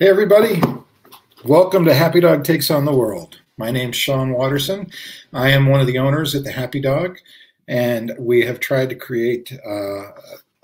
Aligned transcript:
Hey, 0.00 0.06
everybody. 0.06 0.62
Welcome 1.44 1.84
to 1.86 1.92
Happy 1.92 2.20
Dog 2.20 2.44
Takes 2.44 2.70
on 2.70 2.84
the 2.84 2.94
World. 2.94 3.40
My 3.56 3.72
name's 3.72 3.96
Sean 3.96 4.30
Watterson. 4.30 4.92
I 5.32 5.50
am 5.50 5.66
one 5.66 5.80
of 5.80 5.88
the 5.88 5.98
owners 5.98 6.36
at 6.36 6.44
the 6.44 6.52
Happy 6.52 6.78
Dog, 6.78 7.18
and 7.66 8.14
we 8.16 8.46
have 8.46 8.60
tried 8.60 8.90
to 8.90 8.94
create 8.94 9.52
uh, 9.68 10.02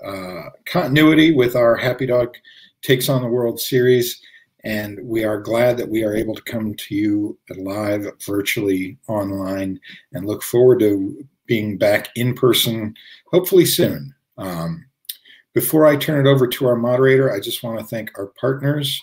uh, 0.01 0.43
continuity 0.63 1.33
with 1.33 1.53
our 1.57 1.75
Happy 1.75 2.05
Dog 2.05 2.37
Takes 2.81 3.09
on 3.09 3.21
the 3.21 3.27
World 3.27 3.59
series. 3.59 4.21
And 4.63 5.01
we 5.03 5.25
are 5.25 5.41
glad 5.41 5.75
that 5.79 5.89
we 5.89 6.05
are 6.05 6.15
able 6.15 6.35
to 6.35 6.41
come 6.43 6.73
to 6.73 6.95
you 6.95 7.37
live, 7.57 8.09
virtually, 8.25 8.97
online, 9.09 9.81
and 10.13 10.25
look 10.25 10.43
forward 10.43 10.79
to 10.79 11.27
being 11.45 11.77
back 11.77 12.07
in 12.15 12.35
person, 12.35 12.95
hopefully 13.31 13.65
soon. 13.65 14.15
Um, 14.37 14.85
before 15.51 15.85
I 15.85 15.97
turn 15.97 16.25
it 16.25 16.29
over 16.29 16.47
to 16.47 16.67
our 16.67 16.77
moderator, 16.77 17.33
I 17.33 17.41
just 17.41 17.63
want 17.63 17.79
to 17.79 17.85
thank 17.85 18.17
our 18.17 18.27
partners 18.27 19.01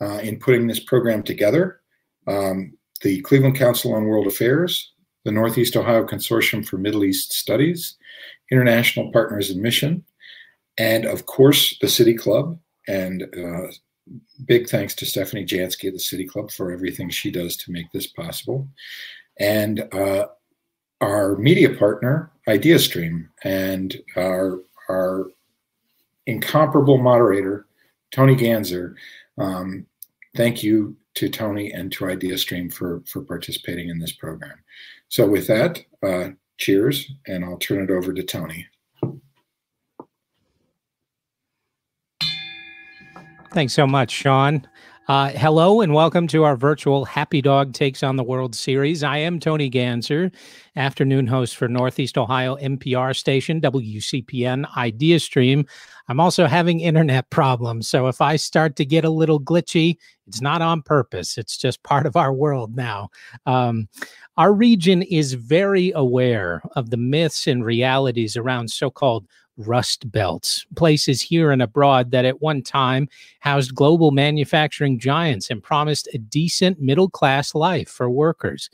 uh, 0.00 0.18
in 0.18 0.38
putting 0.38 0.66
this 0.66 0.80
program 0.80 1.22
together 1.22 1.80
um, 2.26 2.76
the 3.02 3.20
Cleveland 3.22 3.56
Council 3.56 3.94
on 3.94 4.04
World 4.04 4.26
Affairs, 4.26 4.92
the 5.24 5.32
Northeast 5.32 5.76
Ohio 5.76 6.04
Consortium 6.06 6.66
for 6.66 6.78
Middle 6.78 7.04
East 7.04 7.32
Studies, 7.32 7.96
International 8.50 9.12
Partners 9.12 9.50
in 9.50 9.60
Mission, 9.60 10.04
and 10.78 11.04
of 11.04 11.26
course, 11.26 11.78
the 11.80 11.88
City 11.88 12.14
Club. 12.14 12.58
And 12.88 13.24
uh, 13.36 13.72
big 14.44 14.68
thanks 14.68 14.94
to 14.96 15.06
Stephanie 15.06 15.44
Jansky 15.44 15.88
at 15.88 15.94
the 15.94 15.98
City 15.98 16.24
Club 16.24 16.50
for 16.50 16.70
everything 16.70 17.10
she 17.10 17.30
does 17.30 17.56
to 17.56 17.72
make 17.72 17.90
this 17.92 18.06
possible. 18.06 18.68
And 19.38 19.92
uh, 19.92 20.26
our 21.00 21.36
media 21.36 21.74
partner, 21.74 22.30
IdeaStream, 22.48 23.28
and 23.42 24.00
our, 24.16 24.60
our 24.88 25.26
incomparable 26.26 26.98
moderator, 26.98 27.66
Tony 28.12 28.36
Ganzer. 28.36 28.94
Um, 29.38 29.86
thank 30.36 30.62
you 30.62 30.96
to 31.14 31.28
Tony 31.28 31.72
and 31.72 31.90
to 31.92 32.04
IdeaStream 32.04 32.72
for, 32.72 33.02
for 33.06 33.22
participating 33.22 33.88
in 33.88 33.98
this 33.98 34.12
program. 34.12 34.58
So 35.08 35.26
with 35.26 35.46
that, 35.46 35.80
uh, 36.02 36.30
cheers, 36.58 37.10
and 37.26 37.44
I'll 37.44 37.58
turn 37.58 37.82
it 37.82 37.90
over 37.90 38.12
to 38.12 38.22
Tony. 38.22 38.66
Thanks 43.52 43.72
so 43.72 43.86
much, 43.86 44.10
Sean. 44.10 44.66
Uh, 45.08 45.30
hello 45.30 45.82
and 45.82 45.94
welcome 45.94 46.26
to 46.26 46.42
our 46.42 46.56
virtual 46.56 47.04
Happy 47.04 47.40
Dog 47.40 47.72
Takes 47.72 48.02
on 48.02 48.16
the 48.16 48.24
World 48.24 48.56
series. 48.56 49.04
I 49.04 49.18
am 49.18 49.38
Tony 49.38 49.70
Ganzer, 49.70 50.34
afternoon 50.74 51.28
host 51.28 51.56
for 51.56 51.68
Northeast 51.68 52.18
Ohio 52.18 52.56
NPR 52.56 53.14
station, 53.16 53.60
WCPN 53.60 54.68
IdeaStream. 54.72 55.66
I'm 56.08 56.20
also 56.20 56.46
having 56.46 56.80
internet 56.80 57.28
problems. 57.30 57.88
So 57.88 58.06
if 58.06 58.20
I 58.20 58.36
start 58.36 58.76
to 58.76 58.84
get 58.84 59.04
a 59.04 59.10
little 59.10 59.40
glitchy, 59.40 59.96
it's 60.26 60.40
not 60.40 60.62
on 60.62 60.82
purpose. 60.82 61.36
It's 61.36 61.56
just 61.56 61.82
part 61.82 62.06
of 62.06 62.16
our 62.16 62.32
world 62.32 62.76
now. 62.76 63.10
Um, 63.44 63.88
our 64.36 64.52
region 64.52 65.02
is 65.02 65.34
very 65.34 65.92
aware 65.94 66.62
of 66.76 66.90
the 66.90 66.96
myths 66.96 67.46
and 67.46 67.64
realities 67.64 68.36
around 68.36 68.70
so 68.70 68.90
called 68.90 69.26
rust 69.56 70.10
belts, 70.12 70.66
places 70.76 71.22
here 71.22 71.50
and 71.50 71.62
abroad 71.62 72.10
that 72.10 72.24
at 72.26 72.42
one 72.42 72.62
time 72.62 73.08
housed 73.40 73.74
global 73.74 74.10
manufacturing 74.10 74.98
giants 74.98 75.50
and 75.50 75.62
promised 75.62 76.08
a 76.12 76.18
decent 76.18 76.80
middle 76.80 77.08
class 77.08 77.54
life 77.54 77.88
for 77.88 78.10
workers. 78.10 78.68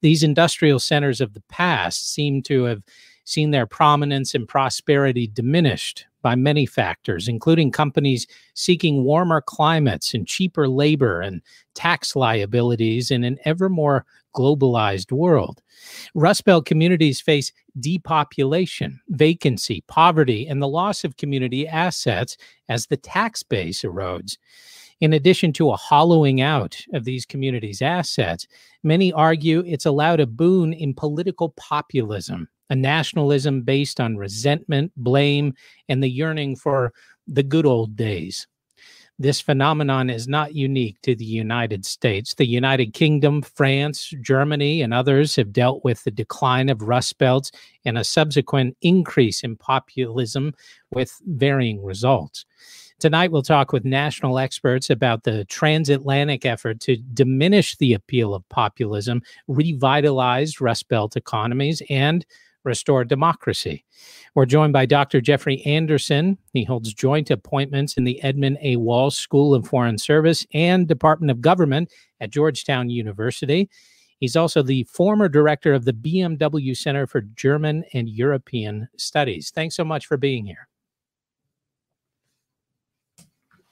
These 0.00 0.22
industrial 0.22 0.78
centers 0.78 1.20
of 1.20 1.34
the 1.34 1.42
past 1.48 2.12
seem 2.12 2.42
to 2.42 2.64
have 2.64 2.82
seen 3.24 3.50
their 3.50 3.66
prominence 3.66 4.34
and 4.34 4.48
prosperity 4.48 5.26
diminished 5.26 6.06
by 6.28 6.34
many 6.34 6.66
factors, 6.66 7.26
including 7.26 7.70
companies 7.70 8.26
seeking 8.52 9.02
warmer 9.02 9.40
climates 9.40 10.12
and 10.12 10.26
cheaper 10.26 10.68
labor 10.68 11.22
and 11.22 11.40
tax 11.74 12.14
liabilities 12.14 13.10
in 13.10 13.24
an 13.24 13.38
ever 13.46 13.70
more 13.70 14.04
globalized 14.36 15.10
world. 15.10 15.62
Rust 16.14 16.44
Belt 16.44 16.66
communities 16.66 17.18
face 17.18 17.50
depopulation, 17.80 19.00
vacancy, 19.08 19.82
poverty, 19.88 20.46
and 20.46 20.60
the 20.60 20.68
loss 20.68 21.02
of 21.02 21.16
community 21.16 21.66
assets 21.66 22.36
as 22.68 22.84
the 22.84 22.98
tax 22.98 23.42
base 23.42 23.80
erodes. 23.80 24.36
In 25.00 25.14
addition 25.14 25.54
to 25.54 25.70
a 25.70 25.76
hollowing 25.76 26.42
out 26.42 26.76
of 26.92 27.06
these 27.06 27.24
communities' 27.24 27.80
assets, 27.80 28.46
many 28.82 29.14
argue 29.14 29.62
it's 29.64 29.86
allowed 29.86 30.20
a 30.20 30.26
boon 30.26 30.74
in 30.74 30.92
political 30.92 31.54
populism, 31.56 32.50
a 32.70 32.76
nationalism 32.76 33.62
based 33.62 34.00
on 34.00 34.16
resentment, 34.16 34.92
blame, 34.96 35.54
and 35.88 36.02
the 36.02 36.10
yearning 36.10 36.56
for 36.56 36.92
the 37.26 37.42
good 37.42 37.66
old 37.66 37.96
days. 37.96 38.46
This 39.20 39.40
phenomenon 39.40 40.10
is 40.10 40.28
not 40.28 40.54
unique 40.54 41.00
to 41.02 41.16
the 41.16 41.24
United 41.24 41.84
States. 41.84 42.34
The 42.34 42.46
United 42.46 42.94
Kingdom, 42.94 43.42
France, 43.42 44.14
Germany, 44.20 44.80
and 44.80 44.94
others 44.94 45.34
have 45.34 45.52
dealt 45.52 45.82
with 45.82 46.04
the 46.04 46.12
decline 46.12 46.68
of 46.68 46.82
rust 46.82 47.18
belts 47.18 47.50
and 47.84 47.98
a 47.98 48.04
subsequent 48.04 48.76
increase 48.80 49.42
in 49.42 49.56
populism 49.56 50.54
with 50.92 51.20
varying 51.26 51.82
results. 51.82 52.44
Tonight, 53.00 53.32
we'll 53.32 53.42
talk 53.42 53.72
with 53.72 53.84
national 53.84 54.38
experts 54.38 54.88
about 54.88 55.24
the 55.24 55.44
transatlantic 55.46 56.46
effort 56.46 56.78
to 56.80 56.96
diminish 56.96 57.76
the 57.76 57.94
appeal 57.94 58.34
of 58.34 58.48
populism, 58.48 59.22
revitalize 59.48 60.60
Rust 60.60 60.88
Belt 60.88 61.16
economies, 61.16 61.82
and 61.90 62.24
restore 62.64 63.04
democracy. 63.04 63.84
We're 64.34 64.46
joined 64.46 64.72
by 64.72 64.86
Dr. 64.86 65.20
Jeffrey 65.20 65.62
Anderson. 65.64 66.38
He 66.52 66.64
holds 66.64 66.92
joint 66.92 67.30
appointments 67.30 67.96
in 67.96 68.04
the 68.04 68.22
Edmund 68.22 68.58
A. 68.62 68.76
Walsh 68.76 69.16
School 69.16 69.54
of 69.54 69.66
Foreign 69.66 69.98
Service 69.98 70.46
and 70.52 70.86
Department 70.86 71.30
of 71.30 71.40
Government 71.40 71.92
at 72.20 72.30
Georgetown 72.30 72.90
University. 72.90 73.68
He's 74.20 74.36
also 74.36 74.62
the 74.62 74.82
former 74.84 75.28
director 75.28 75.72
of 75.72 75.84
the 75.84 75.92
BMW 75.92 76.76
Center 76.76 77.06
for 77.06 77.20
German 77.20 77.84
and 77.92 78.08
European 78.08 78.88
Studies. 78.96 79.50
Thanks 79.54 79.76
so 79.76 79.84
much 79.84 80.06
for 80.06 80.16
being 80.16 80.44
here. 80.44 80.68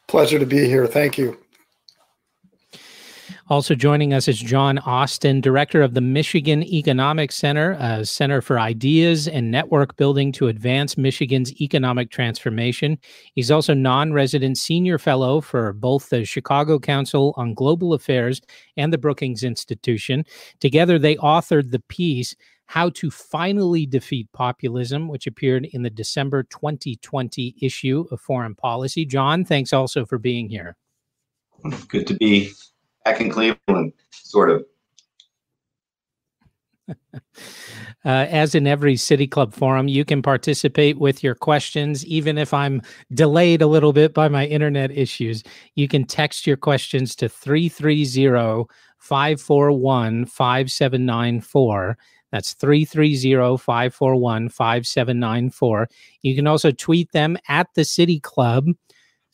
Pleasure 0.07 0.39
to 0.39 0.47
be 0.47 0.67
here. 0.67 0.87
Thank 0.87 1.19
you. 1.19 1.37
Also 3.49 3.77
joining 3.77 4.13
us 4.13 4.27
is 4.27 4.41
John 4.41 4.79
Austin, 4.79 5.41
director 5.41 5.81
of 5.81 5.95
the 5.95 6.01
Michigan 6.01 6.65
Economic 6.65 7.31
Center, 7.31 7.77
a 7.79 8.05
center 8.05 8.41
for 8.41 8.59
ideas 8.59 9.29
and 9.29 9.53
network 9.53 9.95
building 9.95 10.33
to 10.33 10.49
advance 10.49 10.99
Michigan's 10.99 11.53
economic 11.61 12.11
transformation. 12.11 12.99
He's 13.35 13.53
also 13.53 13.73
non 13.73 14.13
resident 14.13 14.59
senior 14.59 14.99
fellow 14.99 15.41
for 15.41 15.73
both 15.73 16.09
the 16.09 16.25
Chicago 16.25 16.81
Council 16.81 17.35
on 17.37 17.55
Global 17.55 17.93
Affairs 17.95 18.41
and 18.77 18.93
the 18.93 18.99
Brookings 18.99 19.45
Institution. 19.45 20.25
Together, 20.59 20.99
they 20.99 21.15
authored 21.17 21.71
the 21.71 21.83
piece. 21.89 22.35
How 22.69 22.91
to 22.91 23.13
Finally 23.13 23.87
Defeat 23.87 24.27
Populism, 24.33 25.07
which 25.07 25.29
appeared 25.29 25.67
in 25.67 25.85
the 25.85 25.91
December 25.91 26.43
2020 26.43 27.55
issue 27.63 28.07
of 28.11 28.21
Foreign 28.21 28.57
Policy. 28.57 29.07
John, 29.07 29.45
thanks 29.45 29.73
also 29.73 30.05
for 30.05 30.19
being 30.19 30.49
here. 30.49 30.77
Good 31.87 32.09
to 32.09 32.15
be 32.15 32.51
back 33.07 33.21
in 33.21 33.31
Cleveland, 33.31 33.93
sort 34.11 34.51
of. 34.51 34.67
Uh, 38.05 38.25
as 38.31 38.55
in 38.55 38.69
every 38.69 38.95
City 38.95 39.27
Club 39.27 39.53
forum, 39.53 39.89
you 39.89 40.05
can 40.05 40.23
participate 40.23 40.97
with 40.97 41.25
your 41.25 41.35
questions, 41.35 42.07
even 42.07 42.39
if 42.39 42.55
I'm 42.55 42.81
delayed 43.13 43.63
a 43.63 43.67
little 43.67 43.93
bit 43.93 44.15
by 44.15 44.29
my 44.29 44.47
internet 44.47 44.93
issues. 44.93 45.43
You 45.75 45.89
can 45.89 46.05
text 46.05 46.47
your 46.47 46.57
questions 46.57 47.17
to 47.17 47.29
330 47.29 48.67
541 48.99 50.27
5794. 50.27 51.99
That's 52.31 52.53
330 52.53 53.57
541 53.57 54.49
5794. 54.51 55.89
You 56.23 56.37
can 56.37 56.47
also 56.47 56.71
tweet 56.71 57.11
them 57.11 57.37
at 57.49 57.67
the 57.75 57.85
City 57.85 58.21
Club. 58.21 58.67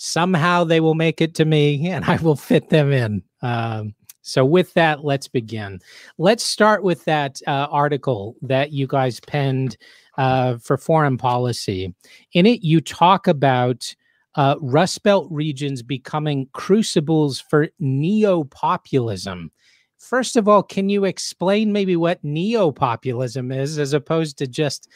Somehow 0.04 0.64
they 0.64 0.80
will 0.80 0.96
make 0.96 1.20
it 1.20 1.32
to 1.36 1.44
me 1.44 1.88
and 1.88 2.04
I 2.04 2.16
will 2.16 2.34
fit 2.34 2.70
them 2.70 2.90
in. 2.90 3.22
Um, 3.40 3.94
so, 4.22 4.44
with 4.44 4.74
that, 4.74 5.04
let's 5.04 5.28
begin. 5.28 5.78
Let's 6.18 6.42
start 6.42 6.82
with 6.82 7.04
that 7.04 7.40
uh, 7.46 7.68
article 7.70 8.34
that 8.42 8.72
you 8.72 8.88
guys 8.88 9.20
penned 9.20 9.76
uh, 10.18 10.58
for 10.58 10.76
foreign 10.76 11.18
policy. 11.18 11.94
In 12.32 12.46
it, 12.46 12.64
you 12.64 12.80
talk 12.80 13.28
about 13.28 13.94
uh, 14.34 14.56
Rust 14.60 15.04
Belt 15.04 15.28
regions 15.30 15.82
becoming 15.84 16.48
crucibles 16.52 17.38
for 17.38 17.68
neo 17.78 18.42
populism. 18.42 19.52
First 19.98 20.34
of 20.34 20.48
all, 20.48 20.64
can 20.64 20.88
you 20.88 21.04
explain 21.04 21.72
maybe 21.72 21.94
what 21.94 22.24
neo 22.24 22.72
populism 22.72 23.52
is 23.52 23.78
as 23.78 23.92
opposed 23.92 24.36
to 24.38 24.48
just 24.48 24.88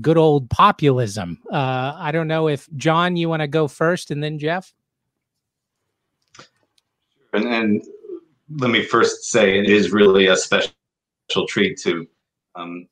good 0.00 0.16
old 0.16 0.48
populism? 0.50 1.38
Uh, 1.50 1.94
I 1.96 2.12
don't 2.12 2.28
know 2.28 2.48
if 2.48 2.68
John, 2.76 3.16
you 3.16 3.28
want 3.28 3.42
to 3.42 3.48
go 3.48 3.68
first 3.68 4.10
and 4.10 4.22
then 4.22 4.38
Jeff? 4.38 4.72
And, 7.32 7.46
and 7.46 7.82
let 8.58 8.70
me 8.70 8.82
first 8.82 9.24
say 9.24 9.58
it 9.58 9.68
is 9.68 9.92
really 9.92 10.26
a 10.26 10.36
special 10.36 10.72
treat 11.48 11.78
to 11.80 12.06
um, 12.54 12.86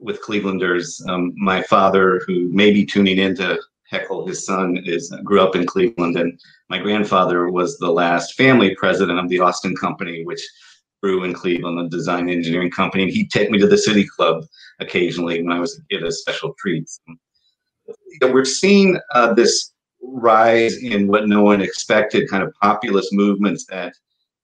with 0.00 0.22
Clevelanders. 0.22 1.06
Um, 1.08 1.32
my 1.36 1.62
father, 1.62 2.20
who 2.26 2.48
may 2.50 2.70
be 2.70 2.84
tuning 2.84 3.18
in 3.18 3.34
to 3.36 3.58
heckle 3.88 4.26
his 4.26 4.44
son, 4.44 4.78
is 4.84 5.14
grew 5.24 5.40
up 5.40 5.56
in 5.56 5.66
Cleveland, 5.66 6.16
and 6.16 6.38
my 6.68 6.78
grandfather 6.78 7.48
was 7.48 7.78
the 7.78 7.90
last 7.90 8.34
family 8.34 8.74
president 8.74 9.18
of 9.18 9.28
the 9.28 9.40
Austin 9.40 9.74
Company, 9.76 10.24
which 10.24 10.46
grew 11.02 11.24
in 11.24 11.34
Cleveland, 11.34 11.78
a 11.80 11.88
design 11.88 12.28
engineering 12.28 12.70
company. 12.70 13.04
And 13.04 13.12
he'd 13.12 13.30
take 13.30 13.50
me 13.50 13.58
to 13.58 13.66
the 13.66 13.78
City 13.78 14.06
Club 14.06 14.44
occasionally 14.80 15.42
when 15.42 15.52
I 15.52 15.60
was 15.60 15.78
a 15.78 15.82
kid 15.90 16.04
as 16.04 16.20
special 16.20 16.54
treats. 16.58 17.00
we're 18.22 18.44
seeing 18.44 18.98
uh, 19.14 19.34
this 19.34 19.72
rise 20.02 20.76
in 20.78 21.08
what 21.08 21.28
no 21.28 21.42
one 21.42 21.60
expected, 21.60 22.30
kind 22.30 22.42
of 22.42 22.54
populist 22.60 23.12
movements 23.12 23.66
that 23.66 23.94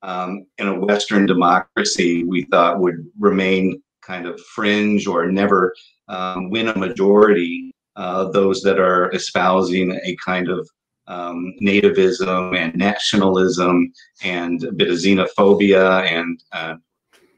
um, 0.02 0.46
in 0.58 0.68
a 0.68 0.78
Western 0.78 1.26
democracy 1.26 2.24
we 2.24 2.44
thought 2.44 2.80
would 2.80 3.06
remain 3.18 3.82
kind 4.02 4.26
of 4.26 4.40
fringe 4.40 5.06
or 5.06 5.30
never 5.30 5.74
um, 6.08 6.50
win 6.50 6.68
a 6.68 6.78
majority. 6.78 7.72
Uh, 7.96 8.30
those 8.30 8.62
that 8.62 8.78
are 8.78 9.10
espousing 9.12 9.92
a 10.04 10.16
kind 10.24 10.48
of 10.48 10.68
um, 11.08 11.54
nativism 11.60 12.56
and 12.56 12.76
nationalism 12.76 13.92
and 14.22 14.62
a 14.64 14.72
bit 14.72 14.90
of 14.90 14.96
xenophobia 14.96 16.04
and 16.04 16.42
uh, 16.52 16.74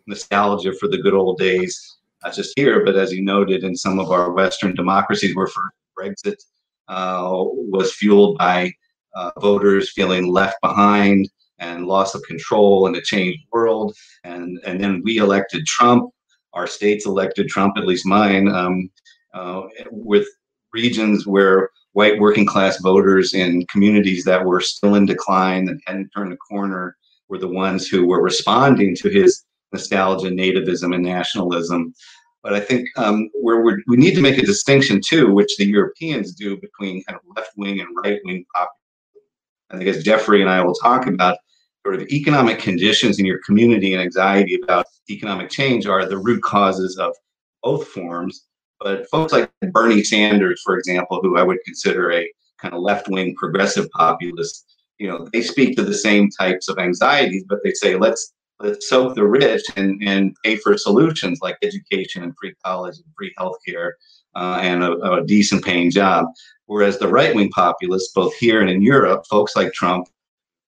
nostalgia 0.06 0.72
for 0.74 0.88
the 0.88 0.98
good 0.98 1.14
old 1.14 1.38
days, 1.38 1.98
not 2.22 2.34
just 2.34 2.52
here, 2.56 2.84
but 2.84 2.96
as 2.96 3.12
you 3.12 3.22
noted, 3.22 3.64
in 3.64 3.74
some 3.76 3.98
of 3.98 4.10
our 4.10 4.32
Western 4.32 4.74
democracies 4.74 5.34
where 5.34 5.46
for 5.46 5.62
Brexit 5.98 6.36
uh, 6.88 7.30
was 7.32 7.94
fueled 7.94 8.36
by 8.38 8.72
uh, 9.14 9.30
voters 9.40 9.92
feeling 9.92 10.26
left 10.26 10.60
behind 10.60 11.28
and 11.60 11.86
loss 11.86 12.14
of 12.14 12.22
control 12.22 12.86
in 12.86 12.96
a 12.96 13.00
changed 13.00 13.44
world. 13.52 13.94
And, 14.24 14.58
and 14.66 14.80
then 14.80 15.02
we 15.04 15.18
elected 15.18 15.66
Trump. 15.66 16.10
Our 16.54 16.66
states 16.66 17.06
elected 17.06 17.48
Trump, 17.48 17.76
at 17.76 17.86
least 17.86 18.06
mine, 18.06 18.48
um, 18.48 18.90
uh, 19.34 19.62
with 19.90 20.26
regions 20.72 21.26
where 21.26 21.70
white 21.92 22.18
working 22.18 22.46
class 22.46 22.80
voters 22.80 23.34
in 23.34 23.66
communities 23.66 24.24
that 24.24 24.44
were 24.44 24.60
still 24.60 24.94
in 24.94 25.06
decline 25.06 25.68
and 25.68 25.80
hadn't 25.86 26.10
turned 26.10 26.32
the 26.32 26.36
corner 26.36 26.96
were 27.28 27.38
the 27.38 27.48
ones 27.48 27.88
who 27.88 28.06
were 28.06 28.22
responding 28.22 28.94
to 28.96 29.08
his 29.08 29.44
nostalgia, 29.72 30.28
nativism, 30.28 30.94
and 30.94 31.04
nationalism. 31.04 31.92
But 32.42 32.54
I 32.54 32.60
think 32.60 32.88
um, 32.96 33.28
where 33.34 33.60
we 33.60 33.96
need 33.96 34.14
to 34.14 34.22
make 34.22 34.38
a 34.38 34.46
distinction 34.46 35.00
too, 35.04 35.32
which 35.32 35.56
the 35.56 35.66
Europeans 35.66 36.34
do 36.34 36.56
between 36.58 37.04
kind 37.04 37.18
of 37.18 37.36
left 37.36 37.52
wing 37.56 37.80
and 37.80 37.88
right 38.02 38.20
wing 38.24 38.44
populism. 38.54 38.76
I 39.70 39.76
think 39.76 39.88
as 39.88 40.02
Jeffrey 40.02 40.40
and 40.40 40.50
I 40.50 40.62
will 40.62 40.74
talk 40.74 41.06
about, 41.06 41.38
sort 41.84 41.94
of 41.94 42.02
economic 42.08 42.58
conditions 42.58 43.18
in 43.18 43.26
your 43.26 43.40
community 43.44 43.94
and 43.94 44.02
anxiety 44.02 44.58
about 44.62 44.86
economic 45.08 45.48
change 45.48 45.86
are 45.86 46.04
the 46.04 46.18
root 46.18 46.42
causes 46.42 46.98
of 46.98 47.14
both 47.62 47.88
forms. 47.88 48.46
But 48.80 49.08
folks 49.10 49.32
like 49.32 49.50
Bernie 49.72 50.02
Sanders, 50.02 50.62
for 50.64 50.76
example, 50.78 51.20
who 51.22 51.36
I 51.36 51.42
would 51.42 51.58
consider 51.64 52.12
a 52.12 52.30
kind 52.58 52.74
of 52.74 52.80
left 52.80 53.08
wing 53.08 53.34
progressive 53.36 53.90
populist, 53.90 54.76
you 54.98 55.08
know, 55.08 55.28
they 55.32 55.42
speak 55.42 55.76
to 55.76 55.82
the 55.82 55.94
same 55.94 56.30
types 56.30 56.68
of 56.68 56.78
anxieties, 56.78 57.44
but 57.48 57.60
they 57.62 57.72
say, 57.72 57.96
let's 57.96 58.32
let's 58.60 58.88
soak 58.88 59.14
the 59.14 59.26
rich 59.26 59.62
and, 59.76 60.02
and 60.06 60.36
pay 60.44 60.56
for 60.56 60.76
solutions 60.76 61.40
like 61.40 61.56
education 61.62 62.22
and 62.22 62.34
free 62.36 62.54
college 62.64 62.96
and 62.96 63.06
free 63.16 63.32
healthcare 63.38 63.92
uh, 64.34 64.58
and 64.60 64.82
a, 64.82 64.92
a 65.12 65.24
decent 65.24 65.64
paying 65.64 65.90
job. 65.90 66.26
Whereas 66.66 66.98
the 66.98 67.08
right 67.08 67.34
wing 67.34 67.50
populists, 67.50 68.12
both 68.14 68.34
here 68.36 68.60
and 68.60 68.70
in 68.70 68.82
Europe, 68.82 69.24
folks 69.28 69.56
like 69.56 69.72
Trump, 69.72 70.08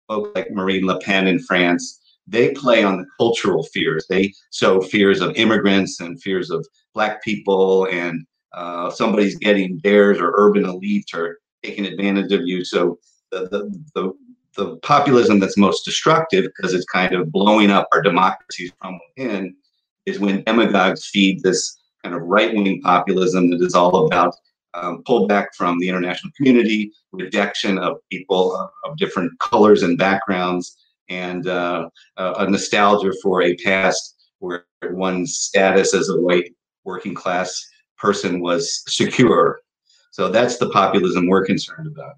folks 0.08 0.30
like 0.34 0.50
Marine 0.50 0.86
Le 0.86 0.98
Pen 1.00 1.26
in 1.26 1.38
France, 1.38 2.00
they 2.26 2.52
play 2.52 2.82
on 2.82 2.98
the 2.98 3.06
cultural 3.18 3.64
fears. 3.64 4.06
They 4.08 4.32
sow 4.50 4.80
fears 4.80 5.20
of 5.20 5.36
immigrants 5.36 6.00
and 6.00 6.20
fears 6.20 6.50
of 6.50 6.66
black 6.94 7.22
people 7.22 7.86
and 7.86 8.26
uh, 8.52 8.90
somebody's 8.90 9.36
getting 9.38 9.80
theirs 9.82 10.18
or 10.18 10.32
urban 10.36 10.64
elites 10.64 11.14
are 11.14 11.38
taking 11.62 11.86
advantage 11.86 12.32
of 12.32 12.42
you. 12.42 12.64
So 12.64 12.98
the, 13.30 13.48
the, 13.48 13.84
the, 13.94 14.12
the 14.56 14.76
populism 14.78 15.40
that's 15.40 15.56
most 15.56 15.84
destructive 15.84 16.44
because 16.44 16.74
it's 16.74 16.84
kind 16.84 17.14
of 17.14 17.32
blowing 17.32 17.70
up 17.70 17.88
our 17.92 18.02
democracies 18.02 18.72
from 18.80 18.98
within 19.16 19.56
is 20.04 20.18
when 20.18 20.42
demagogues 20.44 21.06
feed 21.06 21.42
this 21.42 21.78
kind 22.02 22.14
of 22.14 22.22
right-wing 22.22 22.82
populism 22.82 23.50
that 23.50 23.62
is 23.62 23.74
all 23.74 24.06
about 24.06 24.34
um, 24.74 25.02
pullback 25.04 25.48
from 25.56 25.78
the 25.78 25.88
international 25.88 26.32
community, 26.36 26.90
rejection 27.12 27.78
of 27.78 27.98
people 28.10 28.54
of, 28.56 28.70
of 28.84 28.96
different 28.96 29.38
colors 29.38 29.82
and 29.82 29.98
backgrounds, 29.98 30.76
and 31.08 31.46
uh, 31.46 31.88
a 32.16 32.48
nostalgia 32.48 33.12
for 33.22 33.42
a 33.42 33.54
past 33.56 34.16
where 34.38 34.66
one's 34.90 35.38
status 35.38 35.94
as 35.94 36.08
a 36.08 36.20
white 36.20 36.52
working 36.84 37.14
class 37.14 37.68
person 37.98 38.40
was 38.40 38.82
secure. 38.86 39.60
So 40.10 40.28
that's 40.28 40.58
the 40.58 40.68
populism 40.70 41.26
we're 41.26 41.46
concerned 41.46 41.86
about. 41.86 42.14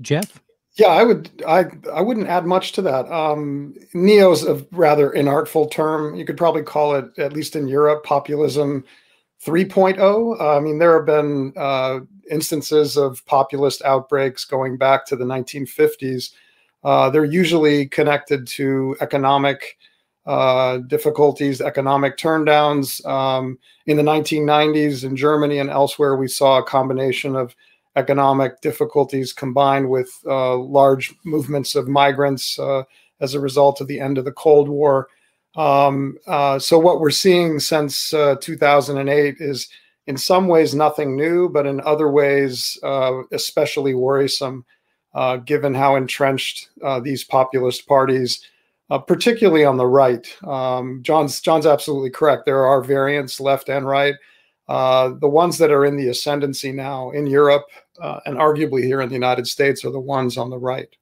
Jeff? 0.00 0.40
Yeah, 0.74 0.86
I 0.86 1.02
would. 1.02 1.30
I 1.46 1.66
I 1.92 2.00
wouldn't 2.00 2.28
add 2.28 2.46
much 2.46 2.72
to 2.72 2.82
that. 2.82 3.10
Um, 3.12 3.74
Neo's 3.92 4.44
a 4.44 4.64
rather 4.70 5.10
inartful 5.10 5.70
term. 5.70 6.14
You 6.14 6.24
could 6.24 6.38
probably 6.38 6.62
call 6.62 6.94
it, 6.94 7.18
at 7.18 7.32
least 7.32 7.56
in 7.56 7.68
Europe, 7.68 8.04
populism 8.04 8.84
3.0. 9.44 10.40
Uh, 10.40 10.56
I 10.56 10.60
mean, 10.60 10.78
there 10.78 10.96
have 10.96 11.06
been 11.06 11.52
uh, 11.56 12.00
instances 12.30 12.96
of 12.96 13.24
populist 13.26 13.82
outbreaks 13.82 14.44
going 14.44 14.78
back 14.78 15.06
to 15.06 15.16
the 15.16 15.24
1950s. 15.24 16.30
Uh, 16.82 17.10
they're 17.10 17.24
usually 17.24 17.86
connected 17.86 18.46
to 18.46 18.96
economic 19.00 19.76
uh, 20.26 20.78
difficulties, 20.86 21.60
economic 21.60 22.16
turndowns. 22.16 23.04
Um, 23.06 23.58
in 23.86 23.96
the 23.96 24.02
1990s 24.02 25.04
in 25.04 25.16
Germany 25.16 25.58
and 25.58 25.70
elsewhere, 25.70 26.16
we 26.16 26.28
saw 26.28 26.58
a 26.58 26.64
combination 26.64 27.36
of 27.36 27.54
economic 27.96 28.60
difficulties 28.60 29.32
combined 29.32 29.88
with 29.88 30.10
uh, 30.26 30.56
large 30.56 31.14
movements 31.24 31.74
of 31.74 31.88
migrants 31.88 32.58
uh, 32.58 32.82
as 33.20 33.34
a 33.34 33.40
result 33.40 33.80
of 33.80 33.88
the 33.88 34.00
end 34.00 34.18
of 34.18 34.24
the 34.24 34.32
Cold 34.32 34.68
War. 34.68 35.08
Um, 35.56 36.16
uh, 36.26 36.58
so, 36.58 36.78
what 36.78 37.00
we're 37.00 37.10
seeing 37.10 37.58
since 37.58 38.14
uh, 38.14 38.36
2008 38.40 39.36
is 39.40 39.68
in 40.06 40.16
some 40.16 40.46
ways 40.46 40.74
nothing 40.74 41.16
new, 41.16 41.48
but 41.48 41.66
in 41.66 41.80
other 41.80 42.08
ways, 42.10 42.78
especially 43.32 43.94
worrisome, 43.94 44.64
uh, 45.14 45.36
given 45.38 45.74
how 45.74 45.96
entrenched 45.96 46.68
these 47.02 47.24
populist 47.24 47.86
parties. 47.86 48.44
particularly 49.06 49.64
on 49.64 49.76
the 49.76 49.86
right, 49.86 50.26
um, 50.44 51.00
John's 51.02 51.40
John's 51.40 51.66
absolutely 51.66 52.10
correct. 52.10 52.46
There 52.46 52.64
are 52.64 52.82
variants 52.82 53.40
left 53.40 53.68
and 53.68 53.86
right. 53.86 54.14
Uh, 54.70 55.14
the 55.20 55.28
ones 55.28 55.58
that 55.58 55.72
are 55.72 55.84
in 55.84 55.96
the 55.96 56.08
ascendancy 56.08 56.70
now 56.70 57.10
in 57.10 57.26
Europe 57.26 57.66
uh, 58.00 58.20
and 58.24 58.36
arguably 58.36 58.84
here 58.84 59.00
in 59.00 59.08
the 59.08 59.14
United 59.14 59.48
States 59.48 59.84
are 59.84 59.90
the 59.90 59.98
ones 59.98 60.38
on 60.38 60.48
the 60.48 60.58
right. 60.58 60.94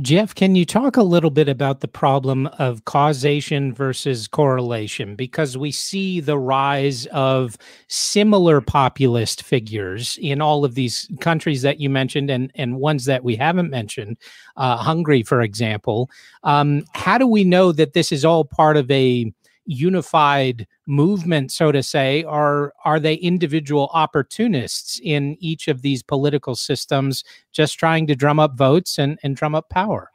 Jeff, 0.00 0.34
can 0.34 0.54
you 0.54 0.64
talk 0.64 0.96
a 0.96 1.02
little 1.02 1.30
bit 1.30 1.48
about 1.48 1.80
the 1.80 1.88
problem 1.88 2.46
of 2.58 2.84
causation 2.84 3.72
versus 3.72 4.28
correlation? 4.28 5.16
Because 5.16 5.56
we 5.56 5.70
see 5.70 6.20
the 6.20 6.38
rise 6.38 7.06
of 7.06 7.56
similar 7.88 8.60
populist 8.60 9.42
figures 9.42 10.18
in 10.20 10.40
all 10.40 10.64
of 10.64 10.74
these 10.74 11.08
countries 11.20 11.62
that 11.62 11.80
you 11.80 11.90
mentioned 11.90 12.30
and, 12.30 12.50
and 12.54 12.76
ones 12.76 13.04
that 13.04 13.24
we 13.24 13.36
haven't 13.36 13.70
mentioned, 13.70 14.16
uh, 14.56 14.76
Hungary, 14.76 15.22
for 15.22 15.40
example. 15.40 16.10
Um, 16.42 16.84
how 16.92 17.18
do 17.18 17.26
we 17.26 17.44
know 17.44 17.72
that 17.72 17.92
this 17.92 18.12
is 18.12 18.24
all 18.24 18.44
part 18.44 18.76
of 18.76 18.90
a 18.90 19.32
unified 19.66 20.66
movement, 20.86 21.52
so 21.52 21.72
to 21.72 21.82
say, 21.82 22.22
or 22.24 22.72
are 22.84 23.00
they 23.00 23.14
individual 23.14 23.90
opportunists 23.92 25.00
in 25.02 25.36
each 25.40 25.68
of 25.68 25.82
these 25.82 26.02
political 26.02 26.54
systems 26.54 27.24
just 27.52 27.78
trying 27.78 28.06
to 28.06 28.14
drum 28.14 28.38
up 28.38 28.56
votes 28.56 28.98
and, 28.98 29.18
and 29.22 29.36
drum 29.36 29.54
up 29.54 29.68
power? 29.70 30.10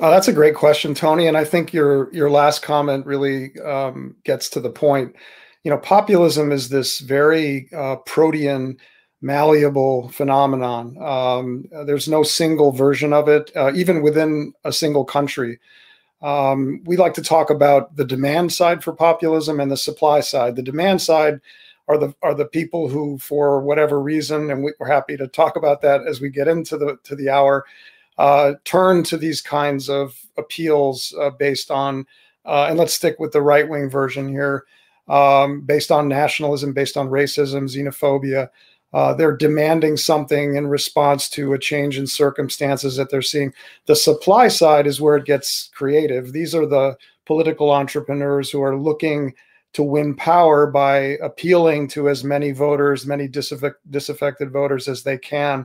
Uh, 0.00 0.10
that's 0.10 0.28
a 0.28 0.32
great 0.32 0.54
question, 0.54 0.94
Tony. 0.94 1.26
And 1.26 1.36
I 1.36 1.44
think 1.44 1.72
your 1.72 2.12
your 2.12 2.30
last 2.30 2.62
comment 2.62 3.06
really 3.06 3.58
um, 3.60 4.16
gets 4.24 4.48
to 4.50 4.60
the 4.60 4.70
point. 4.70 5.14
You 5.64 5.70
know, 5.70 5.78
populism 5.78 6.50
is 6.50 6.68
this 6.68 6.98
very 6.98 7.68
uh, 7.72 7.96
protean, 8.04 8.78
malleable 9.20 10.08
phenomenon. 10.08 10.96
Um, 11.00 11.66
there's 11.86 12.08
no 12.08 12.24
single 12.24 12.72
version 12.72 13.12
of 13.12 13.28
it, 13.28 13.52
uh, 13.54 13.72
even 13.74 14.02
within 14.02 14.54
a 14.64 14.72
single 14.72 15.04
country. 15.04 15.60
Um, 16.22 16.80
we 16.84 16.96
like 16.96 17.14
to 17.14 17.22
talk 17.22 17.50
about 17.50 17.96
the 17.96 18.04
demand 18.04 18.52
side 18.52 18.84
for 18.84 18.92
populism 18.92 19.58
and 19.60 19.70
the 19.70 19.76
supply 19.76 20.20
side. 20.20 20.56
The 20.56 20.62
demand 20.62 21.02
side 21.02 21.40
are 21.88 21.98
the 21.98 22.14
are 22.22 22.34
the 22.34 22.46
people 22.46 22.88
who, 22.88 23.18
for 23.18 23.60
whatever 23.60 24.00
reason, 24.00 24.50
and 24.50 24.62
we, 24.62 24.72
are 24.80 24.86
happy 24.86 25.16
to 25.16 25.26
talk 25.26 25.56
about 25.56 25.80
that 25.82 26.06
as 26.06 26.20
we 26.20 26.30
get 26.30 26.48
into 26.48 26.76
the 26.76 26.96
to 27.04 27.16
the 27.16 27.28
hour, 27.28 27.64
uh, 28.18 28.54
turn 28.64 29.02
to 29.04 29.16
these 29.16 29.40
kinds 29.40 29.88
of 29.88 30.16
appeals 30.38 31.14
uh, 31.20 31.30
based 31.30 31.70
on, 31.70 32.06
uh, 32.46 32.66
and 32.68 32.78
let's 32.78 32.94
stick 32.94 33.18
with 33.18 33.32
the 33.32 33.42
right 33.42 33.68
wing 33.68 33.90
version 33.90 34.28
here, 34.28 34.64
um, 35.08 35.62
based 35.62 35.90
on 35.90 36.08
nationalism, 36.08 36.72
based 36.72 36.96
on 36.96 37.08
racism, 37.08 37.64
xenophobia. 37.64 38.48
Uh, 38.92 39.14
they're 39.14 39.36
demanding 39.36 39.96
something 39.96 40.56
in 40.56 40.66
response 40.66 41.28
to 41.30 41.54
a 41.54 41.58
change 41.58 41.98
in 41.98 42.06
circumstances 42.06 42.96
that 42.96 43.10
they're 43.10 43.22
seeing. 43.22 43.52
The 43.86 43.96
supply 43.96 44.48
side 44.48 44.86
is 44.86 45.00
where 45.00 45.16
it 45.16 45.24
gets 45.24 45.70
creative. 45.74 46.32
These 46.32 46.54
are 46.54 46.66
the 46.66 46.96
political 47.24 47.70
entrepreneurs 47.70 48.50
who 48.50 48.62
are 48.62 48.76
looking 48.76 49.34
to 49.72 49.82
win 49.82 50.14
power 50.14 50.66
by 50.66 51.16
appealing 51.22 51.88
to 51.88 52.08
as 52.10 52.24
many 52.24 52.52
voters, 52.52 53.06
many 53.06 53.26
disaffected 53.26 54.50
voters 54.50 54.88
as 54.88 55.02
they 55.02 55.16
can. 55.16 55.64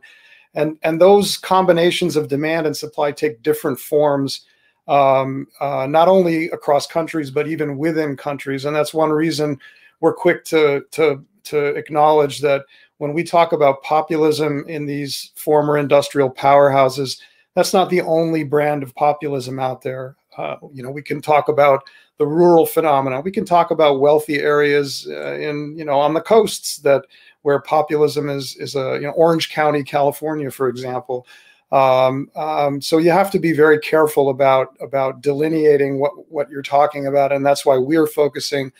And, 0.53 0.77
and 0.83 0.99
those 0.99 1.37
combinations 1.37 2.15
of 2.15 2.29
demand 2.29 2.65
and 2.65 2.75
supply 2.75 3.11
take 3.11 3.43
different 3.43 3.79
forms, 3.79 4.45
um, 4.87 5.47
uh, 5.59 5.85
not 5.89 6.07
only 6.07 6.45
across 6.51 6.87
countries, 6.87 7.29
but 7.29 7.47
even 7.47 7.77
within 7.77 8.15
countries. 8.15 8.63
And 8.63 8.73
that's 8.73 8.93
one 8.93 9.09
reason 9.09 9.59
we're 9.99 10.13
quick 10.13 10.45
to, 10.45 10.85
to, 10.91 11.23
to 11.43 11.65
acknowledge 11.75 12.39
that 12.39 12.63
when 12.97 13.13
we 13.13 13.23
talk 13.23 13.51
about 13.51 13.83
populism 13.83 14.65
in 14.67 14.85
these 14.85 15.31
former 15.35 15.77
industrial 15.77 16.31
powerhouses, 16.31 17.19
that's 17.55 17.73
not 17.73 17.89
the 17.89 18.01
only 18.01 18.43
brand 18.43 18.83
of 18.83 18.95
populism 18.95 19.59
out 19.59 19.81
there. 19.81 20.15
Uh, 20.37 20.57
you 20.71 20.83
know, 20.83 20.91
we 20.91 21.01
can 21.01 21.21
talk 21.21 21.49
about 21.49 21.83
the 22.17 22.25
rural 22.25 22.65
phenomena. 22.65 23.21
We 23.21 23.31
can 23.31 23.45
talk 23.45 23.71
about 23.71 23.99
wealthy 23.99 24.37
areas 24.37 25.07
uh, 25.09 25.33
in, 25.33 25.75
you 25.77 25.85
know, 25.85 25.99
on 25.99 26.13
the 26.13 26.21
coasts 26.21 26.77
that 26.77 27.05
where 27.47 27.61
populism 27.61 28.29
is 28.29 28.57
is 28.57 28.75
a 28.75 28.95
you 28.95 29.07
know 29.07 29.11
Orange 29.11 29.49
County, 29.49 29.83
California, 29.83 30.51
for 30.51 30.67
example. 30.67 31.25
Um, 31.71 32.29
um, 32.35 32.81
so 32.81 32.97
you 32.97 33.11
have 33.11 33.31
to 33.31 33.39
be 33.39 33.53
very 33.53 33.79
careful 33.79 34.29
about 34.29 34.75
about 34.81 35.21
delineating 35.21 35.99
what 35.99 36.11
what 36.29 36.49
you're 36.49 36.61
talking 36.61 37.07
about, 37.07 37.31
and 37.31 37.45
that's 37.45 37.65
why 37.65 37.77
we're 37.77 38.07
focusing 38.07 38.71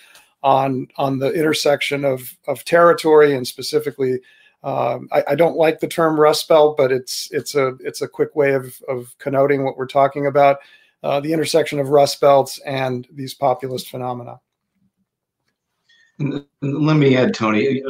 on 0.44 0.88
on 0.98 1.20
the 1.20 1.32
intersection 1.34 2.06
of 2.06 2.36
of 2.48 2.64
territory 2.66 3.36
and 3.36 3.48
specifically. 3.48 4.20
Um, 4.64 5.08
I, 5.12 5.24
I, 5.30 5.36
don't 5.36 5.56
like 5.56 5.80
the 5.80 5.88
term 5.88 6.20
Rust 6.20 6.48
Belt, 6.50 6.78
but 6.78 6.92
it's 6.92 7.30
it's 7.32 7.54
a 7.54 7.78
it's 7.80 8.02
a 8.02 8.08
quick 8.08 8.36
way 8.36 8.54
of 8.54 8.76
of 8.90 9.16
connoting 9.20 9.64
what 9.64 9.78
we're 9.78 9.86
talking 9.86 10.26
about 10.26 10.58
uh, 11.04 11.20
the 11.20 11.32
intersection 11.32 11.80
of 11.80 11.90
rust 11.90 12.20
belts 12.20 12.60
and 12.60 13.08
these 13.12 13.34
populist 13.34 13.90
phenomena. 13.90 14.40
let 16.20 16.98
me 16.98 17.16
add, 17.16 17.34
Tony, 17.34 17.84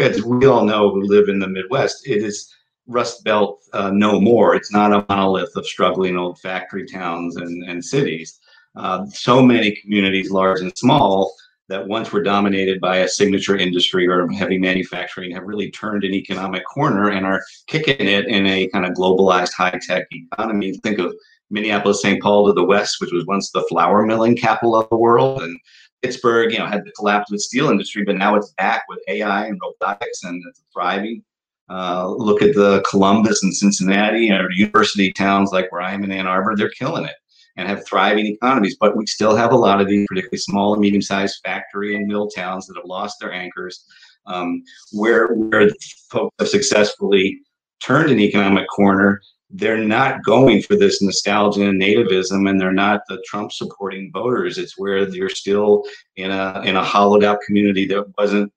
as 0.00 0.22
we 0.22 0.46
all 0.46 0.64
know 0.64 0.90
who 0.90 1.02
live 1.02 1.28
in 1.28 1.38
the 1.38 1.46
Midwest, 1.46 2.08
it 2.08 2.22
is 2.22 2.52
Rust 2.86 3.22
Belt 3.22 3.62
uh, 3.72 3.90
no 3.90 4.20
more. 4.20 4.56
It's 4.56 4.72
not 4.72 4.92
a 4.92 5.06
monolith 5.08 5.54
of 5.54 5.66
struggling 5.66 6.16
old 6.16 6.40
factory 6.40 6.84
towns 6.86 7.36
and, 7.36 7.62
and 7.68 7.84
cities. 7.84 8.40
Uh, 8.74 9.06
so 9.06 9.40
many 9.40 9.76
communities, 9.76 10.30
large 10.30 10.60
and 10.60 10.76
small, 10.76 11.34
that 11.70 11.86
once 11.86 12.12
were 12.12 12.22
dominated 12.22 12.80
by 12.80 12.96
a 12.98 13.08
signature 13.08 13.56
industry 13.56 14.06
or 14.06 14.28
heavy 14.32 14.58
manufacturing 14.58 15.30
have 15.30 15.44
really 15.44 15.70
turned 15.70 16.02
an 16.02 16.12
economic 16.12 16.64
corner 16.64 17.10
and 17.10 17.24
are 17.24 17.42
kicking 17.68 18.08
it 18.08 18.26
in 18.26 18.44
a 18.46 18.68
kind 18.68 18.84
of 18.84 18.92
globalized 18.92 19.52
high 19.54 19.78
tech 19.80 20.06
economy. 20.10 20.76
Think 20.82 20.98
of 20.98 21.14
Minneapolis, 21.48 22.02
St. 22.02 22.20
Paul 22.20 22.48
to 22.48 22.52
the 22.52 22.64
west, 22.64 23.00
which 23.00 23.12
was 23.12 23.24
once 23.24 23.52
the 23.52 23.62
flour 23.68 24.04
milling 24.04 24.36
capital 24.36 24.74
of 24.74 24.88
the 24.90 24.96
world, 24.96 25.42
and 25.42 25.58
Pittsburgh, 26.02 26.52
you 26.52 26.58
know, 26.58 26.66
had 26.66 26.84
the 26.84 26.92
collapse 26.92 27.30
with 27.30 27.40
steel 27.40 27.70
industry, 27.70 28.02
but 28.04 28.16
now 28.16 28.34
it's 28.34 28.52
back 28.58 28.82
with 28.88 28.98
AI 29.06 29.46
and 29.46 29.60
robotics, 29.62 30.24
and 30.24 30.42
it's 30.48 30.62
thriving. 30.72 31.22
Uh, 31.68 32.08
look 32.08 32.42
at 32.42 32.54
the 32.56 32.84
Columbus 32.90 33.44
and 33.44 33.54
Cincinnati 33.54 34.32
or 34.32 34.50
university 34.50 35.12
towns 35.12 35.52
like 35.52 35.70
where 35.70 35.82
I 35.82 35.92
am 35.92 36.02
in 36.02 36.10
Ann 36.10 36.26
Arbor; 36.26 36.56
they're 36.56 36.70
killing 36.70 37.04
it 37.04 37.14
and 37.60 37.68
have 37.68 37.86
thriving 37.86 38.26
economies. 38.26 38.76
But 38.80 38.96
we 38.96 39.06
still 39.06 39.36
have 39.36 39.52
a 39.52 39.56
lot 39.56 39.80
of 39.80 39.88
these, 39.88 40.06
particularly 40.08 40.38
small 40.38 40.72
and 40.72 40.80
medium-sized 40.80 41.40
factory 41.44 41.94
and 41.94 42.06
mill 42.06 42.28
towns 42.28 42.66
that 42.66 42.76
have 42.76 42.86
lost 42.86 43.20
their 43.20 43.32
anchors, 43.32 43.84
um, 44.26 44.62
where 44.92 45.28
where 45.28 45.68
folks 46.10 46.34
have 46.38 46.48
successfully 46.48 47.40
turned 47.80 48.10
an 48.10 48.18
economic 48.18 48.66
corner 48.68 49.20
they're 49.52 49.78
not 49.78 50.22
going 50.24 50.62
for 50.62 50.76
this 50.76 51.02
nostalgia 51.02 51.68
and 51.68 51.80
nativism 51.80 52.48
and 52.48 52.60
they're 52.60 52.72
not 52.72 53.02
the 53.08 53.22
Trump 53.26 53.52
supporting 53.52 54.10
voters. 54.12 54.58
It's 54.58 54.78
where 54.78 55.08
you're 55.08 55.28
still 55.28 55.82
in 56.16 56.30
a 56.30 56.62
in 56.64 56.76
a 56.76 56.84
hollowed 56.84 57.24
out 57.24 57.40
community 57.46 57.86
that 57.86 58.06
wasn't 58.16 58.52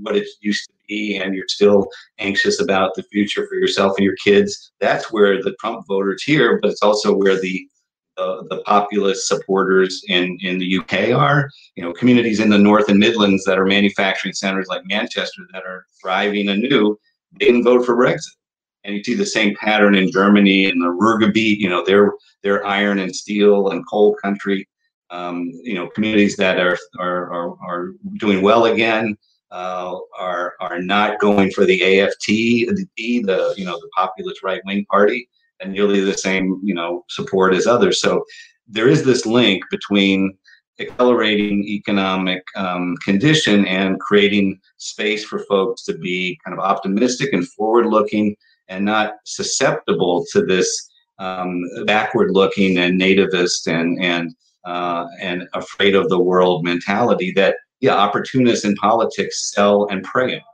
what 0.00 0.16
it 0.16 0.26
used 0.40 0.68
to 0.68 0.74
be 0.88 1.16
and 1.16 1.34
you're 1.34 1.48
still 1.48 1.88
anxious 2.18 2.60
about 2.60 2.94
the 2.94 3.02
future 3.04 3.46
for 3.46 3.54
yourself 3.54 3.96
and 3.96 4.04
your 4.04 4.16
kids. 4.16 4.72
That's 4.80 5.12
where 5.12 5.42
the 5.42 5.54
Trump 5.60 5.86
voters 5.86 6.22
here, 6.22 6.58
but 6.60 6.70
it's 6.70 6.82
also 6.82 7.14
where 7.14 7.40
the 7.40 7.68
the 8.16 8.62
populist 8.66 9.26
supporters 9.26 10.02
in, 10.08 10.38
in 10.42 10.58
the 10.58 10.78
UK 10.78 11.16
are, 11.16 11.48
you 11.76 11.82
know, 11.82 11.92
communities 11.92 12.40
in 12.40 12.50
the 12.50 12.58
North 12.58 12.88
and 12.88 12.98
Midlands 12.98 13.44
that 13.44 13.58
are 13.58 13.66
manufacturing 13.66 14.34
centers 14.34 14.66
like 14.68 14.82
Manchester 14.84 15.42
that 15.52 15.64
are 15.64 15.86
thriving 16.00 16.48
anew, 16.48 16.98
didn't 17.38 17.64
vote 17.64 17.86
for 17.86 17.96
Brexit 17.96 18.36
and 18.84 18.96
you 18.96 19.04
see 19.04 19.14
the 19.14 19.26
same 19.26 19.54
pattern 19.56 19.94
in 19.94 20.10
Germany 20.10 20.66
and 20.66 20.80
the 20.80 20.86
Ruhrgebiet. 20.86 21.58
You 21.58 21.68
know, 21.68 21.84
they're 21.84 22.12
they're 22.42 22.66
iron 22.66 22.98
and 22.98 23.14
steel 23.14 23.70
and 23.70 23.86
coal 23.88 24.14
country. 24.14 24.68
Um, 25.10 25.50
you 25.62 25.74
know, 25.74 25.88
communities 25.88 26.36
that 26.36 26.58
are 26.58 26.78
are 26.98 27.32
are, 27.32 27.56
are 27.66 27.88
doing 28.18 28.42
well 28.42 28.66
again 28.66 29.16
uh, 29.50 29.96
are 30.18 30.54
are 30.60 30.80
not 30.80 31.20
going 31.20 31.50
for 31.50 31.64
the 31.64 31.80
AfD, 31.80 32.66
the, 32.66 32.86
the 32.96 33.54
you 33.56 33.64
know 33.64 33.78
the 33.78 33.90
populist 33.96 34.42
right 34.42 34.62
wing 34.64 34.84
party, 34.90 35.28
and 35.62 35.72
nearly 35.72 36.00
the 36.00 36.18
same 36.18 36.60
you 36.62 36.74
know 36.74 37.04
support 37.08 37.54
as 37.54 37.66
others. 37.66 38.00
So 38.00 38.24
there 38.68 38.88
is 38.88 39.04
this 39.04 39.26
link 39.26 39.62
between 39.70 40.36
accelerating 40.80 41.64
economic 41.64 42.42
um, 42.56 42.96
condition 43.04 43.66
and 43.66 44.00
creating 44.00 44.58
space 44.78 45.24
for 45.24 45.40
folks 45.40 45.84
to 45.84 45.96
be 45.98 46.38
kind 46.44 46.58
of 46.58 46.64
optimistic 46.64 47.32
and 47.32 47.46
forward 47.48 47.86
looking 47.86 48.34
and 48.68 48.84
not 48.84 49.14
susceptible 49.24 50.24
to 50.32 50.44
this 50.44 50.90
um, 51.18 51.62
backward-looking 51.86 52.78
and 52.78 53.00
nativist 53.00 53.66
and 53.66 54.02
and 54.02 54.34
uh, 54.64 55.06
and 55.20 55.48
afraid 55.54 55.94
of 55.94 56.08
the 56.08 56.18
world 56.18 56.64
mentality 56.64 57.32
that 57.36 57.56
yeah 57.80 57.94
opportunists 57.94 58.64
in 58.64 58.74
politics 58.76 59.52
sell 59.52 59.86
and 59.90 60.02
prey 60.04 60.36
on. 60.36 60.51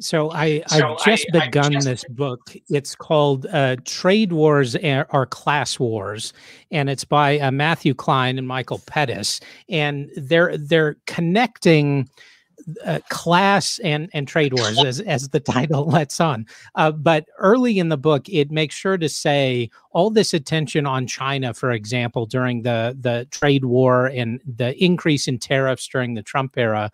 So 0.00 0.30
I 0.30 0.62
so 0.68 0.92
I've 0.94 1.04
just 1.04 1.26
I, 1.34 1.46
begun 1.46 1.72
just 1.72 1.86
this 1.86 2.04
book. 2.04 2.54
It's 2.68 2.94
called 2.94 3.46
uh, 3.46 3.76
"Trade 3.84 4.32
Wars 4.32 4.76
Are 4.76 5.26
Class 5.26 5.78
Wars," 5.78 6.32
and 6.70 6.88
it's 6.88 7.04
by 7.04 7.40
uh, 7.40 7.50
Matthew 7.50 7.94
Klein 7.94 8.38
and 8.38 8.46
Michael 8.46 8.80
Pettis, 8.86 9.40
and 9.68 10.08
they're 10.16 10.56
they're 10.56 10.96
connecting 11.06 12.08
uh, 12.84 12.98
class 13.08 13.78
and 13.80 14.10
and 14.12 14.28
trade 14.28 14.52
wars 14.52 14.82
as, 14.84 15.00
as 15.00 15.28
the 15.28 15.40
title 15.56 15.86
lets 15.86 16.20
on 16.20 16.46
uh, 16.74 16.90
but 16.90 17.26
early 17.38 17.78
in 17.78 17.88
the 17.88 17.96
book 17.96 18.28
it 18.28 18.50
makes 18.50 18.74
sure 18.74 18.98
to 18.98 19.08
say 19.08 19.70
all 19.92 20.10
this 20.10 20.34
attention 20.34 20.84
on 20.84 21.06
china 21.06 21.54
for 21.54 21.70
example 21.72 22.26
during 22.26 22.62
the 22.62 22.96
the 23.00 23.26
trade 23.30 23.64
war 23.64 24.06
and 24.06 24.40
the 24.44 24.76
increase 24.82 25.28
in 25.28 25.38
tariffs 25.38 25.86
during 25.88 26.14
the 26.14 26.22
trump 26.22 26.58
era 26.58 26.90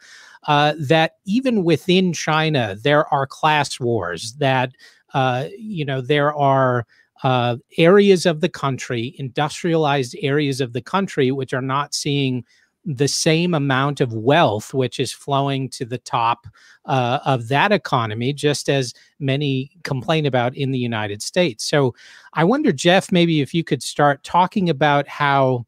uh, 0.46 0.74
that 0.78 1.12
even 1.24 1.64
within 1.64 2.12
china 2.12 2.76
there 2.82 3.12
are 3.12 3.26
class 3.26 3.78
wars 3.80 4.34
that 4.34 4.72
uh, 5.14 5.46
you 5.56 5.84
know 5.84 6.00
there 6.00 6.34
are 6.34 6.86
uh, 7.22 7.56
areas 7.78 8.26
of 8.26 8.40
the 8.40 8.48
country 8.48 9.14
industrialized 9.18 10.16
areas 10.20 10.60
of 10.60 10.72
the 10.72 10.82
country 10.82 11.30
which 11.30 11.54
are 11.54 11.62
not 11.62 11.94
seeing 11.94 12.44
the 12.84 13.08
same 13.08 13.54
amount 13.54 14.00
of 14.00 14.12
wealth 14.12 14.74
which 14.74 15.00
is 15.00 15.12
flowing 15.12 15.68
to 15.70 15.84
the 15.84 15.98
top 15.98 16.46
uh, 16.86 17.18
of 17.24 17.48
that 17.48 17.72
economy, 17.72 18.32
just 18.32 18.68
as 18.68 18.92
many 19.18 19.70
complain 19.84 20.26
about 20.26 20.54
in 20.56 20.70
the 20.70 20.78
United 20.78 21.22
States. 21.22 21.64
So 21.64 21.94
I 22.34 22.44
wonder, 22.44 22.72
Jeff, 22.72 23.10
maybe 23.10 23.40
if 23.40 23.54
you 23.54 23.64
could 23.64 23.82
start 23.82 24.22
talking 24.22 24.68
about 24.68 25.08
how 25.08 25.66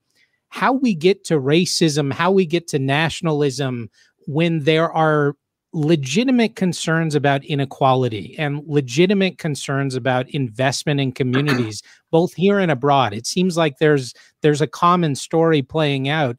how 0.51 0.73
we 0.73 0.95
get 0.95 1.25
to 1.25 1.41
racism, 1.41 2.13
how 2.13 2.31
we 2.31 2.47
get 2.47 2.69
to 2.69 2.79
nationalism 2.79 3.91
when 4.27 4.61
there 4.61 4.93
are 4.93 5.35
legitimate 5.73 6.57
concerns 6.57 7.15
about 7.15 7.45
inequality 7.45 8.35
and 8.39 8.63
legitimate 8.67 9.37
concerns 9.37 9.95
about 9.95 10.29
investment 10.31 11.01
in 11.01 11.13
communities 11.13 11.83
both 12.11 12.33
here 12.33 12.59
and 12.59 12.71
abroad 12.71 13.13
it 13.13 13.27
seems 13.27 13.59
like 13.59 13.77
there's 13.79 14.15
there's 14.47 14.61
a 14.61 14.67
common 14.69 15.17
story 15.17 15.61
playing 15.61 16.09
out. 16.09 16.37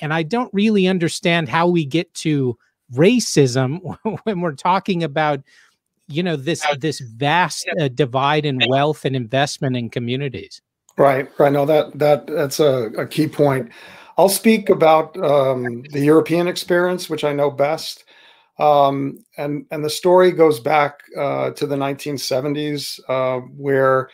And 0.00 0.14
I 0.14 0.22
don't 0.22 0.52
really 0.54 0.86
understand 0.86 1.50
how 1.50 1.68
we 1.68 1.84
get 1.84 2.12
to 2.14 2.56
racism 2.94 3.80
when 4.24 4.40
we're 4.40 4.54
talking 4.54 5.04
about 5.04 5.40
you 6.08 6.22
know 6.22 6.34
this 6.34 6.64
this 6.80 6.98
vast 7.00 7.68
uh, 7.78 7.88
divide 7.88 8.44
in 8.44 8.58
wealth 8.66 9.04
and 9.04 9.14
investment 9.14 9.76
in 9.76 9.90
communities. 9.90 10.62
Right 10.96 11.30
right. 11.38 11.52
No 11.52 11.66
that 11.66 11.96
that 11.98 12.26
that's 12.26 12.58
a, 12.58 12.90
a 12.96 13.06
key 13.06 13.28
point 13.28 13.70
i'll 14.20 14.28
speak 14.28 14.68
about 14.68 15.16
um, 15.24 15.82
the 15.92 16.00
european 16.00 16.46
experience 16.46 17.08
which 17.08 17.24
i 17.24 17.32
know 17.32 17.50
best 17.50 18.04
um, 18.58 19.24
and 19.38 19.64
and 19.70 19.82
the 19.82 19.90
story 19.90 20.32
goes 20.32 20.60
back 20.60 21.00
uh, 21.16 21.50
to 21.52 21.66
the 21.66 21.76
1970s 21.76 23.00
uh, 23.08 23.40
where 23.56 24.10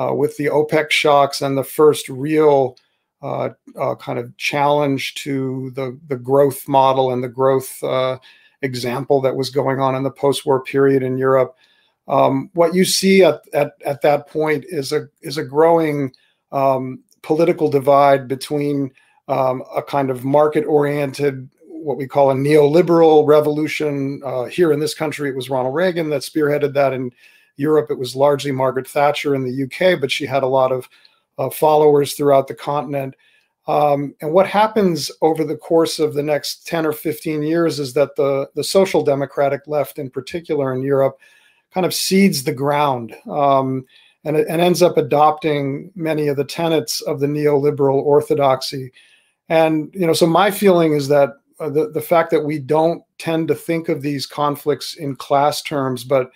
uh, 0.00 0.14
with 0.14 0.36
the 0.38 0.46
opec 0.46 0.90
shocks 0.90 1.42
and 1.42 1.58
the 1.58 1.64
first 1.64 2.08
real 2.08 2.76
uh, 3.22 3.50
uh, 3.78 3.94
kind 3.96 4.18
of 4.18 4.34
challenge 4.38 5.14
to 5.14 5.70
the 5.74 5.98
the 6.08 6.16
growth 6.16 6.66
model 6.66 7.12
and 7.12 7.22
the 7.22 7.28
growth 7.28 7.82
uh, 7.84 8.18
example 8.62 9.20
that 9.20 9.36
was 9.36 9.50
going 9.50 9.80
on 9.80 9.94
in 9.94 10.02
the 10.02 10.10
post-war 10.10 10.62
period 10.62 11.02
in 11.02 11.18
Europe. 11.18 11.54
Um, 12.08 12.50
what 12.54 12.74
you 12.74 12.86
see 12.86 13.22
at, 13.22 13.42
at 13.52 13.72
at 13.84 14.00
that 14.00 14.26
point 14.28 14.64
is 14.68 14.92
a 14.92 15.08
is 15.20 15.36
a 15.36 15.44
growing 15.44 16.12
um, 16.50 17.00
political 17.22 17.68
divide 17.68 18.26
between 18.26 18.90
um, 19.30 19.62
a 19.74 19.82
kind 19.82 20.10
of 20.10 20.24
market 20.24 20.64
oriented, 20.66 21.48
what 21.68 21.96
we 21.96 22.06
call 22.06 22.30
a 22.30 22.34
neoliberal 22.34 23.26
revolution. 23.26 24.20
Uh, 24.24 24.44
here 24.44 24.72
in 24.72 24.80
this 24.80 24.92
country, 24.92 25.30
it 25.30 25.36
was 25.36 25.48
Ronald 25.48 25.74
Reagan 25.74 26.10
that 26.10 26.22
spearheaded 26.22 26.74
that. 26.74 26.92
In 26.92 27.12
Europe, 27.56 27.90
it 27.90 27.98
was 27.98 28.16
largely 28.16 28.50
Margaret 28.50 28.88
Thatcher 28.88 29.34
in 29.34 29.44
the 29.44 29.64
UK, 29.64 30.00
but 30.00 30.10
she 30.10 30.26
had 30.26 30.42
a 30.42 30.48
lot 30.48 30.72
of 30.72 30.88
uh, 31.38 31.48
followers 31.48 32.14
throughout 32.14 32.48
the 32.48 32.54
continent. 32.54 33.14
Um, 33.68 34.16
and 34.20 34.32
what 34.32 34.48
happens 34.48 35.12
over 35.22 35.44
the 35.44 35.56
course 35.56 36.00
of 36.00 36.14
the 36.14 36.22
next 36.22 36.66
10 36.66 36.84
or 36.84 36.92
15 36.92 37.42
years 37.42 37.78
is 37.78 37.92
that 37.94 38.16
the, 38.16 38.50
the 38.56 38.64
social 38.64 39.04
democratic 39.04 39.68
left, 39.68 39.98
in 39.98 40.10
particular 40.10 40.74
in 40.74 40.82
Europe, 40.82 41.20
kind 41.72 41.86
of 41.86 41.94
cedes 41.94 42.42
the 42.42 42.52
ground 42.52 43.14
um, 43.30 43.86
and, 44.24 44.36
and 44.36 44.60
ends 44.60 44.82
up 44.82 44.96
adopting 44.96 45.92
many 45.94 46.26
of 46.26 46.36
the 46.36 46.44
tenets 46.44 47.00
of 47.02 47.20
the 47.20 47.28
neoliberal 47.28 48.02
orthodoxy. 48.02 48.90
And 49.50 49.92
you 49.92 50.06
know, 50.06 50.12
so 50.12 50.26
my 50.26 50.50
feeling 50.50 50.94
is 50.94 51.08
that 51.08 51.34
uh, 51.58 51.68
the 51.68 51.90
the 51.90 52.00
fact 52.00 52.30
that 52.30 52.44
we 52.44 52.58
don't 52.58 53.02
tend 53.18 53.48
to 53.48 53.54
think 53.54 53.88
of 53.88 54.00
these 54.00 54.24
conflicts 54.24 54.94
in 54.94 55.16
class 55.16 55.60
terms, 55.60 56.04
but 56.04 56.30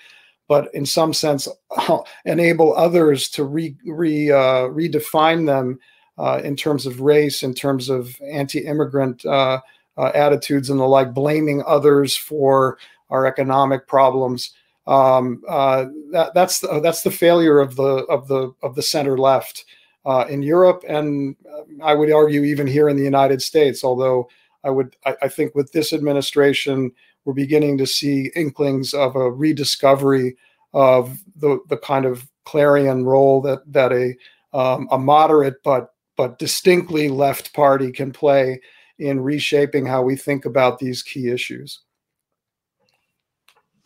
but 0.49 0.69
in 0.75 0.85
some 0.85 1.15
sense 1.15 1.49
enable 2.27 2.77
others 2.77 3.31
to 3.31 3.45
re, 3.45 3.75
re 3.87 4.31
uh, 4.31 4.69
redefine 4.69 5.47
them 5.47 5.79
uh, 6.19 6.41
in 6.45 6.57
terms 6.57 6.87
of 6.87 7.01
race, 7.01 7.43
in 7.43 7.55
terms 7.55 7.89
of 7.89 8.15
anti-immigrant 8.31 9.25
uh, 9.25 9.61
uh, 9.97 10.11
attitudes 10.15 10.69
and 10.69 10.79
the 10.79 10.85
like, 10.85 11.15
blaming 11.15 11.63
others 11.67 12.17
for 12.17 12.79
our 13.11 13.27
economic 13.27 13.87
problems. 13.87 14.51
Um, 14.87 15.43
uh, 15.49 15.87
that, 16.11 16.35
that's 16.35 16.59
the, 16.59 16.81
that's 16.81 17.03
the 17.03 17.11
failure 17.11 17.61
of 17.61 17.77
the 17.77 18.05
of 18.07 18.29
the 18.29 18.53
of 18.63 18.75
the 18.75 18.83
center 18.83 19.17
left 19.17 19.65
uh, 20.05 20.27
in 20.29 20.43
Europe, 20.43 20.85
and 20.89 21.37
I 21.83 21.95
would 21.95 22.13
argue 22.13 22.45
even 22.45 22.67
here 22.67 22.89
in 22.89 22.97
the 22.97 23.05
United 23.05 23.43
States. 23.43 23.85
Although 23.85 24.29
I 24.63 24.71
would 24.71 24.97
I, 25.07 25.17
I 25.23 25.29
think 25.29 25.55
with 25.55 25.73
this 25.73 25.93
administration, 25.93 26.93
we're 27.25 27.35
beginning 27.35 27.79
to 27.79 27.87
see 27.87 28.31
inklings 28.37 28.95
of 28.95 29.17
a 29.17 29.31
rediscovery 29.31 30.37
of 30.73 31.23
the 31.37 31.59
the 31.69 31.79
kind 31.79 32.05
of 32.05 32.29
clarion 32.45 33.05
role 33.05 33.41
that 33.43 33.61
that 33.73 33.93
a 33.93 34.15
um, 34.53 34.89
a 34.91 34.99
moderate 34.99 35.63
but 35.63 35.95
but 36.17 36.39
distinctly 36.39 37.09
left 37.09 37.53
party 37.55 37.91
can 37.91 38.13
play 38.13 38.61
in 38.99 39.21
reshaping 39.21 39.87
how 39.87 40.03
we 40.03 40.17
think 40.17 40.45
about 40.45 40.79
these 40.79 41.03
key 41.03 41.29
issues. 41.29 41.81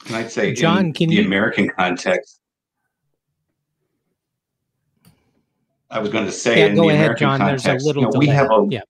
And 0.06 0.16
I'd 0.16 0.30
say 0.30 0.52
John, 0.52 0.86
in 0.86 0.92
can 0.92 1.08
the 1.08 1.16
you... 1.16 1.24
American 1.24 1.70
context, 1.70 2.37
I 5.90 6.00
was 6.00 6.10
going 6.10 6.26
to 6.26 6.32
say 6.32 6.60
yeah, 6.60 6.66
in 6.66 6.74
the 6.74 6.82
ahead, 6.82 6.96
American 6.96 7.18
John. 7.18 7.38
context, 7.38 7.64
There's 7.64 7.82
a 7.82 7.86
little 7.86 8.02
you 8.02 8.10
know, 8.10 8.18
we 8.18 8.26
have 8.26 8.50
a 8.50 8.66
yeah. 8.68 8.80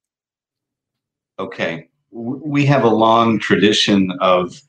Okay, 1.38 1.88
we 2.10 2.66
have 2.66 2.84
a 2.84 2.88
long 2.88 3.38
tradition 3.38 4.10
of 4.20 4.60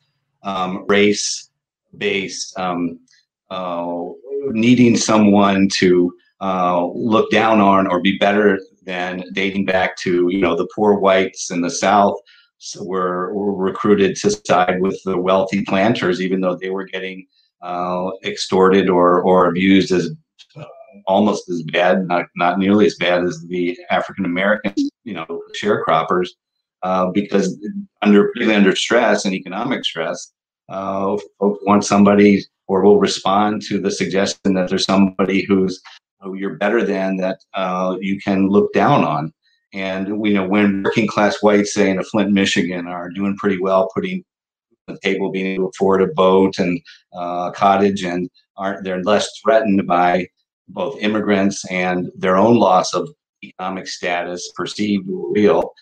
um, 0.43 0.86
race-based 0.88 2.57
um, 2.59 3.00
uh, 3.50 4.03
needing 4.51 4.95
someone 4.95 5.67
to 5.69 6.13
uh, 6.41 6.86
look 6.86 7.31
down 7.31 7.59
on 7.59 7.88
or 7.88 8.00
be 8.01 8.17
better 8.19 8.59
than 8.83 9.24
dating 9.33 9.65
back 9.65 9.98
to 9.98 10.29
you 10.29 10.39
know 10.39 10.55
the 10.55 10.67
poor 10.75 11.00
whites 11.00 11.50
in 11.50 11.62
the 11.62 11.71
South 11.71 12.15
were, 12.79 13.33
were 13.33 13.55
recruited 13.55 14.15
to 14.17 14.31
side 14.31 14.81
with 14.81 15.01
the 15.05 15.17
wealthy 15.17 15.63
planters, 15.63 16.21
even 16.21 16.41
though 16.41 16.55
they 16.55 16.69
were 16.69 16.86
getting 16.86 17.25
uh, 17.62 18.09
extorted 18.24 18.89
or 18.89 19.21
or 19.21 19.48
abused 19.48 19.91
as 19.91 20.12
uh, 20.55 20.63
almost 21.08 21.50
as 21.50 21.63
bad, 21.63 22.08
not 22.08 22.25
not 22.36 22.60
nearly 22.60 22.86
as 22.86 22.96
bad 23.00 23.24
as 23.24 23.46
the 23.48 23.77
African 23.89 24.25
Americans, 24.25 24.89
you 25.03 25.13
know, 25.13 25.41
sharecroppers, 25.62 26.29
uh, 26.84 27.08
because 27.12 27.58
under 28.01 28.31
really 28.36 28.55
under 28.55 28.75
stress 28.75 29.25
and 29.25 29.34
economic 29.34 29.84
stress, 29.86 30.32
uh, 30.69 31.17
folks 31.39 31.63
want 31.65 31.86
somebody 31.86 32.43
or 32.67 32.84
will 32.84 32.99
respond 32.99 33.62
to 33.63 33.80
the 33.80 33.91
suggestion 33.91 34.54
that 34.54 34.69
there's 34.69 34.86
somebody 34.86 35.43
who's 35.43 35.82
who 36.21 36.36
you're 36.36 36.56
better 36.56 36.84
than 36.84 37.17
that 37.17 37.39
uh, 37.54 37.95
you 37.99 38.19
can 38.19 38.47
look 38.47 38.71
down 38.73 39.04
on. 39.04 39.34
And 39.73 40.19
we 40.19 40.34
know 40.34 40.47
when 40.47 40.84
working 40.84 41.08
class 41.08 41.41
whites, 41.41 41.73
say 41.73 41.89
in 41.89 42.04
Flint, 42.04 42.32
Michigan, 42.32 42.88
are 42.88 43.10
doing 43.10 43.36
pretty 43.38 43.60
well, 43.60 43.89
putting 43.93 44.23
the 44.88 44.97
table, 45.04 45.32
being 45.32 45.45
able 45.45 45.65
to 45.65 45.69
afford 45.69 46.02
a 46.02 46.08
boat 46.08 46.58
and 46.58 46.82
uh, 47.13 47.52
cottage, 47.52 48.04
and 48.04 48.30
aren't 48.58 48.84
they're 48.84 49.04
less 49.04 49.30
threatened 49.43 49.86
by 49.88 50.28
both 50.69 50.99
immigrants 50.99 51.65
and 51.71 52.10
their 52.15 52.38
own 52.38 52.58
loss 52.58 52.93
of 52.93 53.10
economic 53.43 53.88
status, 53.88 54.51
perceived 54.55 55.10
or 55.10 55.32
real, 55.34 55.73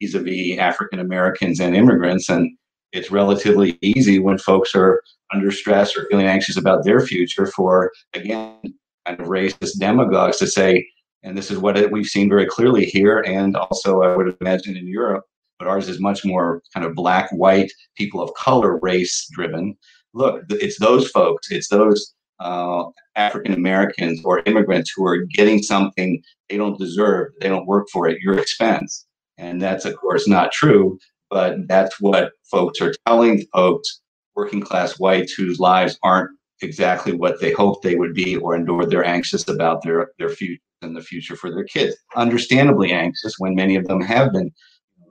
vis-a-vis 0.00 0.58
African 0.58 1.00
Americans 1.00 1.60
and 1.60 1.76
immigrants. 1.76 2.28
And 2.28 2.56
it's 2.92 3.10
relatively 3.10 3.78
easy 3.82 4.18
when 4.18 4.38
folks 4.38 4.74
are 4.74 5.02
under 5.32 5.50
stress 5.50 5.96
or 5.96 6.06
feeling 6.08 6.26
anxious 6.26 6.56
about 6.56 6.84
their 6.84 7.00
future 7.00 7.46
for 7.46 7.90
again 8.14 8.58
kind 9.06 9.20
of 9.20 9.26
racist 9.26 9.78
demagogues 9.78 10.38
to 10.38 10.46
say, 10.46 10.86
and 11.22 11.36
this 11.36 11.50
is 11.50 11.58
what 11.58 11.76
it, 11.76 11.90
we've 11.90 12.06
seen 12.06 12.28
very 12.28 12.46
clearly 12.46 12.84
here, 12.84 13.20
and 13.26 13.56
also 13.56 14.02
I 14.02 14.16
would 14.16 14.36
imagine 14.40 14.76
in 14.76 14.86
Europe, 14.86 15.24
but 15.58 15.68
ours 15.68 15.88
is 15.88 16.00
much 16.00 16.24
more 16.24 16.62
kind 16.72 16.86
of 16.86 16.94
black, 16.94 17.30
white, 17.32 17.70
people 17.96 18.22
of 18.22 18.32
color, 18.34 18.78
race 18.80 19.28
driven. 19.32 19.76
Look, 20.12 20.44
it's 20.50 20.78
those 20.78 21.10
folks, 21.10 21.50
it's 21.50 21.68
those 21.68 22.14
uh, 22.40 22.84
African 23.16 23.52
Americans 23.52 24.20
or 24.24 24.42
immigrants 24.46 24.92
who 24.94 25.06
are 25.06 25.18
getting 25.18 25.62
something 25.62 26.22
they 26.48 26.56
don't 26.56 26.78
deserve, 26.78 27.32
they 27.40 27.48
don't 27.48 27.66
work 27.66 27.88
for 27.92 28.08
at 28.08 28.20
your 28.20 28.38
expense. 28.38 29.06
And 29.38 29.60
that's, 29.60 29.84
of 29.84 29.96
course, 29.96 30.28
not 30.28 30.52
true, 30.52 30.98
but 31.30 31.56
that's 31.68 32.00
what 32.00 32.32
folks 32.50 32.80
are 32.80 32.94
telling 33.06 33.44
folks, 33.52 34.00
working 34.36 34.60
class 34.60 34.98
whites 34.98 35.32
whose 35.32 35.58
lives 35.58 35.98
aren't 36.02 36.30
exactly 36.62 37.12
what 37.12 37.40
they 37.40 37.52
hoped 37.52 37.82
they 37.82 37.96
would 37.96 38.14
be 38.14 38.36
or 38.36 38.54
endured 38.54 38.90
they're 38.90 39.04
anxious 39.04 39.46
about 39.48 39.82
their 39.82 40.12
their 40.18 40.28
future 40.28 40.60
and 40.82 40.96
the 40.96 41.02
future 41.02 41.36
for 41.36 41.50
their 41.50 41.64
kids 41.64 41.96
understandably 42.16 42.92
anxious 42.92 43.34
when 43.38 43.54
many 43.54 43.74
of 43.76 43.86
them 43.86 44.00
have 44.00 44.32
been 44.32 44.50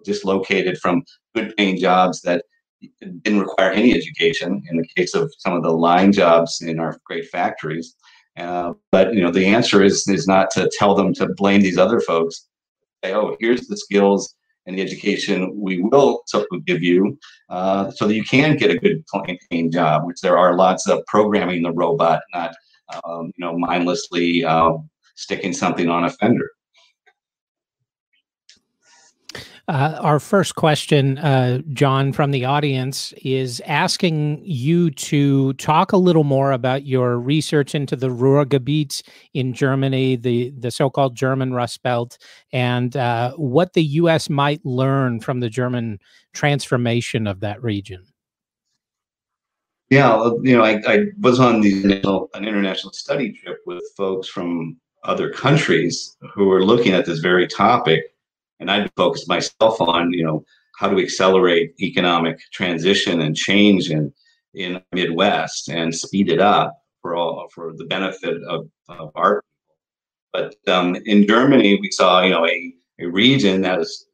dislocated 0.03 0.77
from 0.77 1.03
good 1.35 1.53
paying 1.57 1.77
jobs 1.77 2.21
that 2.21 2.45
didn't 3.21 3.39
require 3.39 3.71
any 3.71 3.93
education 3.93 4.61
in 4.69 4.77
the 4.77 4.87
case 4.95 5.13
of 5.13 5.33
some 5.39 5.53
of 5.53 5.63
the 5.63 5.71
line 5.71 6.11
jobs 6.11 6.61
in 6.61 6.79
our 6.79 6.99
great 7.05 7.27
factories 7.29 7.95
uh, 8.37 8.73
but 8.91 9.13
you 9.13 9.21
know 9.21 9.31
the 9.31 9.45
answer 9.45 9.83
is 9.83 10.07
is 10.07 10.27
not 10.27 10.49
to 10.51 10.69
tell 10.77 10.95
them 10.95 11.13
to 11.13 11.27
blame 11.35 11.61
these 11.61 11.77
other 11.77 11.99
folks 11.99 12.47
say 13.03 13.13
oh 13.13 13.35
here's 13.39 13.67
the 13.67 13.77
skills 13.77 14.35
and 14.65 14.77
the 14.77 14.81
education 14.81 15.51
we 15.59 15.81
will 15.81 16.23
give 16.65 16.81
you 16.81 17.17
uh, 17.49 17.91
so 17.91 18.07
that 18.07 18.15
you 18.15 18.23
can 18.23 18.55
get 18.55 18.71
a 18.71 18.77
good 18.77 19.03
paying 19.49 19.71
job, 19.71 20.05
which 20.05 20.21
there 20.21 20.37
are 20.37 20.55
lots 20.55 20.87
of 20.87 21.05
programming 21.07 21.63
the 21.63 21.71
robot, 21.71 22.21
not 22.33 22.55
um, 23.03 23.31
you 23.37 23.45
know 23.45 23.57
mindlessly 23.57 24.43
uh, 24.43 24.73
sticking 25.15 25.53
something 25.53 25.89
on 25.89 26.05
a 26.05 26.09
fender. 26.09 26.49
Uh, 29.69 29.97
our 30.01 30.19
first 30.19 30.55
question, 30.55 31.17
uh, 31.19 31.59
John, 31.71 32.11
from 32.11 32.31
the 32.31 32.43
audience 32.43 33.13
is 33.23 33.61
asking 33.65 34.41
you 34.43 34.91
to 34.91 35.53
talk 35.53 35.93
a 35.93 35.97
little 35.97 36.25
more 36.25 36.51
about 36.51 36.85
your 36.85 37.17
research 37.17 37.73
into 37.73 37.95
the 37.95 38.09
Ruhrgebiet 38.09 39.01
in 39.33 39.53
Germany, 39.53 40.17
the, 40.17 40.49
the 40.59 40.69
so 40.69 40.89
called 40.89 41.15
German 41.15 41.53
Rust 41.53 41.81
Belt, 41.81 42.17
and 42.51 42.97
uh, 42.97 43.31
what 43.35 43.71
the 43.71 43.83
U.S. 43.83 44.29
might 44.29 44.59
learn 44.65 45.21
from 45.21 45.39
the 45.39 45.49
German 45.49 45.99
transformation 46.33 47.25
of 47.25 47.39
that 47.39 47.63
region. 47.63 48.03
Yeah, 49.89 50.29
you 50.41 50.57
know, 50.57 50.63
I, 50.63 50.81
I 50.85 51.05
was 51.21 51.39
on 51.39 51.63
an 51.63 52.45
international 52.45 52.91
study 52.91 53.31
trip 53.31 53.59
with 53.65 53.83
folks 53.95 54.27
from 54.27 54.75
other 55.05 55.29
countries 55.29 56.17
who 56.33 56.47
were 56.47 56.65
looking 56.65 56.91
at 56.91 57.05
this 57.05 57.19
very 57.19 57.47
topic 57.47 58.12
and 58.63 58.71
I'd 58.71 58.89
focus 58.95 59.27
myself 59.27 59.79
on, 59.81 60.13
you 60.13 60.23
know, 60.23 60.45
how 60.79 60.87
to 60.89 60.97
accelerate 60.97 61.73
economic 61.81 62.39
transition 62.51 63.21
and 63.21 63.35
change 63.35 63.91
in 63.91 64.11
in 64.53 64.81
Midwest 64.93 65.69
and 65.69 65.93
speed 65.93 66.29
it 66.29 66.39
up 66.39 66.69
for 67.01 67.15
all 67.15 67.47
for 67.53 67.73
the 67.75 67.85
benefit 67.85 68.37
of, 68.47 68.69
of 68.87 69.11
our 69.15 69.41
people. 69.41 69.75
But 70.35 70.73
um, 70.73 70.95
in 71.05 71.27
Germany, 71.27 71.77
we 71.81 71.91
saw, 71.91 72.21
you 72.21 72.31
know, 72.31 72.45
a, 72.47 72.73
a 72.99 73.05
region 73.05 73.61
that 73.61 73.79
is 73.79 74.07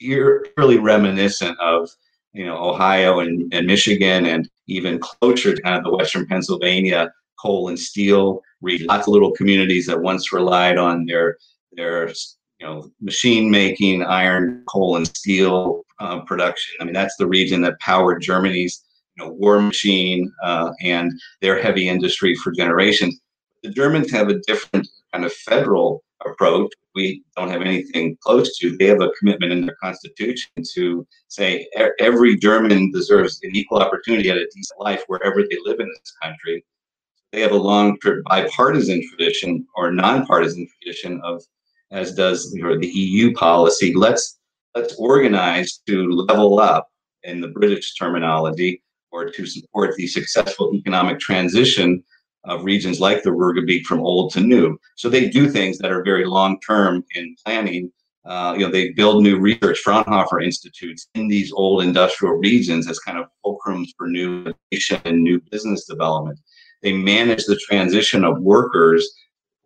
eerily 0.00 0.78
reminiscent 0.78 1.58
of, 1.58 1.90
you 2.32 2.44
know, 2.46 2.56
Ohio 2.56 3.20
and, 3.20 3.52
and 3.54 3.66
Michigan 3.66 4.26
and 4.26 4.48
even 4.66 5.00
closer 5.00 5.54
to 5.54 5.62
kind 5.62 5.76
of 5.76 5.84
the 5.84 5.96
Western 5.96 6.26
Pennsylvania 6.26 7.12
coal 7.40 7.68
and 7.68 7.78
steel 7.78 8.40
region. 8.60 8.86
Lots 8.86 9.08
of 9.08 9.14
little 9.14 9.32
communities 9.32 9.86
that 9.86 10.00
once 10.00 10.32
relied 10.32 10.78
on 10.78 11.06
their 11.06 11.38
their 11.72 12.12
you 12.60 12.66
know, 12.66 12.90
machine 13.00 13.50
making, 13.50 14.02
iron, 14.02 14.64
coal, 14.68 14.96
and 14.96 15.06
steel 15.08 15.82
uh, 16.00 16.20
production. 16.20 16.74
I 16.80 16.84
mean, 16.84 16.94
that's 16.94 17.16
the 17.16 17.26
region 17.26 17.60
that 17.62 17.78
powered 17.80 18.22
Germany's 18.22 18.84
you 19.16 19.24
know, 19.24 19.32
war 19.32 19.60
machine 19.60 20.32
uh, 20.42 20.70
and 20.82 21.12
their 21.40 21.60
heavy 21.60 21.88
industry 21.88 22.34
for 22.34 22.52
generations. 22.52 23.20
The 23.62 23.70
Germans 23.70 24.10
have 24.10 24.28
a 24.28 24.40
different 24.40 24.88
kind 25.12 25.24
of 25.24 25.32
federal 25.32 26.02
approach, 26.26 26.70
we 26.94 27.22
don't 27.36 27.50
have 27.50 27.62
anything 27.62 28.16
close 28.20 28.56
to. 28.58 28.76
They 28.76 28.86
have 28.86 29.00
a 29.00 29.10
commitment 29.18 29.52
in 29.52 29.66
their 29.66 29.76
constitution 29.82 30.50
to 30.74 31.06
say 31.28 31.68
every 31.98 32.36
German 32.36 32.92
deserves 32.92 33.40
an 33.42 33.54
equal 33.54 33.78
opportunity 33.78 34.30
at 34.30 34.36
a 34.36 34.46
decent 34.54 34.80
life 34.80 35.02
wherever 35.08 35.42
they 35.42 35.58
live 35.64 35.80
in 35.80 35.88
this 35.88 36.14
country. 36.22 36.64
They 37.32 37.40
have 37.40 37.52
a 37.52 37.56
long 37.56 37.98
bipartisan 38.24 39.02
tradition 39.08 39.66
or 39.74 39.90
nonpartisan 39.90 40.68
tradition 40.80 41.20
of, 41.24 41.42
as 41.94 42.12
does 42.12 42.50
the 42.52 42.90
EU 42.92 43.32
policy. 43.34 43.94
Let's 43.94 44.38
let's 44.74 44.94
organize 44.96 45.80
to 45.86 46.10
level 46.10 46.58
up 46.58 46.88
in 47.22 47.40
the 47.40 47.48
British 47.48 47.94
terminology 47.94 48.82
or 49.12 49.30
to 49.30 49.46
support 49.46 49.94
the 49.94 50.08
successful 50.08 50.74
economic 50.74 51.20
transition 51.20 52.02
of 52.42 52.64
regions 52.64 53.00
like 53.00 53.22
the 53.22 53.30
Ruhrgebiet 53.30 53.84
from 53.84 54.00
old 54.00 54.32
to 54.32 54.40
new. 54.40 54.76
So 54.96 55.08
they 55.08 55.30
do 55.30 55.48
things 55.48 55.78
that 55.78 55.92
are 55.92 56.02
very 56.02 56.26
long 56.26 56.58
term 56.60 57.04
in 57.14 57.36
planning. 57.44 57.90
Uh, 58.26 58.54
you 58.58 58.66
know, 58.66 58.72
they 58.72 58.90
build 58.92 59.22
new 59.22 59.38
research 59.38 59.78
Fraunhofer 59.78 60.40
institutes 60.40 61.08
in 61.14 61.28
these 61.28 61.52
old 61.52 61.84
industrial 61.84 62.34
regions 62.34 62.88
as 62.88 62.98
kind 62.98 63.18
of 63.18 63.26
fulcrums 63.44 63.88
for 63.96 64.08
new 64.08 64.52
innovation 64.72 65.00
and 65.04 65.22
new 65.22 65.40
business 65.50 65.86
development. 65.86 66.38
They 66.82 66.92
manage 66.92 67.44
the 67.44 67.56
transition 67.56 68.24
of 68.24 68.40
workers, 68.40 69.08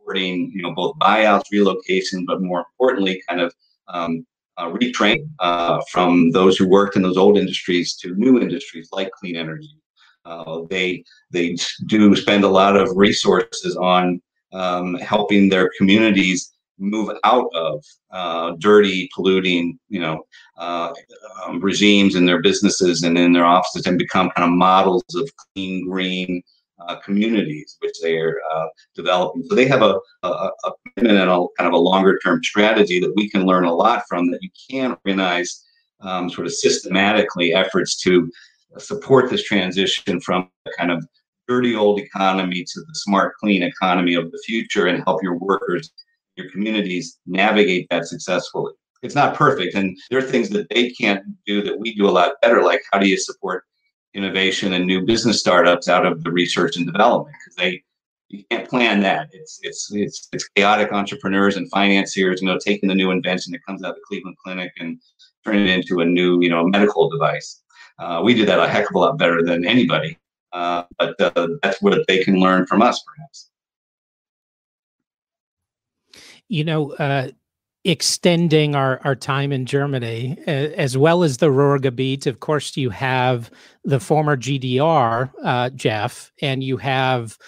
supporting 0.09 0.51
you 0.55 0.63
know 0.63 0.75
both 0.75 0.97
buyouts, 0.99 1.45
relocation, 1.53 2.25
but 2.25 2.43
more 2.43 2.61
importantly, 2.61 3.23
kind 3.29 3.41
of 3.41 3.55
um, 3.89 4.27
uh, 4.57 4.71
retrain 4.71 5.29
uh, 5.41 5.81
from 5.91 6.31
those 6.33 6.57
who 6.57 6.69
worked 6.69 6.97
in 6.97 7.03
those 7.03 7.17
old 7.17 7.37
industries 7.37 7.95
to 7.97 8.15
new 8.17 8.41
industries 8.41 8.89
like 8.93 9.11
clean 9.13 9.37
energy. 9.37 9.77
Uh, 10.25 10.63
they 10.71 11.05
they 11.31 11.57
do 11.87 12.15
spend 12.17 12.45
a 12.45 12.49
lot 12.49 12.77
of 12.77 12.89
resources 12.97 13.77
on 13.77 14.21
um, 14.53 14.95
helping 14.95 15.49
their 15.49 15.71
communities 15.79 16.53
move 16.81 17.11
out 17.25 17.49
of 17.55 17.83
uh, 18.13 18.53
dirty, 18.61 19.09
polluting, 19.13 19.77
you 19.89 19.99
know, 19.99 20.23
uh, 20.59 20.93
um, 21.45 21.61
regimes 21.61 22.15
in 22.15 22.25
their 22.25 22.41
businesses 22.41 23.03
and 23.03 23.19
in 23.19 23.33
their 23.33 23.45
offices, 23.45 23.87
and 23.87 23.99
become 23.99 24.31
kind 24.31 24.49
of 24.49 24.57
models 24.57 25.03
of 25.17 25.29
clean, 25.55 25.85
green, 25.89 26.41
uh, 26.81 26.97
communities 26.97 27.77
which 27.81 27.95
they 28.03 28.17
are 28.17 28.41
uh, 28.53 28.67
developing. 28.95 29.45
So 29.45 29.55
they 29.55 29.67
have 29.67 29.83
a, 29.83 29.99
a, 30.23 30.29
a 30.65 30.73
and 30.97 31.09
a 31.09 31.47
kind 31.57 31.67
of 31.67 31.73
a 31.73 31.79
longer 31.79 32.19
term 32.19 32.43
strategy 32.43 33.01
that 33.01 33.13
we 33.17 33.29
can 33.29 33.47
learn 33.47 33.65
a 33.65 33.75
lot 33.75 34.05
from 34.09 34.31
that 34.31 34.43
you 34.43 34.51
can 34.71 34.97
organize 35.05 35.65
um, 36.01 36.31
sort 36.31 36.47
of 36.47 36.55
systematically 36.55 37.55
efforts 37.55 38.01
to 38.03 38.31
support 38.79 39.31
this 39.31 39.45
transition 39.45 40.21
from 40.21 40.51
kind 40.77 40.91
of 40.91 41.05
dirty 41.49 41.75
old 41.75 41.99
economy 41.99 42.63
to 42.63 42.81
the 42.81 42.95
smart, 42.95 43.35
clean 43.41 43.63
economy 43.63 44.15
of 44.15 44.31
the 44.31 44.43
future 44.47 44.87
and 44.87 45.03
help 45.05 45.23
your 45.23 45.39
workers, 45.39 45.91
your 46.37 46.51
communities 46.51 47.19
navigate 47.27 47.87
that 47.91 48.07
successfully. 48.07 48.73
It's 49.03 49.15
not 49.15 49.35
perfect, 49.35 49.75
and 49.75 49.97
there 50.11 50.19
are 50.19 50.23
things 50.23 50.51
that 50.51 50.69
they 50.71 50.91
can't 50.91 51.23
do 51.47 51.63
that 51.63 51.79
we 51.79 51.95
do 51.95 52.09
a 52.09 52.11
lot 52.11 52.35
better, 52.43 52.63
like 52.63 52.83
how 52.93 52.99
do 52.99 53.09
you 53.09 53.17
support 53.17 53.65
innovation 54.15 54.73
and 54.73 54.87
new 54.87 55.05
business 55.05 55.41
startups 55.41 55.89
out 55.89 56.07
of 56.07 56.25
the 56.25 56.31
research 56.31 56.77
and 56.77 56.87
development 56.87 57.37
because 57.41 57.57
they 57.57 57.83
you 58.29 58.45
can't 58.51 58.69
plan 58.69 59.01
that. 59.01 59.31
It's 59.33 59.59
it's 59.63 59.91
it's 59.93 60.29
it's 60.33 60.49
chaotic 60.51 60.93
entrepreneurs 60.93 61.57
and 61.57 61.71
financiers, 61.71 62.43
you 62.43 62.49
know, 62.49 62.59
taking 62.59 62.89
the 62.89 62.95
new 62.95 63.11
invention 63.11 63.53
that 63.53 63.65
comes 63.65 63.83
out 63.83 63.91
of 63.91 63.97
the 63.97 64.03
Cleveland 64.07 64.37
Clinic 64.45 64.73
and 64.79 65.01
turning 65.45 65.67
it 65.67 65.71
into 65.71 66.01
a 66.01 66.05
new, 66.05 66.41
you 66.43 66.51
know, 66.51 66.67
medical 66.67 67.09
device. 67.09 67.63
Uh, 67.99 68.21
we 68.23 68.35
do 68.35 68.45
that 68.45 68.61
a 68.61 68.69
heck 68.69 68.89
of 68.89 68.95
a 68.95 68.99
lot 68.99 69.19
better 69.19 69.43
than 69.43 69.67
anybody, 69.67 70.19
uh, 70.53 70.85
but 70.99 71.21
uh, 71.21 71.49
that's 71.63 71.81
what 71.83 71.99
they 72.07 72.23
can 72.23 72.39
learn 72.39 72.67
from 72.67 72.83
us, 72.83 73.03
perhaps. 73.03 73.51
You 76.49 76.65
know, 76.65 76.93
uh, 76.93 77.31
extending 77.85 78.75
our, 78.75 79.01
our 79.05 79.15
time 79.15 79.53
in 79.53 79.65
Germany, 79.65 80.39
as 80.47 80.97
well 80.97 81.23
as 81.23 81.39
the 81.39 81.47
Ruhrgebiet. 81.47 82.27
Of 82.27 82.41
course, 82.41 82.77
you 82.77 82.91
have 82.91 83.51
the 83.85 84.01
former 84.01 84.37
GDR, 84.37 85.31
uh, 85.43 85.71
Jeff, 85.71 86.33
and 86.43 86.63
you 86.63 86.77
have, 86.79 87.39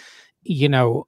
you 0.43 0.69
know, 0.69 1.07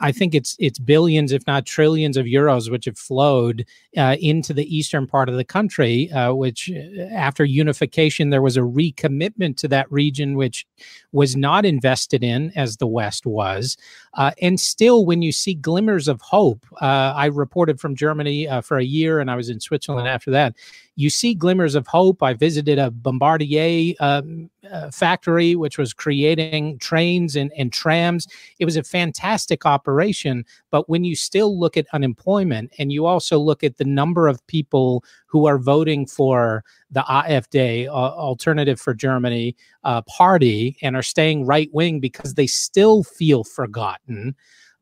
I 0.00 0.10
think 0.12 0.34
it's 0.34 0.56
it's 0.58 0.78
billions, 0.78 1.32
if 1.32 1.46
not 1.46 1.66
trillions, 1.66 2.16
of 2.16 2.26
euros 2.26 2.70
which 2.70 2.86
have 2.86 2.98
flowed 2.98 3.66
uh, 3.96 4.16
into 4.20 4.52
the 4.52 4.74
eastern 4.74 5.06
part 5.06 5.28
of 5.28 5.36
the 5.36 5.44
country. 5.44 6.10
Uh, 6.12 6.32
which, 6.32 6.70
uh, 6.70 7.02
after 7.12 7.44
unification, 7.44 8.30
there 8.30 8.42
was 8.42 8.56
a 8.56 8.60
recommitment 8.60 9.56
to 9.58 9.68
that 9.68 9.90
region, 9.90 10.36
which 10.36 10.66
was 11.12 11.36
not 11.36 11.64
invested 11.64 12.24
in 12.24 12.52
as 12.56 12.76
the 12.76 12.86
West 12.86 13.26
was. 13.26 13.76
Uh, 14.14 14.30
and 14.40 14.58
still, 14.58 15.04
when 15.04 15.22
you 15.22 15.32
see 15.32 15.54
glimmers 15.54 16.08
of 16.08 16.20
hope, 16.20 16.64
uh, 16.80 17.12
I 17.16 17.26
reported 17.26 17.80
from 17.80 17.94
Germany 17.96 18.48
uh, 18.48 18.60
for 18.60 18.78
a 18.78 18.84
year, 18.84 19.20
and 19.20 19.30
I 19.30 19.36
was 19.36 19.48
in 19.48 19.60
Switzerland 19.60 20.08
after 20.08 20.30
that 20.30 20.54
you 20.96 21.10
see 21.10 21.34
glimmers 21.34 21.74
of 21.74 21.86
hope. 21.86 22.22
I 22.22 22.34
visited 22.34 22.78
a 22.78 22.90
Bombardier 22.90 23.94
um, 24.00 24.50
uh, 24.70 24.90
factory, 24.90 25.56
which 25.56 25.78
was 25.78 25.92
creating 25.92 26.78
trains 26.78 27.34
and, 27.34 27.50
and 27.56 27.72
trams. 27.72 28.26
It 28.58 28.64
was 28.64 28.76
a 28.76 28.82
fantastic 28.82 29.64
operation. 29.64 30.44
But 30.72 30.88
when 30.88 31.04
you 31.04 31.14
still 31.14 31.56
look 31.56 31.76
at 31.76 31.86
unemployment 31.92 32.72
and 32.78 32.90
you 32.90 33.06
also 33.06 33.38
look 33.38 33.62
at 33.62 33.76
the 33.76 33.84
number 33.84 34.26
of 34.26 34.44
people 34.48 35.04
who 35.26 35.46
are 35.46 35.58
voting 35.58 36.06
for 36.06 36.64
the 36.90 37.02
AfD, 37.02 37.86
uh, 37.86 37.90
Alternative 37.90 38.80
for 38.80 38.94
Germany 38.94 39.54
uh, 39.84 40.02
party, 40.02 40.76
and 40.82 40.96
are 40.96 41.02
staying 41.02 41.46
right 41.46 41.68
wing 41.72 42.00
because 42.00 42.34
they 42.34 42.48
still 42.48 43.04
feel 43.04 43.44
forgotten. 43.44 44.34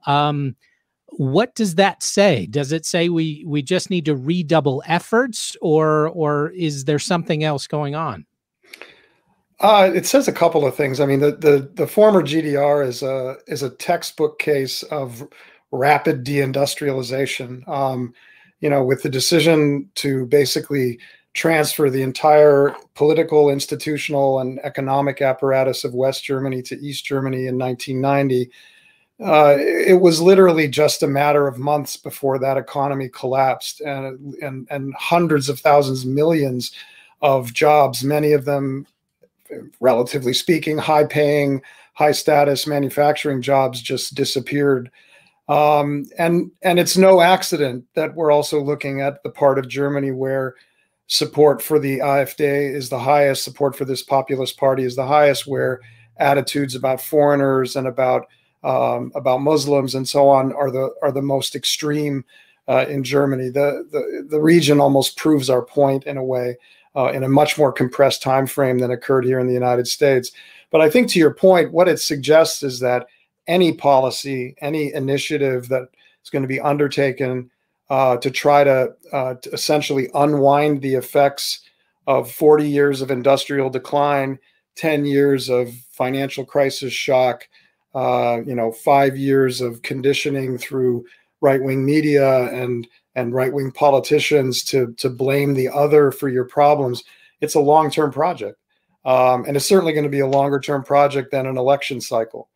Um, 0.06 0.56
what 1.12 1.54
does 1.54 1.74
that 1.74 2.02
say 2.02 2.46
does 2.46 2.72
it 2.72 2.86
say 2.86 3.08
we 3.08 3.44
we 3.46 3.62
just 3.62 3.90
need 3.90 4.04
to 4.04 4.14
redouble 4.14 4.82
efforts 4.86 5.56
or 5.60 6.08
or 6.10 6.50
is 6.50 6.84
there 6.84 6.98
something 6.98 7.42
else 7.42 7.66
going 7.66 7.94
on 7.94 8.24
uh, 9.58 9.90
it 9.94 10.06
says 10.06 10.28
a 10.28 10.32
couple 10.32 10.64
of 10.64 10.74
things 10.74 11.00
i 11.00 11.06
mean 11.06 11.18
the, 11.18 11.32
the 11.32 11.68
the 11.74 11.86
former 11.86 12.22
gdr 12.22 12.86
is 12.86 13.02
a 13.02 13.36
is 13.48 13.62
a 13.62 13.70
textbook 13.70 14.38
case 14.38 14.82
of 14.84 15.26
rapid 15.70 16.24
deindustrialization 16.24 17.66
um, 17.68 18.12
you 18.60 18.68
know 18.68 18.84
with 18.84 19.02
the 19.02 19.08
decision 19.08 19.88
to 19.94 20.26
basically 20.26 20.98
transfer 21.32 21.88
the 21.88 22.02
entire 22.02 22.74
political 22.94 23.50
institutional 23.50 24.40
and 24.40 24.58
economic 24.64 25.22
apparatus 25.22 25.84
of 25.84 25.94
west 25.94 26.24
germany 26.24 26.60
to 26.60 26.78
east 26.80 27.04
germany 27.04 27.46
in 27.46 27.58
1990 27.58 28.50
uh, 29.22 29.56
it 29.58 30.00
was 30.00 30.20
literally 30.20 30.66
just 30.66 31.02
a 31.02 31.06
matter 31.06 31.46
of 31.46 31.58
months 31.58 31.96
before 31.96 32.38
that 32.38 32.56
economy 32.56 33.08
collapsed, 33.10 33.82
and 33.82 34.34
and 34.42 34.66
and 34.70 34.94
hundreds 34.94 35.50
of 35.50 35.60
thousands, 35.60 36.06
millions 36.06 36.72
of 37.20 37.52
jobs, 37.52 38.02
many 38.02 38.32
of 38.32 38.46
them, 38.46 38.86
relatively 39.78 40.32
speaking, 40.32 40.78
high-paying, 40.78 41.60
high-status 41.92 42.66
manufacturing 42.66 43.42
jobs, 43.42 43.82
just 43.82 44.14
disappeared. 44.14 44.90
Um, 45.50 46.06
and 46.16 46.52
and 46.62 46.78
it's 46.78 46.96
no 46.96 47.20
accident 47.20 47.84
that 47.94 48.14
we're 48.14 48.30
also 48.30 48.62
looking 48.62 49.00
at 49.00 49.20
the 49.24 49.30
part 49.30 49.58
of 49.58 49.66
Germany 49.66 50.12
where 50.12 50.54
support 51.08 51.60
for 51.60 51.80
the 51.80 51.98
AfD 51.98 52.40
is 52.72 52.88
the 52.88 53.00
highest, 53.00 53.42
support 53.42 53.74
for 53.74 53.84
this 53.84 54.00
populist 54.00 54.56
party 54.58 54.84
is 54.84 54.94
the 54.94 55.08
highest, 55.08 55.48
where 55.48 55.80
attitudes 56.18 56.76
about 56.76 57.00
foreigners 57.00 57.74
and 57.74 57.88
about 57.88 58.28
um, 58.62 59.10
about 59.16 59.40
Muslims 59.40 59.96
and 59.96 60.08
so 60.08 60.28
on 60.28 60.52
are 60.52 60.70
the 60.70 60.94
are 61.02 61.10
the 61.10 61.20
most 61.20 61.56
extreme 61.56 62.24
uh, 62.68 62.86
in 62.88 63.02
Germany. 63.02 63.48
The, 63.48 63.84
the 63.90 64.28
the 64.30 64.40
region 64.40 64.78
almost 64.78 65.16
proves 65.16 65.50
our 65.50 65.62
point 65.62 66.04
in 66.04 66.16
a 66.16 66.24
way 66.24 66.58
uh, 66.94 67.10
in 67.10 67.24
a 67.24 67.28
much 67.28 67.58
more 67.58 67.72
compressed 67.72 68.22
time 68.22 68.46
frame 68.46 68.78
than 68.78 68.92
occurred 68.92 69.24
here 69.24 69.40
in 69.40 69.48
the 69.48 69.52
United 69.52 69.88
States. 69.88 70.30
But 70.70 70.80
I 70.80 70.88
think 70.90 71.10
to 71.10 71.18
your 71.18 71.34
point, 71.34 71.72
what 71.72 71.88
it 71.88 71.98
suggests 71.98 72.62
is 72.62 72.78
that 72.78 73.08
any 73.50 73.72
policy, 73.72 74.54
any 74.60 74.94
initiative 74.94 75.68
that 75.68 75.88
is 76.22 76.30
going 76.30 76.42
to 76.42 76.48
be 76.48 76.60
undertaken 76.60 77.50
uh, 77.90 78.16
to 78.18 78.30
try 78.30 78.62
to, 78.62 78.94
uh, 79.12 79.34
to 79.34 79.50
essentially 79.50 80.08
unwind 80.14 80.80
the 80.80 80.94
effects 80.94 81.60
of 82.06 82.30
40 82.30 82.68
years 82.68 83.02
of 83.02 83.10
industrial 83.10 83.68
decline, 83.68 84.38
10 84.76 85.04
years 85.04 85.48
of 85.48 85.74
financial 85.90 86.44
crisis 86.44 86.92
shock, 86.92 87.48
uh, 87.94 88.38
you 88.46 88.54
know, 88.54 88.70
five 88.70 89.16
years 89.16 89.60
of 89.60 89.82
conditioning 89.82 90.56
through 90.56 91.04
right 91.40 91.62
wing 91.62 91.84
media 91.84 92.44
and 92.52 92.86
and 93.16 93.34
right 93.34 93.52
wing 93.52 93.72
politicians 93.72 94.62
to 94.62 94.94
to 94.94 95.10
blame 95.10 95.54
the 95.54 95.68
other 95.68 96.12
for 96.12 96.28
your 96.28 96.44
problems. 96.44 97.02
It's 97.40 97.56
a 97.56 97.60
long 97.60 97.90
term 97.90 98.12
project, 98.12 98.58
um, 99.04 99.44
and 99.46 99.56
it's 99.56 99.66
certainly 99.66 99.92
going 99.92 100.04
to 100.04 100.10
be 100.10 100.20
a 100.20 100.26
longer 100.26 100.60
term 100.60 100.84
project 100.84 101.32
than 101.32 101.46
an 101.46 101.58
election 101.58 102.00
cycle, 102.00 102.48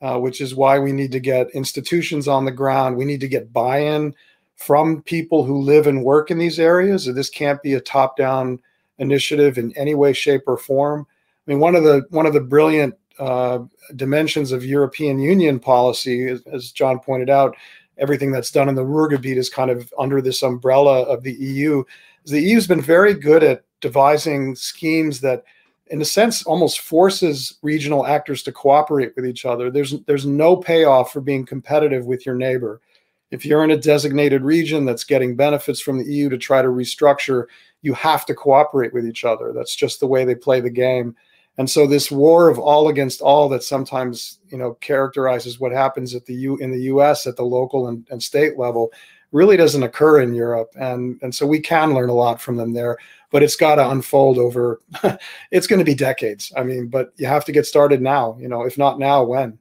uh, 0.00 0.18
which 0.18 0.40
is 0.40 0.54
why 0.54 0.78
we 0.78 0.92
need 0.92 1.12
to 1.12 1.20
get 1.20 1.50
institutions 1.50 2.28
on 2.28 2.44
the 2.44 2.50
ground. 2.50 2.96
We 2.96 3.04
need 3.04 3.20
to 3.20 3.28
get 3.28 3.52
buy 3.52 3.78
in 3.78 4.14
from 4.56 5.02
people 5.02 5.44
who 5.44 5.60
live 5.60 5.86
and 5.86 6.04
work 6.04 6.30
in 6.30 6.38
these 6.38 6.58
areas. 6.58 7.06
This 7.06 7.30
can't 7.30 7.62
be 7.62 7.74
a 7.74 7.80
top 7.80 8.16
down 8.16 8.60
initiative 8.98 9.58
in 9.58 9.76
any 9.76 9.94
way, 9.94 10.12
shape, 10.12 10.42
or 10.46 10.56
form. 10.56 11.06
I 11.46 11.50
mean, 11.50 11.60
one 11.60 11.74
of 11.74 11.84
the 11.84 12.06
one 12.10 12.26
of 12.26 12.34
the 12.34 12.40
brilliant 12.40 12.94
uh, 13.18 13.60
dimensions 13.96 14.52
of 14.52 14.64
European 14.64 15.18
Union 15.18 15.58
policy, 15.58 16.38
as, 16.52 16.72
John 16.72 17.00
pointed 17.00 17.28
out, 17.28 17.56
everything 17.98 18.32
that's 18.32 18.50
done 18.50 18.68
in 18.68 18.74
the 18.74 18.84
Ruhrgebiet 18.84 19.36
is 19.36 19.50
kind 19.50 19.70
of 19.70 19.92
under 19.98 20.22
this 20.22 20.42
umbrella 20.42 21.02
of 21.02 21.22
the 21.22 21.34
EU. 21.34 21.84
The 22.24 22.40
EU 22.40 22.54
has 22.54 22.66
been 22.66 22.80
very 22.80 23.14
good 23.14 23.42
at 23.42 23.64
devising 23.80 24.54
schemes 24.54 25.20
that 25.20 25.44
in 25.90 26.00
a 26.00 26.04
sense 26.04 26.42
almost 26.44 26.80
forces 26.80 27.58
regional 27.62 28.06
actors 28.06 28.42
to 28.44 28.52
cooperate 28.52 29.12
with 29.16 29.26
each 29.26 29.44
other. 29.44 29.70
There's 29.70 29.94
there's 30.06 30.26
no 30.26 30.56
payoff 30.56 31.12
for 31.12 31.20
being 31.20 31.44
competitive 31.44 32.06
with 32.06 32.24
your 32.24 32.36
neighbor. 32.36 32.80
If 33.30 33.44
you're 33.44 33.62
in 33.62 33.70
a 33.70 33.76
designated 33.76 34.42
region 34.42 34.84
that's 34.84 35.04
getting 35.04 35.36
benefits 35.36 35.80
from 35.80 35.98
the 35.98 36.04
EU 36.04 36.28
to 36.30 36.38
try 36.38 36.62
to 36.62 36.68
restructure 36.68 37.46
you 37.82 37.94
have 37.94 38.26
to 38.26 38.34
cooperate 38.34 38.92
with 38.92 39.06
each 39.06 39.24
other. 39.24 39.52
That's 39.52 39.74
just 39.74 40.00
the 40.00 40.06
way 40.06 40.24
they 40.24 40.34
play 40.34 40.60
the 40.60 40.70
game. 40.70 41.16
And 41.58 41.68
so 41.68 41.86
this 41.86 42.10
war 42.10 42.48
of 42.48 42.58
all 42.58 42.88
against 42.88 43.20
all 43.20 43.48
that 43.50 43.62
sometimes 43.62 44.38
you 44.48 44.58
know 44.58 44.74
characterizes 44.74 45.60
what 45.60 45.72
happens 45.72 46.14
at 46.14 46.26
the 46.26 46.34
U 46.34 46.56
in 46.56 46.70
the 46.70 46.82
US 46.82 47.26
at 47.26 47.36
the 47.36 47.42
local 47.42 47.88
and, 47.88 48.06
and 48.10 48.22
state 48.22 48.58
level 48.58 48.92
really 49.32 49.56
doesn't 49.56 49.82
occur 49.82 50.20
in 50.20 50.34
Europe. 50.34 50.70
And 50.78 51.18
and 51.22 51.34
so 51.34 51.46
we 51.46 51.60
can 51.60 51.94
learn 51.94 52.08
a 52.08 52.14
lot 52.14 52.40
from 52.40 52.56
them 52.56 52.72
there 52.72 52.96
but 53.30 53.42
it's 53.42 53.56
got 53.56 53.76
to 53.76 53.90
unfold 53.90 54.38
over 54.38 54.80
it's 55.50 55.66
going 55.66 55.78
to 55.78 55.84
be 55.84 55.94
decades 55.94 56.52
i 56.56 56.62
mean 56.62 56.88
but 56.88 57.12
you 57.16 57.26
have 57.26 57.44
to 57.44 57.52
get 57.52 57.66
started 57.66 58.00
now 58.00 58.36
you 58.40 58.48
know 58.48 58.62
if 58.62 58.76
not 58.76 58.98
now 58.98 59.22
when 59.22 59.58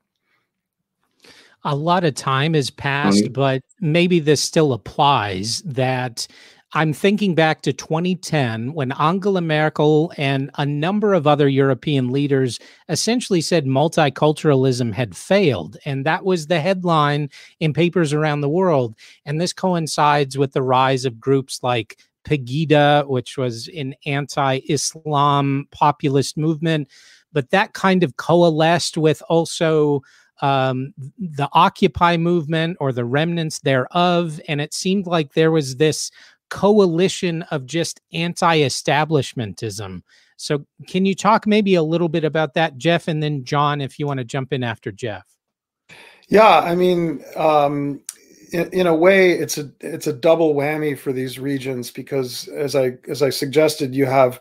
a 1.66 1.76
lot 1.76 2.04
of 2.04 2.16
time 2.16 2.54
has 2.54 2.70
passed 2.70 3.26
mm-hmm. 3.26 3.34
but 3.34 3.62
maybe 3.82 4.20
this 4.20 4.42
still 4.42 4.74
applies 4.74 5.62
that 5.64 6.28
I'm 6.74 6.94
thinking 6.94 7.34
back 7.34 7.64
to 7.64 7.74
2010 7.74 8.74
when 8.74 8.92
Angela 8.92 9.42
Merkel 9.42 10.14
and 10.18 10.52
a 10.56 10.68
number 10.68 11.16
of 11.16 11.26
other 11.26 11.48
European 11.48 12.12
leaders 12.12 12.60
essentially 12.90 13.42
said 13.42 13.66
multiculturalism 13.66 14.94
had 14.94 15.18
failed. 15.18 15.78
And 15.84 16.06
that 16.06 16.26
was 16.26 16.46
the 16.46 16.60
headline 16.60 17.32
in 17.60 17.74
papers 17.74 18.14
around 18.14 18.42
the 18.42 18.50
world. 18.50 18.96
And 19.26 19.42
this 19.42 19.52
coincides 19.52 20.38
with 20.38 20.54
the 20.54 20.62
rise 20.62 21.06
of 21.06 21.20
groups 21.20 21.64
like 21.64 21.98
Pegida, 22.24 23.08
which 23.08 23.38
was 23.38 23.70
an 23.76 23.96
anti 24.06 24.60
Islam 24.70 25.68
populist 25.72 26.38
movement. 26.38 26.88
But 27.32 27.52
that 27.52 27.74
kind 27.74 28.04
of 28.04 28.18
coalesced 28.18 28.98
with 28.98 29.22
also 29.30 30.02
um, 30.42 30.94
the 31.18 31.50
Occupy 31.54 32.18
movement 32.18 32.78
or 32.80 32.92
the 32.92 33.06
remnants 33.06 33.60
thereof. 33.60 34.40
And 34.48 34.62
it 34.62 34.74
seemed 34.74 35.06
like 35.06 35.34
there 35.34 35.52
was 35.52 35.76
this 35.76 36.12
coalition 36.50 37.44
of 37.44 37.66
just 37.66 38.02
anti 38.14 38.60
establishmentism. 38.60 40.02
So, 40.38 40.66
can 40.88 41.06
you 41.06 41.16
talk 41.16 41.46
maybe 41.46 41.76
a 41.76 41.84
little 41.84 42.08
bit 42.08 42.24
about 42.24 42.54
that, 42.54 42.78
Jeff? 42.78 43.08
And 43.08 43.22
then, 43.22 43.44
John, 43.44 43.82
if 43.82 44.00
you 44.00 44.08
want 44.08 44.20
to 44.20 44.24
jump 44.24 44.54
in 44.54 44.64
after 44.64 44.92
Jeff. 44.92 45.26
Yeah, 46.30 46.60
I 46.60 46.76
mean, 46.76 47.24
um, 47.36 48.02
in, 48.54 48.88
a 48.88 48.96
way 48.96 49.32
it's 49.32 49.58
a 49.58 49.72
it's 49.80 50.08
a 50.08 50.14
double 50.14 50.56
whammy 50.56 50.98
for 50.98 51.12
these 51.14 51.40
regions 51.40 51.92
because 51.92 52.48
as 52.50 52.76
i 52.76 52.94
as 53.08 53.22
i 53.22 53.30
suggested 53.30 53.96
you 53.96 54.06
have 54.06 54.40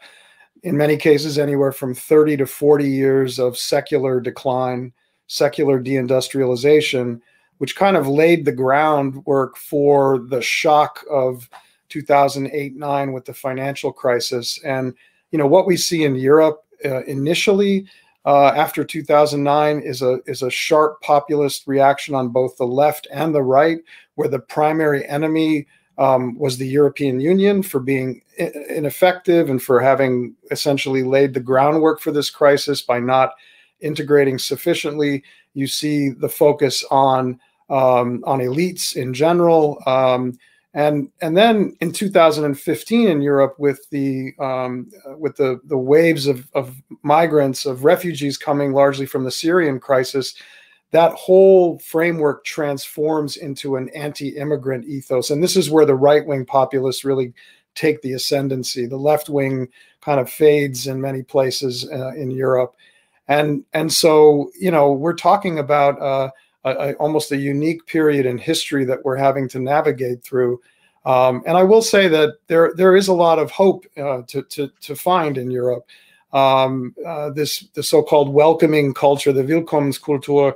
in 0.63 0.77
many 0.77 0.97
cases 0.97 1.39
anywhere 1.39 1.73
from 1.73 1.95
30 1.95 2.39
to 2.39 2.47
40 2.47 2.89
years 2.89 3.39
of 3.39 3.57
secular 3.57 4.21
decline 4.21 4.93
secular 5.27 5.83
deindustrialization 5.83 7.21
which 7.59 7.77
kind 7.77 7.97
of 7.97 8.07
laid 8.07 8.45
the 8.45 8.53
groundwork 8.53 9.57
for 9.57 10.21
the 10.29 10.41
shock 10.41 11.05
of 11.11 11.49
2008-9 11.91 13.13
with 13.13 13.25
the 13.25 13.35
financial 13.35 13.93
crisis. 13.93 14.61
And 14.65 14.95
you 15.31 15.39
know 15.39 15.47
what 15.47 15.67
we 15.67 15.77
see 15.77 16.05
in 16.05 16.15
europe 16.15 16.65
uh, 16.85 17.03
initially 17.05 17.87
uh, 18.25 18.49
after 18.49 18.85
2009 18.85 19.81
is 19.81 20.03
a 20.03 20.21
is 20.27 20.43
a 20.43 20.51
sharp 20.51 21.01
populist 21.01 21.67
reaction 21.67 22.15
on 22.15 22.29
both 22.29 22.57
the 22.57 22.67
left 22.67 23.07
and 23.13 23.35
the 23.35 23.43
right, 23.43 23.79
where 24.17 24.29
the 24.29 24.39
primary 24.39 25.07
enemy 25.09 25.67
um, 25.99 26.39
was 26.39 26.59
the 26.59 26.67
European 26.67 27.21
Union 27.21 27.63
for 27.63 27.81
being 27.81 28.23
ineffective 28.69 29.51
and 29.51 29.63
for 29.63 29.81
having 29.81 30.35
essentially 30.51 31.03
laid 31.03 31.35
the 31.35 31.41
groundwork 31.41 32.01
for 32.01 32.13
this 32.13 32.31
crisis 32.31 32.83
by 32.83 33.01
not 33.01 33.33
integrating 33.81 34.39
sufficiently. 34.39 35.25
You 35.55 35.67
see 35.67 36.11
the 36.11 36.29
focus 36.29 36.85
on 36.91 37.41
um, 37.71 38.23
on 38.27 38.41
elites 38.41 38.97
in 38.97 39.13
general. 39.13 39.83
Um, 39.87 40.39
and 40.75 41.11
and 41.23 41.37
then 41.37 41.77
in 41.81 41.93
2015 41.93 43.09
in 43.09 43.23
Europe 43.23 43.55
with 43.59 43.89
the 43.91 44.33
um, 44.39 44.91
with 45.19 45.37
the 45.37 45.61
the 45.65 45.79
waves 45.79 46.27
of, 46.27 46.49
of 46.55 46.77
migrants 47.03 47.65
of 47.65 47.85
refugees 47.85 48.37
coming 48.37 48.73
largely 48.73 49.07
from 49.07 49.25
the 49.25 49.31
Syrian 49.31 49.81
crisis, 49.81 50.35
that 50.91 51.13
whole 51.13 51.79
framework 51.79 52.45
transforms 52.45 53.37
into 53.37 53.77
an 53.77 53.89
anti-immigrant 53.91 54.85
ethos, 54.87 55.31
and 55.31 55.43
this 55.43 55.57
is 55.57 55.71
where 55.71 55.87
the 55.87 55.95
right 55.95 56.27
wing 56.27 56.45
populists 56.45 57.05
really 57.05 57.33
take 57.75 58.03
the 58.03 58.13
ascendancy. 58.13 58.87
The 58.87 58.97
left 58.97 59.31
wing 59.31 59.69
kind 60.03 60.21
of 60.21 60.31
fades 60.31 60.87
in 60.87 61.01
many 61.01 61.23
places 61.23 61.89
uh, 61.91 62.13
in 62.15 62.31
Europe, 62.31 62.77
and 63.27 63.65
and 63.73 63.91
so 63.91 64.51
you 64.61 64.71
know 64.71 64.93
we're 64.93 65.15
talking 65.15 65.59
about. 65.59 66.01
Uh, 66.01 66.31
a, 66.71 66.91
a, 66.91 66.93
almost 66.95 67.33
a 67.33 67.37
unique 67.37 67.87
period 67.87 68.27
in 68.27 68.39
history 68.39 68.85
that 68.85 69.05
we're 69.05 69.17
having 69.17 69.49
to 69.49 69.59
navigate 69.59 70.23
through. 70.23 70.61
Um, 71.05 71.43
and 71.47 71.57
I 71.57 71.63
will 71.63 71.83
say 71.83 72.09
that 72.09 72.35
there 72.49 72.73
there 72.77 72.95
is 72.95 73.09
a 73.09 73.15
lot 73.15 73.39
of 73.39 73.51
hope 73.51 73.87
uh, 73.97 74.23
to, 74.27 74.43
to, 74.43 74.69
to 74.83 74.97
find 74.97 75.39
in 75.39 75.51
Europe. 75.51 75.87
Um, 76.33 76.95
uh, 77.07 77.31
this 77.31 77.69
the 77.73 77.83
so-called 77.83 78.29
welcoming 78.29 78.93
culture, 78.93 79.33
the 79.33 79.43
Willkommenskultur, 79.43 80.53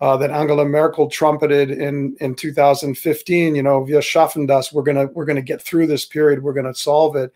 uh, 0.00 0.16
that 0.16 0.32
Angela 0.32 0.64
Merkel 0.64 1.08
trumpeted 1.08 1.70
in 1.70 2.16
in 2.20 2.34
2015. 2.34 3.54
You 3.54 3.62
know, 3.62 3.86
wir 3.86 4.00
schaffen 4.00 4.48
das. 4.48 4.72
We're 4.72 4.82
gonna 4.82 5.06
we're 5.06 5.24
gonna 5.24 5.42
get 5.42 5.62
through 5.62 5.86
this 5.86 6.04
period. 6.04 6.42
We're 6.42 6.54
gonna 6.54 6.74
solve 6.74 7.14
it. 7.14 7.32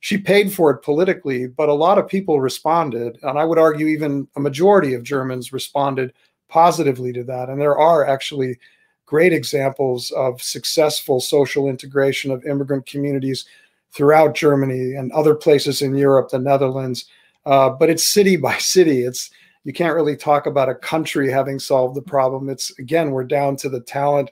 She 0.00 0.18
paid 0.18 0.52
for 0.52 0.70
it 0.70 0.82
politically, 0.82 1.46
but 1.46 1.68
a 1.68 1.74
lot 1.74 1.98
of 1.98 2.08
people 2.08 2.40
responded, 2.40 3.18
and 3.22 3.38
I 3.38 3.44
would 3.44 3.58
argue 3.58 3.86
even 3.86 4.26
a 4.36 4.40
majority 4.40 4.94
of 4.94 5.02
Germans 5.02 5.52
responded 5.52 6.12
positively 6.48 7.12
to 7.12 7.24
that. 7.24 7.48
And 7.48 7.60
there 7.60 7.78
are 7.78 8.06
actually 8.06 8.58
great 9.06 9.32
examples 9.32 10.10
of 10.12 10.42
successful 10.42 11.20
social 11.20 11.68
integration 11.68 12.30
of 12.30 12.44
immigrant 12.44 12.86
communities 12.86 13.46
throughout 13.90 14.34
Germany 14.34 14.92
and 14.94 15.10
other 15.12 15.34
places 15.34 15.80
in 15.80 15.96
Europe, 15.96 16.30
the 16.30 16.38
Netherlands. 16.38 17.06
Uh, 17.46 17.70
but 17.70 17.88
it's 17.88 18.12
city 18.12 18.36
by 18.48 18.56
city. 18.58 19.02
It's 19.02 19.30
you 19.64 19.72
can't 19.72 19.94
really 19.94 20.16
talk 20.16 20.46
about 20.46 20.68
a 20.68 20.74
country 20.74 21.30
having 21.30 21.58
solved 21.58 21.94
the 21.94 22.02
problem. 22.02 22.48
It's 22.48 22.76
again, 22.78 23.10
we're 23.10 23.24
down 23.24 23.56
to 23.56 23.68
the 23.68 23.80
talent 23.80 24.30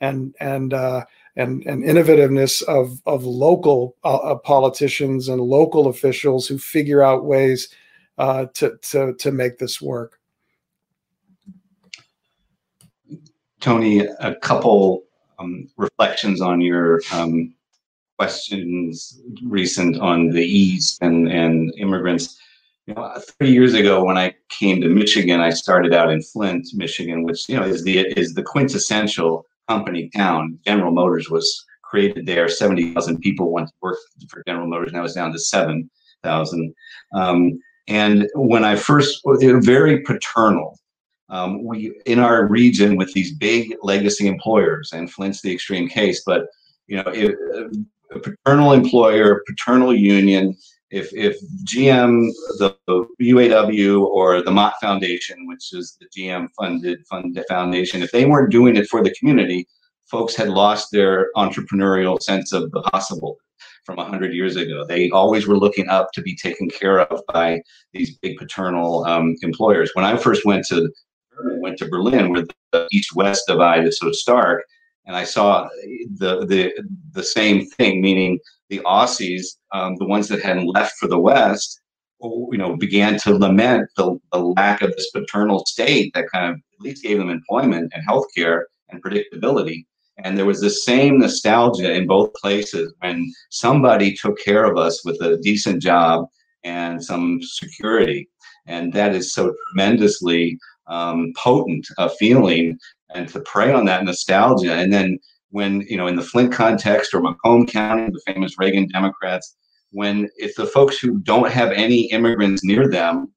and 0.00 0.34
and 0.40 0.74
uh, 0.74 1.04
and 1.36 1.62
and 1.66 1.84
innovativeness 1.84 2.62
of 2.64 3.00
of 3.06 3.24
local 3.24 3.96
uh, 4.04 4.16
uh 4.16 4.34
politicians 4.36 5.28
and 5.28 5.40
local 5.40 5.88
officials 5.88 6.46
who 6.46 6.58
figure 6.58 7.02
out 7.02 7.24
ways 7.24 7.68
uh, 8.18 8.46
to 8.54 8.76
to 8.82 9.14
to 9.14 9.32
make 9.32 9.58
this 9.58 9.80
work. 9.80 10.20
Tony, 13.64 14.00
a 14.00 14.34
couple 14.42 15.04
um, 15.38 15.66
reflections 15.78 16.42
on 16.42 16.60
your 16.60 17.00
um, 17.14 17.54
questions 18.18 19.22
recent 19.42 19.98
on 20.00 20.28
the 20.28 20.44
East 20.44 20.98
and, 21.00 21.32
and 21.32 21.72
immigrants. 21.78 22.38
You 22.86 22.92
know, 22.92 23.18
three 23.38 23.52
years 23.52 23.72
ago 23.72 24.04
when 24.04 24.18
I 24.18 24.34
came 24.50 24.82
to 24.82 24.88
Michigan, 24.90 25.40
I 25.40 25.48
started 25.48 25.94
out 25.94 26.12
in 26.12 26.20
Flint, 26.20 26.66
Michigan, 26.74 27.22
which 27.22 27.48
you 27.48 27.56
know 27.56 27.64
is 27.64 27.82
the 27.84 28.00
is 28.00 28.34
the 28.34 28.42
quintessential 28.42 29.46
company 29.66 30.10
town. 30.14 30.58
General 30.66 30.92
Motors 30.92 31.30
was 31.30 31.64
created 31.80 32.26
there. 32.26 32.50
Seventy 32.50 32.92
thousand 32.92 33.20
people 33.20 33.50
once 33.50 33.72
worked 33.80 34.02
for 34.28 34.42
General 34.46 34.66
Motors. 34.66 34.92
Now 34.92 35.04
it's 35.04 35.14
down 35.14 35.32
to 35.32 35.38
seven 35.38 35.88
thousand. 36.22 36.74
Um, 37.14 37.58
and 37.88 38.28
when 38.34 38.62
I 38.62 38.76
first, 38.76 39.22
very 39.24 40.02
paternal 40.02 40.78
um, 41.28 41.64
we 41.64 41.98
in 42.06 42.18
our 42.18 42.46
region 42.46 42.96
with 42.96 43.12
these 43.12 43.34
big 43.34 43.74
legacy 43.82 44.26
employers, 44.26 44.92
and 44.92 45.10
Flint's 45.10 45.42
the 45.42 45.52
extreme 45.52 45.88
case, 45.88 46.22
but 46.24 46.46
you 46.86 46.96
know, 46.96 47.10
if, 47.14 47.34
a 48.14 48.18
paternal 48.18 48.72
employer, 48.72 49.42
paternal 49.46 49.94
union, 49.94 50.54
if 50.90 51.12
if 51.12 51.36
GM, 51.64 52.30
the 52.58 52.76
UAW, 53.20 54.02
or 54.02 54.42
the 54.42 54.50
Mott 54.50 54.74
Foundation, 54.80 55.46
which 55.46 55.72
is 55.72 55.96
the 56.00 56.06
GM 56.16 56.48
funded 56.58 57.04
fund 57.08 57.38
foundation, 57.48 58.02
if 58.02 58.12
they 58.12 58.26
weren't 58.26 58.52
doing 58.52 58.76
it 58.76 58.86
for 58.86 59.02
the 59.02 59.14
community, 59.18 59.66
folks 60.06 60.36
had 60.36 60.50
lost 60.50 60.92
their 60.92 61.30
entrepreneurial 61.36 62.22
sense 62.22 62.52
of 62.52 62.70
the 62.70 62.82
possible 62.82 63.36
from 63.84 63.96
100 63.96 64.32
years 64.32 64.56
ago. 64.56 64.84
They 64.86 65.10
always 65.10 65.46
were 65.46 65.58
looking 65.58 65.88
up 65.88 66.12
to 66.12 66.22
be 66.22 66.36
taken 66.36 66.68
care 66.68 67.00
of 67.00 67.20
by 67.32 67.60
these 67.92 68.16
big 68.18 68.36
paternal 68.38 69.04
um, 69.04 69.34
employers. 69.42 69.90
When 69.94 70.04
I 70.04 70.16
first 70.16 70.44
went 70.44 70.64
to 70.66 70.90
Went 71.38 71.78
to 71.78 71.88
Berlin 71.88 72.30
where 72.30 72.44
the 72.72 72.88
east-west 72.92 73.44
divide 73.46 73.86
is 73.86 73.98
so 73.98 74.12
stark, 74.12 74.64
and 75.06 75.16
I 75.16 75.24
saw 75.24 75.68
the 76.16 76.44
the 76.46 76.72
the 77.12 77.22
same 77.22 77.66
thing, 77.66 78.00
meaning 78.00 78.38
the 78.70 78.80
Ossis, 78.84 79.58
um, 79.72 79.96
the 79.96 80.06
ones 80.06 80.28
that 80.28 80.42
hadn't 80.42 80.66
left 80.66 80.96
for 80.98 81.08
the 81.08 81.18
West, 81.18 81.80
you 82.22 82.58
know, 82.58 82.76
began 82.76 83.18
to 83.18 83.36
lament 83.36 83.88
the, 83.96 84.18
the 84.32 84.38
lack 84.38 84.82
of 84.82 84.94
this 84.96 85.10
paternal 85.10 85.64
state 85.66 86.12
that 86.14 86.30
kind 86.32 86.50
of 86.50 86.56
at 86.56 86.80
least 86.80 87.02
gave 87.02 87.18
them 87.18 87.30
employment 87.30 87.92
and 87.94 88.02
health 88.06 88.26
care 88.36 88.66
and 88.88 89.02
predictability. 89.02 89.84
And 90.18 90.38
there 90.38 90.46
was 90.46 90.60
the 90.60 90.70
same 90.70 91.18
nostalgia 91.18 91.92
in 91.92 92.06
both 92.06 92.32
places 92.34 92.94
when 93.00 93.32
somebody 93.50 94.14
took 94.14 94.38
care 94.38 94.64
of 94.64 94.78
us 94.78 95.04
with 95.04 95.20
a 95.20 95.38
decent 95.38 95.82
job 95.82 96.26
and 96.62 97.02
some 97.04 97.40
security. 97.42 98.28
And 98.66 98.92
that 98.92 99.14
is 99.14 99.34
so 99.34 99.52
tremendously 99.68 100.58
um, 100.86 101.32
potent 101.36 101.86
a 101.98 102.08
feeling 102.08 102.78
and 103.14 103.28
to 103.28 103.40
prey 103.40 103.72
on 103.72 103.84
that 103.86 104.04
nostalgia. 104.04 104.74
And 104.74 104.92
then 104.92 105.18
when, 105.50 105.82
you 105.82 105.96
know, 105.96 106.06
in 106.06 106.16
the 106.16 106.22
Flint 106.22 106.52
context 106.52 107.14
or 107.14 107.20
Macomb 107.20 107.66
County, 107.66 108.10
the 108.12 108.32
famous 108.32 108.58
Reagan 108.58 108.88
Democrats, 108.88 109.56
when 109.90 110.28
it's 110.36 110.56
the 110.56 110.66
folks 110.66 110.98
who 110.98 111.20
don't 111.20 111.52
have 111.52 111.70
any 111.70 112.10
immigrants 112.10 112.64
near 112.64 112.88
them 112.88 113.32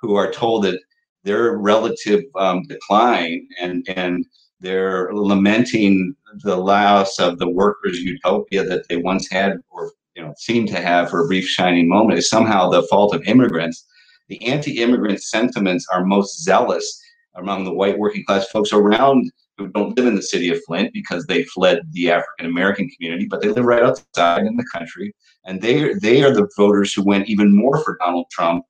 who 0.00 0.14
are 0.14 0.30
told 0.30 0.64
that 0.64 0.80
their 1.24 1.56
relative 1.56 2.22
um, 2.36 2.62
decline 2.64 3.46
and, 3.60 3.86
and 3.88 4.26
they're 4.60 5.12
lamenting 5.12 6.14
the 6.42 6.56
loss 6.56 7.18
of 7.18 7.38
the 7.38 7.48
workers' 7.48 8.00
utopia 8.00 8.64
that 8.64 8.88
they 8.88 8.96
once 8.96 9.28
had 9.30 9.58
or 9.70 9.92
you 10.14 10.22
know 10.22 10.34
seem 10.36 10.66
to 10.66 10.80
have 10.80 11.10
for 11.10 11.24
a 11.24 11.26
brief 11.26 11.46
shining 11.46 11.88
moment 11.88 12.18
is 12.18 12.28
somehow 12.28 12.68
the 12.68 12.82
fault 12.84 13.14
of 13.14 13.22
immigrants. 13.24 13.84
The 14.32 14.46
anti-immigrant 14.46 15.22
sentiments 15.22 15.86
are 15.92 16.06
most 16.06 16.42
zealous 16.42 16.86
among 17.34 17.64
the 17.64 17.74
white 17.74 17.98
working 17.98 18.24
class 18.24 18.48
folks 18.48 18.72
around 18.72 19.30
who 19.58 19.68
don't 19.68 19.94
live 19.94 20.06
in 20.06 20.14
the 20.14 20.22
city 20.22 20.48
of 20.48 20.58
Flint 20.64 20.90
because 20.94 21.26
they 21.26 21.44
fled 21.44 21.80
the 21.92 22.10
African 22.10 22.46
American 22.46 22.88
community, 22.88 23.26
but 23.28 23.42
they 23.42 23.48
live 23.48 23.66
right 23.66 23.82
outside 23.82 24.46
in 24.46 24.56
the 24.56 24.64
country, 24.72 25.14
and 25.44 25.60
they 25.60 25.92
they 26.00 26.22
are 26.22 26.32
the 26.32 26.48
voters 26.56 26.94
who 26.94 27.02
went 27.02 27.28
even 27.28 27.54
more 27.54 27.84
for 27.84 27.98
Donald 28.00 28.24
Trump 28.30 28.64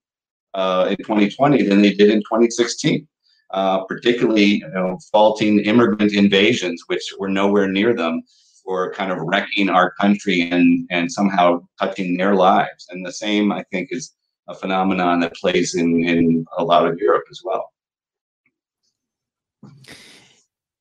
uh, 0.55 0.89
in 0.91 0.97
2020 0.97 1.63
than 1.63 1.81
they 1.81 1.95
did 1.95 2.11
in 2.11 2.19
2016 2.23 3.07
uh, 3.53 3.85
particularly 3.85 4.57
you 4.65 4.69
know, 4.75 4.99
faulting 5.13 5.61
immigrant 5.61 6.13
invasions, 6.15 6.83
which 6.87 7.13
were 7.19 7.29
nowhere 7.29 7.69
near 7.69 7.95
them, 7.95 8.23
for 8.65 8.93
kind 8.95 9.13
of 9.13 9.19
wrecking 9.21 9.69
our 9.69 9.93
country 10.01 10.49
and, 10.51 10.89
and 10.91 11.13
somehow 11.13 11.61
touching 11.79 12.17
their 12.17 12.35
lives. 12.35 12.87
And 12.91 13.05
the 13.05 13.13
same, 13.13 13.53
I 13.53 13.63
think, 13.71 13.89
is 13.91 14.15
a 14.53 14.55
phenomenon 14.55 15.21
that 15.21 15.35
plays 15.35 15.75
in, 15.75 16.05
in 16.05 16.47
a 16.59 16.65
lot 16.65 16.87
of 16.87 16.99
Europe 16.99 17.25
as 17.31 17.41
well. 17.45 17.73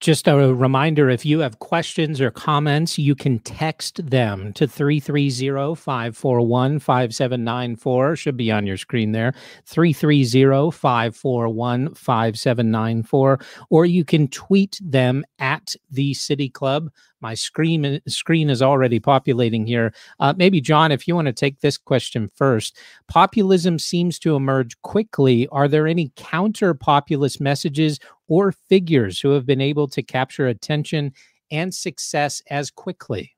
Just 0.02 0.28
a 0.28 0.36
reminder 0.36 1.12
if 1.12 1.28
you 1.28 1.42
have 1.42 1.60
questions 1.60 2.20
or 2.20 2.32
comments, 2.32 2.98
you 2.98 3.14
can 3.14 3.38
text 3.38 4.10
them 4.10 4.52
to 4.54 4.68
330 4.68 5.76
541 5.76 6.80
5794. 6.80 8.16
Should 8.16 8.36
be 8.36 8.52
on 8.52 8.66
your 8.66 8.78
screen 8.78 9.12
there 9.12 9.36
330 9.68 10.72
541 10.72 11.94
5794. 11.94 13.40
Or 13.70 13.86
you 13.86 14.04
can 14.04 14.28
tweet 14.28 14.80
them 14.84 15.24
at 15.38 15.76
the 15.92 16.16
City 16.16 16.50
Club. 16.50 16.90
My 17.22 17.36
screen 17.36 18.02
screen 18.08 18.50
is 18.50 18.62
already 18.62 19.00
populating 19.00 19.66
here. 19.66 19.94
Uh, 20.20 20.34
maybe 20.36 20.60
John, 20.60 20.92
if 20.92 21.08
you 21.08 21.16
want 21.16 21.28
to 21.28 21.34
take 21.34 21.60
this 21.60 21.78
question 21.78 22.30
first, 22.36 22.78
populism 23.08 23.78
seems 23.78 24.18
to 24.20 24.36
emerge 24.36 24.80
quickly. 24.82 25.48
Are 25.50 25.68
there 25.68 25.88
any 25.88 26.12
counter 26.16 26.74
populist 26.74 27.40
messages 27.40 28.00
or 28.28 28.52
figures 28.52 29.20
who 29.20 29.30
have 29.32 29.46
been 29.46 29.62
able 29.62 29.88
to 29.90 30.02
capture 30.02 30.48
attention 30.48 31.14
and 31.52 31.74
success 31.74 32.42
as 32.50 32.72
quickly? 32.72 33.36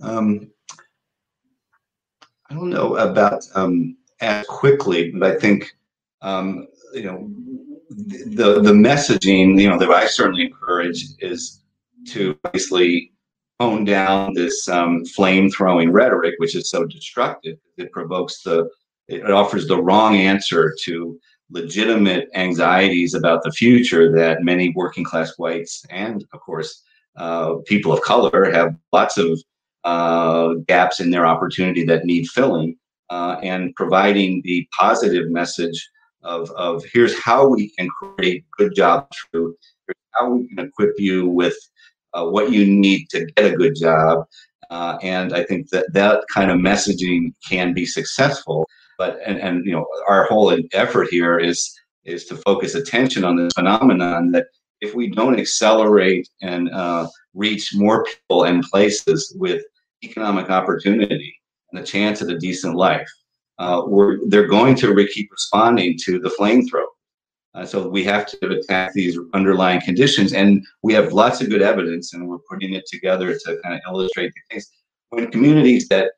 Um, 0.00 0.50
I 2.50 2.54
don't 2.54 2.70
know 2.70 2.96
about 2.96 3.44
um, 3.54 3.96
as 4.20 4.44
quickly, 4.46 5.12
but 5.12 5.36
I 5.36 5.38
think 5.38 5.72
um, 6.20 6.66
you 6.92 7.04
know 7.04 7.30
the 7.90 8.60
the 8.60 8.72
messaging 8.72 9.60
you 9.60 9.68
know 9.68 9.78
that 9.78 9.90
I 9.90 10.06
certainly 10.06 10.46
encourage 10.46 11.04
is 11.20 11.60
to 12.08 12.38
basically 12.52 13.12
tone 13.60 13.84
down 13.84 14.34
this 14.34 14.68
um, 14.68 15.04
flame 15.04 15.50
throwing 15.50 15.92
rhetoric, 15.92 16.34
which 16.38 16.56
is 16.56 16.70
so 16.70 16.84
destructive. 16.84 17.58
It 17.76 17.92
provokes 17.92 18.42
the 18.42 18.68
it 19.08 19.30
offers 19.30 19.68
the 19.68 19.82
wrong 19.82 20.16
answer 20.16 20.74
to 20.84 21.18
legitimate 21.50 22.28
anxieties 22.34 23.14
about 23.14 23.42
the 23.42 23.52
future 23.52 24.10
that 24.10 24.42
many 24.42 24.72
working 24.74 25.04
class 25.04 25.38
whites 25.38 25.84
and 25.90 26.24
of 26.32 26.40
course 26.40 26.82
uh, 27.16 27.56
people 27.66 27.92
of 27.92 28.00
color 28.00 28.50
have 28.50 28.74
lots 28.92 29.18
of 29.18 29.38
uh, 29.84 30.54
gaps 30.66 31.00
in 31.00 31.10
their 31.10 31.26
opportunity 31.26 31.84
that 31.84 32.06
need 32.06 32.26
filling 32.28 32.76
uh, 33.10 33.36
and 33.42 33.74
providing 33.76 34.40
the 34.42 34.66
positive 34.76 35.30
message 35.30 35.90
of, 36.24 36.50
of 36.52 36.84
here's 36.92 37.18
how 37.18 37.46
we 37.46 37.70
can 37.70 37.88
create 37.88 38.44
good 38.56 38.74
jobs 38.74 39.16
for 39.30 39.38
you, 39.38 39.58
here's 39.86 39.96
how 40.12 40.30
we 40.30 40.48
can 40.48 40.66
equip 40.66 40.94
you 40.98 41.28
with 41.28 41.56
uh, 42.14 42.24
what 42.24 42.52
you 42.52 42.64
need 42.66 43.08
to 43.10 43.26
get 43.36 43.52
a 43.52 43.56
good 43.56 43.74
job. 43.76 44.24
Uh, 44.70 44.98
and 45.02 45.34
I 45.34 45.44
think 45.44 45.70
that 45.70 45.92
that 45.92 46.24
kind 46.32 46.50
of 46.50 46.58
messaging 46.58 47.34
can 47.46 47.74
be 47.74 47.84
successful. 47.84 48.66
But 48.96 49.18
and, 49.26 49.38
and 49.38 49.64
you 49.66 49.72
know 49.72 49.86
our 50.08 50.24
whole 50.24 50.56
effort 50.72 51.08
here 51.10 51.38
is 51.38 51.72
is 52.04 52.26
to 52.26 52.36
focus 52.36 52.74
attention 52.74 53.24
on 53.24 53.36
this 53.36 53.52
phenomenon 53.54 54.30
that 54.32 54.46
if 54.80 54.94
we 54.94 55.10
don't 55.10 55.38
accelerate 55.38 56.28
and 56.42 56.70
uh, 56.70 57.08
reach 57.34 57.74
more 57.74 58.04
people 58.04 58.44
and 58.44 58.62
places 58.64 59.34
with 59.38 59.62
economic 60.02 60.50
opportunity 60.50 61.34
and 61.72 61.80
the 61.80 61.86
chance 61.86 62.20
at 62.20 62.28
a 62.28 62.38
decent 62.38 62.76
life, 62.76 63.08
uh, 63.58 63.82
we're, 63.86 64.18
they're 64.28 64.46
going 64.46 64.74
to 64.76 65.08
keep 65.12 65.30
responding 65.30 65.98
to 66.04 66.18
the 66.18 66.30
flamethrower. 66.30 66.84
Uh, 67.54 67.64
so 67.64 67.88
we 67.88 68.02
have 68.02 68.26
to 68.26 68.48
attack 68.50 68.92
these 68.92 69.16
underlying 69.32 69.80
conditions, 69.80 70.32
and 70.32 70.64
we 70.82 70.92
have 70.92 71.12
lots 71.12 71.40
of 71.40 71.48
good 71.48 71.62
evidence, 71.62 72.12
and 72.12 72.28
we're 72.28 72.38
putting 72.50 72.74
it 72.74 72.84
together 72.86 73.32
to 73.32 73.60
kind 73.62 73.74
of 73.76 73.80
illustrate 73.88 74.32
the 74.34 74.54
case. 74.54 74.68
When 75.10 75.30
communities 75.30 75.86
that 75.88 76.12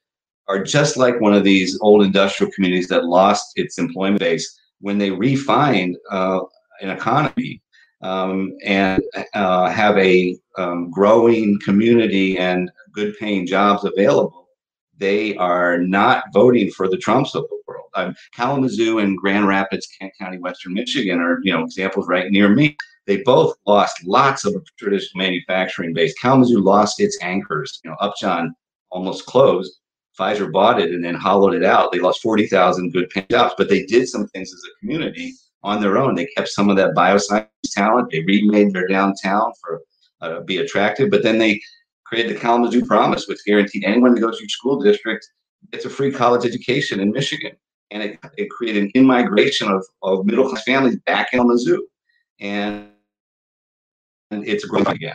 are 0.49 0.63
just 0.63 0.97
like 0.97 1.21
one 1.21 1.35
of 1.35 1.45
these 1.45 1.79
old 1.83 2.03
industrial 2.03 2.51
communities 2.53 2.89
that 2.89 3.05
lost 3.05 3.53
its 3.57 3.79
employment 3.79 4.21
base, 4.21 4.59
when 4.81 4.97
they 4.97 5.11
refine 5.11 5.95
uh, 6.11 6.41
an 6.81 6.91
economy 6.91 7.63
um, 8.03 8.55
and 8.65 9.03
uh, 9.35 9.69
have 9.69 9.99
a 9.99 10.39
um, 10.57 10.91
growing 10.91 11.59
community 11.65 12.39
and 12.39 12.71
good 12.93 13.15
paying 13.19 13.47
jobs 13.47 13.85
available, 13.85 14.46
they 14.99 15.37
are 15.37 15.79
not 15.79 16.25
voting 16.33 16.71
for 16.71 16.89
the 16.89 16.97
Trumps 16.97 17.35
of 17.35 17.45
the 17.49 17.61
world. 17.67 17.89
Um, 17.95 18.15
Kalamazoo 18.35 18.99
and 18.99 19.17
Grand 19.17 19.47
Rapids, 19.47 19.89
Kent 19.99 20.13
County, 20.19 20.39
Western 20.39 20.75
Michigan 20.75 21.21
are 21.21 21.41
you 21.43 21.53
know 21.53 21.63
examples 21.63 22.09
right 22.09 22.31
near 22.31 22.49
me. 22.49 22.77
They 23.07 23.19
both 23.19 23.57
lost 23.67 24.05
lots 24.05 24.45
of 24.45 24.55
traditional 24.79 25.25
manufacturing 25.25 25.95
base. 25.95 26.15
Kalamazoo 26.21 26.61
lost 26.61 27.01
its 27.01 27.17
anchors. 27.23 27.81
You 27.85 27.91
know, 27.91 27.97
Upjohn 28.01 28.55
almost 28.91 29.27
closed. 29.27 29.79
Pfizer 30.19 30.51
bought 30.51 30.81
it 30.81 30.91
and 30.91 31.05
then 31.05 31.15
hollowed 31.15 31.55
it 31.55 31.65
out. 31.65 31.93
They 31.93 31.99
lost 31.99 32.23
40,000 32.23 32.91
good 32.91 33.11
paying 33.11 33.27
jobs, 33.31 33.55
but 33.59 33.69
they 33.69 33.85
did 33.85 34.09
some 34.09 34.27
things 34.29 34.53
as 34.53 34.63
a 34.65 34.81
community 34.81 35.35
on 35.63 35.81
their 35.81 35.99
own. 35.99 36.15
They 36.15 36.27
kept 36.27 36.49
some 36.49 36.71
of 36.71 36.77
that 36.77 36.95
bioscience 36.95 37.49
talent. 37.71 38.11
They 38.11 38.21
remade 38.21 38.73
their 38.73 38.89
downtown 38.89 39.53
for 39.61 39.83
uh, 40.23 40.41
be 40.41 40.59
attractive, 40.59 41.11
but 41.11 41.23
then 41.23 41.39
they 41.39 41.61
created 42.09 42.35
the 42.35 42.41
Kalamazoo 42.41 42.85
Promise, 42.85 43.27
which 43.29 43.45
guaranteed 43.47 43.85
anyone 43.85 44.15
who 44.15 44.21
goes 44.21 44.39
to 44.39 44.49
school 44.49 44.81
district 44.81 45.27
gets 45.73 45.85
a 45.85 45.91
free 45.91 46.13
college 46.13 46.45
education 46.45 47.01
in 47.01 47.11
Michigan. 47.11 47.53
And 47.91 48.03
it, 48.03 48.19
it 48.37 48.51
created 48.51 48.85
an 48.85 48.91
in-migration 48.95 49.69
of, 49.69 49.85
of 50.03 50.25
middle 50.27 50.49
class 50.49 50.63
families 50.65 50.97
back 51.07 51.29
in 51.33 51.39
Kalamazoo. 51.39 51.87
And, 52.41 52.89
and 54.31 54.47
it's 54.47 54.65
growing 54.65 54.89
again. 54.89 55.15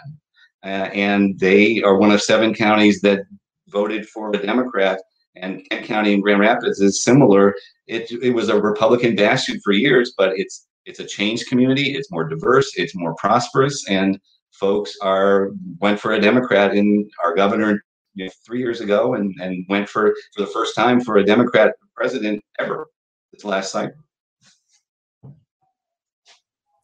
Uh, 0.64 0.90
and 0.94 1.40
they 1.40 1.82
are 1.82 1.98
one 1.98 2.12
of 2.12 2.22
seven 2.22 2.54
counties 2.54 3.02
that 3.02 3.22
voted 3.70 4.08
for 4.08 4.30
a 4.30 4.38
Democrat. 4.38 5.02
And 5.36 5.68
Kent 5.70 5.86
County 5.86 6.14
in 6.14 6.22
Grand 6.22 6.42
Rapids 6.42 6.82
is 6.82 7.04
similar. 7.04 7.56
It, 7.88 8.12
it 8.22 8.32
was 8.32 8.50
a 8.50 8.62
Republican 8.62 9.16
bastion 9.16 9.60
for 9.64 9.72
years, 9.72 10.14
but 10.18 10.38
it's 10.38 10.68
it's 10.86 11.00
a 11.00 11.06
changed 11.06 11.48
community. 11.48 11.94
It's 11.96 12.12
more 12.12 12.28
diverse. 12.28 12.72
It's 12.76 12.96
more 12.96 13.16
prosperous, 13.16 13.88
and 13.88 14.20
folks 14.52 14.98
are 15.02 15.52
went 15.80 16.00
for 16.00 16.14
a 16.14 16.22
Democrat 16.22 16.76
in 16.76 17.10
our 17.24 17.36
governor 17.36 17.82
you 18.16 18.26
know, 18.26 18.32
three 18.46 18.60
years 18.60 18.82
ago 18.82 19.14
and, 19.14 19.34
and 19.42 19.66
went 19.70 19.88
for 19.90 20.14
for 20.36 20.44
the 20.44 20.52
first 20.52 20.76
time 20.76 21.02
for 21.02 21.18
a 21.18 21.24
Democrat 21.24 21.74
president 21.96 22.42
ever 22.60 22.88
this 23.32 23.46
last 23.46 23.72
cycle. 23.72 24.02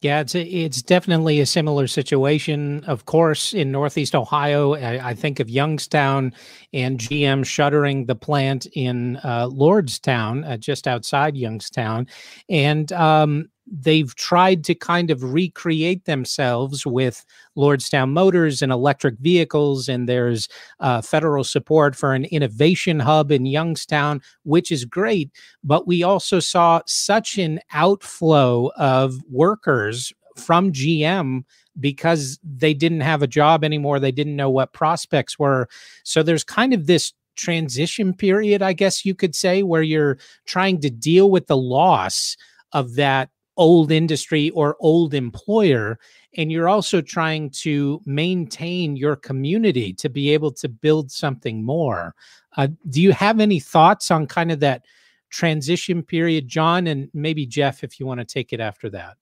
Yeah, 0.01 0.19
it's 0.19 0.35
it's 0.35 0.83
definitely 0.83 1.39
a 1.39 1.45
similar 1.47 1.87
situation. 1.87 2.83
Of 2.83 3.05
course, 3.05 3.55
in 3.55 3.71
Northeast 3.71 4.13
Ohio, 4.13 4.75
I, 4.75 5.09
I 5.09 5.13
think 5.15 5.39
of 5.39 5.49
Youngstown 5.49 6.33
and 6.71 6.99
GM 6.99 7.43
shuttering 7.43 8.05
the 8.05 8.15
plant 8.15 8.67
in 8.73 9.17
uh, 9.17 9.47
Lordstown, 9.47 10.47
uh, 10.47 10.57
just 10.57 10.87
outside 10.87 11.35
Youngstown, 11.35 12.05
and 12.47 12.91
um, 12.91 13.49
they've 13.69 14.15
tried 14.15 14.63
to 14.65 14.75
kind 14.75 15.11
of 15.11 15.23
recreate 15.23 16.05
themselves 16.05 16.85
with 16.85 17.25
Lordstown 17.57 18.11
Motors 18.11 18.61
and 18.61 18.71
electric 18.71 19.17
vehicles, 19.19 19.89
and 19.89 20.07
there's 20.07 20.47
uh, 20.79 21.01
federal 21.01 21.43
support 21.43 21.95
for 21.95 22.13
an 22.13 22.25
innovation 22.25 22.99
hub 22.99 23.31
in 23.31 23.45
Youngstown, 23.45 24.21
which 24.43 24.71
is 24.71 24.85
great. 24.85 25.31
But 25.63 25.87
we 25.87 26.03
also 26.03 26.39
saw 26.39 26.81
such 26.85 27.37
an 27.37 27.59
outflow 27.73 28.71
of 28.77 29.15
workers 29.29 30.13
from 30.35 30.71
GM 30.71 31.43
because 31.79 32.39
they 32.43 32.73
didn't 32.73 33.01
have 33.01 33.21
a 33.21 33.27
job 33.27 33.63
anymore. 33.63 33.99
They 33.99 34.11
didn't 34.11 34.35
know 34.35 34.49
what 34.49 34.73
prospects 34.73 35.37
were. 35.37 35.67
So 36.03 36.23
there's 36.23 36.43
kind 36.43 36.73
of 36.73 36.87
this 36.87 37.13
transition 37.35 38.13
period, 38.13 38.61
I 38.61 38.73
guess 38.73 39.05
you 39.05 39.13
could 39.13 39.35
say, 39.35 39.63
where 39.63 39.83
you're 39.83 40.17
trying 40.45 40.81
to 40.81 40.89
deal 40.89 41.29
with 41.29 41.47
the 41.47 41.57
loss 41.57 42.35
of 42.73 42.95
that 42.95 43.29
old 43.57 43.91
industry 43.91 44.49
or 44.51 44.77
old 44.79 45.13
employer. 45.13 45.99
And 46.35 46.51
you're 46.51 46.69
also 46.69 47.01
trying 47.01 47.49
to 47.61 48.01
maintain 48.05 48.95
your 48.95 49.15
community 49.15 49.93
to 49.93 50.09
be 50.09 50.31
able 50.31 50.51
to 50.53 50.69
build 50.69 51.11
something 51.11 51.63
more. 51.63 52.15
Uh, 52.55 52.67
do 52.89 53.01
you 53.01 53.11
have 53.11 53.39
any 53.39 53.59
thoughts 53.59 54.11
on 54.11 54.27
kind 54.27 54.51
of 54.51 54.59
that 54.61 54.85
transition 55.29 56.03
period, 56.03 56.47
John? 56.47 56.87
And 56.87 57.09
maybe 57.13 57.45
Jeff, 57.45 57.83
if 57.83 57.99
you 57.99 58.05
want 58.05 58.19
to 58.19 58.25
take 58.25 58.53
it 58.53 58.59
after 58.59 58.89
that. 58.91 59.17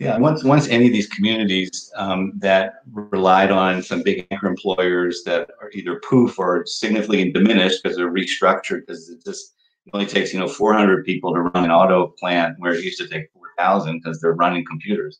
Yeah, 0.00 0.16
once 0.16 0.44
once 0.44 0.68
any 0.68 0.86
of 0.86 0.92
these 0.92 1.08
communities 1.08 1.90
um, 1.96 2.32
that 2.36 2.74
relied 2.86 3.50
on 3.50 3.82
some 3.82 4.02
big 4.04 4.28
anchor 4.30 4.46
employers 4.46 5.24
that 5.24 5.50
are 5.60 5.70
either 5.72 6.00
poof 6.08 6.38
or 6.38 6.64
significantly 6.66 7.32
diminished 7.32 7.82
because 7.82 7.96
they're 7.96 8.12
restructured 8.12 8.86
because 8.86 9.08
it 9.08 9.24
just 9.24 9.56
it 9.88 9.94
only 9.94 10.06
takes 10.06 10.32
you 10.32 10.38
know 10.38 10.48
400 10.48 11.04
people 11.04 11.34
to 11.34 11.40
run 11.40 11.64
an 11.64 11.70
auto 11.70 12.08
plant 12.18 12.56
where 12.58 12.74
it 12.74 12.84
used 12.84 12.98
to 12.98 13.08
take 13.08 13.30
4,000 13.32 13.98
because 13.98 14.20
they're 14.20 14.34
running 14.34 14.64
computers. 14.64 15.18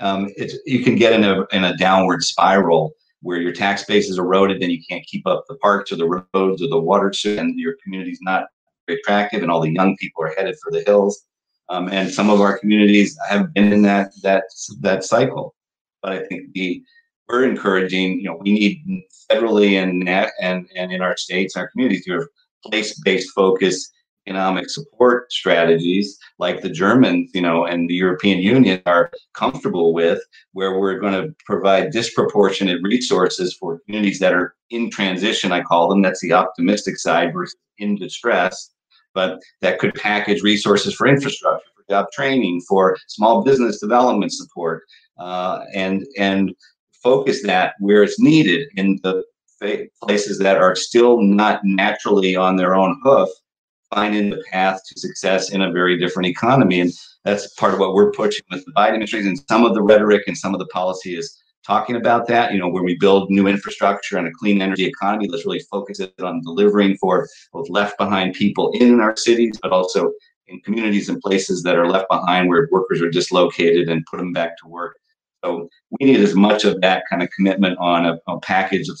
Um, 0.00 0.30
it's 0.36 0.56
you 0.66 0.82
can 0.82 0.96
get 0.96 1.12
in 1.12 1.24
a 1.24 1.46
in 1.52 1.64
a 1.64 1.76
downward 1.76 2.22
spiral 2.22 2.92
where 3.22 3.40
your 3.40 3.52
tax 3.52 3.84
base 3.84 4.08
is 4.08 4.18
eroded 4.18 4.62
and 4.62 4.72
you 4.72 4.82
can't 4.88 5.04
keep 5.06 5.26
up 5.26 5.44
the 5.48 5.56
parks 5.56 5.92
or 5.92 5.96
the 5.96 6.24
roads 6.34 6.62
or 6.62 6.68
the 6.68 6.80
water 6.80 7.12
and 7.24 7.58
your 7.58 7.76
community's 7.82 8.18
not 8.22 8.46
attractive 8.88 9.42
and 9.42 9.50
all 9.50 9.60
the 9.60 9.70
young 9.70 9.96
people 9.98 10.24
are 10.24 10.34
headed 10.36 10.56
for 10.62 10.72
the 10.72 10.82
hills 10.84 11.26
um, 11.70 11.88
and 11.88 12.10
some 12.10 12.28
of 12.30 12.40
our 12.40 12.58
communities 12.58 13.16
have 13.28 13.54
been 13.54 13.72
in 13.72 13.82
that 13.82 14.10
that 14.22 14.44
that 14.80 15.04
cycle. 15.04 15.54
But 16.02 16.12
I 16.12 16.24
think 16.24 16.52
the 16.52 16.82
we're 17.28 17.48
encouraging. 17.48 18.18
You 18.18 18.24
know, 18.24 18.36
we 18.40 18.52
need 18.52 19.04
federally 19.30 19.80
and 19.80 20.08
and 20.40 20.66
and 20.74 20.92
in 20.92 21.00
our 21.00 21.16
states, 21.16 21.56
our 21.56 21.68
communities, 21.68 22.04
have 22.08 22.26
place-based 22.66 23.30
focus 23.34 23.90
economic 24.26 24.68
support 24.68 25.32
strategies 25.32 26.18
like 26.38 26.60
the 26.60 26.70
Germans, 26.70 27.30
you 27.34 27.40
know, 27.40 27.64
and 27.64 27.88
the 27.88 27.94
European 27.94 28.38
Union 28.38 28.82
are 28.86 29.10
comfortable 29.34 29.92
with, 29.92 30.20
where 30.52 30.78
we're 30.78 30.98
going 30.98 31.14
to 31.14 31.34
provide 31.46 31.90
disproportionate 31.90 32.82
resources 32.82 33.54
for 33.54 33.80
communities 33.80 34.18
that 34.18 34.34
are 34.34 34.54
in 34.70 34.90
transition, 34.90 35.52
I 35.52 35.62
call 35.62 35.88
them. 35.88 36.02
That's 36.02 36.20
the 36.20 36.32
optimistic 36.32 36.98
side 36.98 37.32
versus 37.32 37.56
in 37.78 37.96
distress 37.96 38.70
but 39.14 39.40
that 39.60 39.78
could 39.78 39.94
package 39.94 40.42
resources 40.42 40.94
for 40.94 41.06
infrastructure, 41.06 41.66
for 41.74 41.84
job 41.88 42.06
training, 42.12 42.62
for 42.68 42.96
small 43.08 43.42
business 43.42 43.80
development 43.80 44.32
support, 44.32 44.82
uh, 45.18 45.64
and 45.74 46.06
and 46.18 46.54
focus 47.02 47.42
that 47.42 47.74
where 47.80 48.02
it's 48.02 48.20
needed 48.20 48.68
in 48.76 48.98
the 49.02 49.24
places 50.02 50.38
that 50.38 50.56
are 50.56 50.74
still 50.74 51.20
not 51.20 51.60
naturally 51.64 52.34
on 52.34 52.56
their 52.56 52.74
own 52.74 52.98
hoof, 53.02 53.28
finding 53.94 54.30
the 54.30 54.42
path 54.50 54.80
to 54.86 55.00
success 55.00 55.50
in 55.50 55.62
a 55.62 55.72
very 55.72 55.98
different 55.98 56.26
economy. 56.28 56.80
And 56.80 56.92
that's 57.24 57.52
part 57.54 57.74
of 57.74 57.80
what 57.80 57.94
we're 57.94 58.12
pushing 58.12 58.44
with 58.50 58.64
the 58.64 58.72
Biden 58.72 58.94
administration. 58.94 59.28
And 59.28 59.42
some 59.48 59.64
of 59.64 59.74
the 59.74 59.82
rhetoric 59.82 60.24
and 60.26 60.36
some 60.36 60.54
of 60.54 60.60
the 60.60 60.66
policy 60.66 61.16
is 61.16 61.36
talking 61.66 61.96
about 61.96 62.26
that. 62.28 62.52
You 62.52 62.58
know, 62.58 62.68
when 62.68 62.84
we 62.84 62.96
build 62.96 63.30
new 63.30 63.46
infrastructure 63.46 64.16
and 64.16 64.26
a 64.26 64.32
clean 64.32 64.62
energy 64.62 64.86
economy, 64.86 65.28
let's 65.28 65.44
really 65.44 65.64
focus 65.70 66.00
it 66.00 66.14
on 66.20 66.42
delivering 66.42 66.96
for 66.96 67.28
both 67.52 67.68
left 67.68 67.98
behind 67.98 68.34
people 68.34 68.70
in 68.72 69.00
our 69.00 69.16
cities, 69.16 69.58
but 69.62 69.72
also 69.72 70.12
in 70.48 70.60
communities 70.60 71.08
and 71.08 71.20
places 71.20 71.62
that 71.62 71.76
are 71.76 71.88
left 71.88 72.08
behind 72.10 72.48
where 72.48 72.68
workers 72.70 73.00
are 73.00 73.10
dislocated 73.10 73.88
and 73.88 74.06
put 74.06 74.18
them 74.18 74.32
back 74.32 74.56
to 74.58 74.68
work. 74.68 74.96
So 75.44 75.68
we 75.98 76.06
need 76.06 76.20
as 76.20 76.34
much 76.34 76.64
of 76.64 76.80
that 76.80 77.04
kind 77.08 77.22
of 77.22 77.30
commitment 77.30 77.78
on 77.78 78.06
a, 78.06 78.18
a 78.28 78.40
package 78.40 78.88
of 78.88 79.00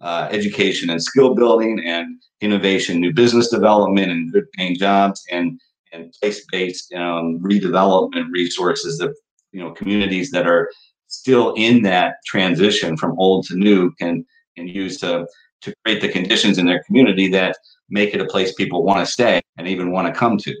uh, 0.00 0.28
education 0.30 0.90
and 0.90 1.02
skill 1.02 1.34
building 1.34 1.80
and 1.84 2.20
innovation, 2.40 3.00
new 3.00 3.12
business 3.12 3.48
development 3.48 4.10
and 4.10 4.32
good 4.32 4.50
paying 4.52 4.76
jobs 4.76 5.24
and 5.30 5.60
and 5.92 6.12
place-based 6.20 6.92
um, 6.92 7.38
redevelopment 7.40 8.30
resources 8.30 9.00
of 9.00 9.16
you 9.52 9.60
know 9.60 9.72
communities 9.72 10.30
that 10.30 10.46
are 10.46 10.70
still 11.08 11.54
in 11.56 11.82
that 11.82 12.16
transition 12.26 12.96
from 12.96 13.18
old 13.18 13.46
to 13.46 13.56
new 13.56 13.90
can 13.98 14.24
can 14.56 14.68
use 14.68 14.98
to 14.98 15.26
to 15.62 15.74
create 15.84 16.00
the 16.00 16.08
conditions 16.08 16.58
in 16.58 16.66
their 16.66 16.82
community 16.84 17.28
that 17.28 17.56
make 17.88 18.14
it 18.14 18.20
a 18.20 18.26
place 18.26 18.52
people 18.54 18.84
want 18.84 19.04
to 19.04 19.10
stay 19.10 19.40
and 19.56 19.66
even 19.66 19.90
want 19.90 20.06
to 20.06 20.18
come 20.18 20.36
to. 20.38 20.54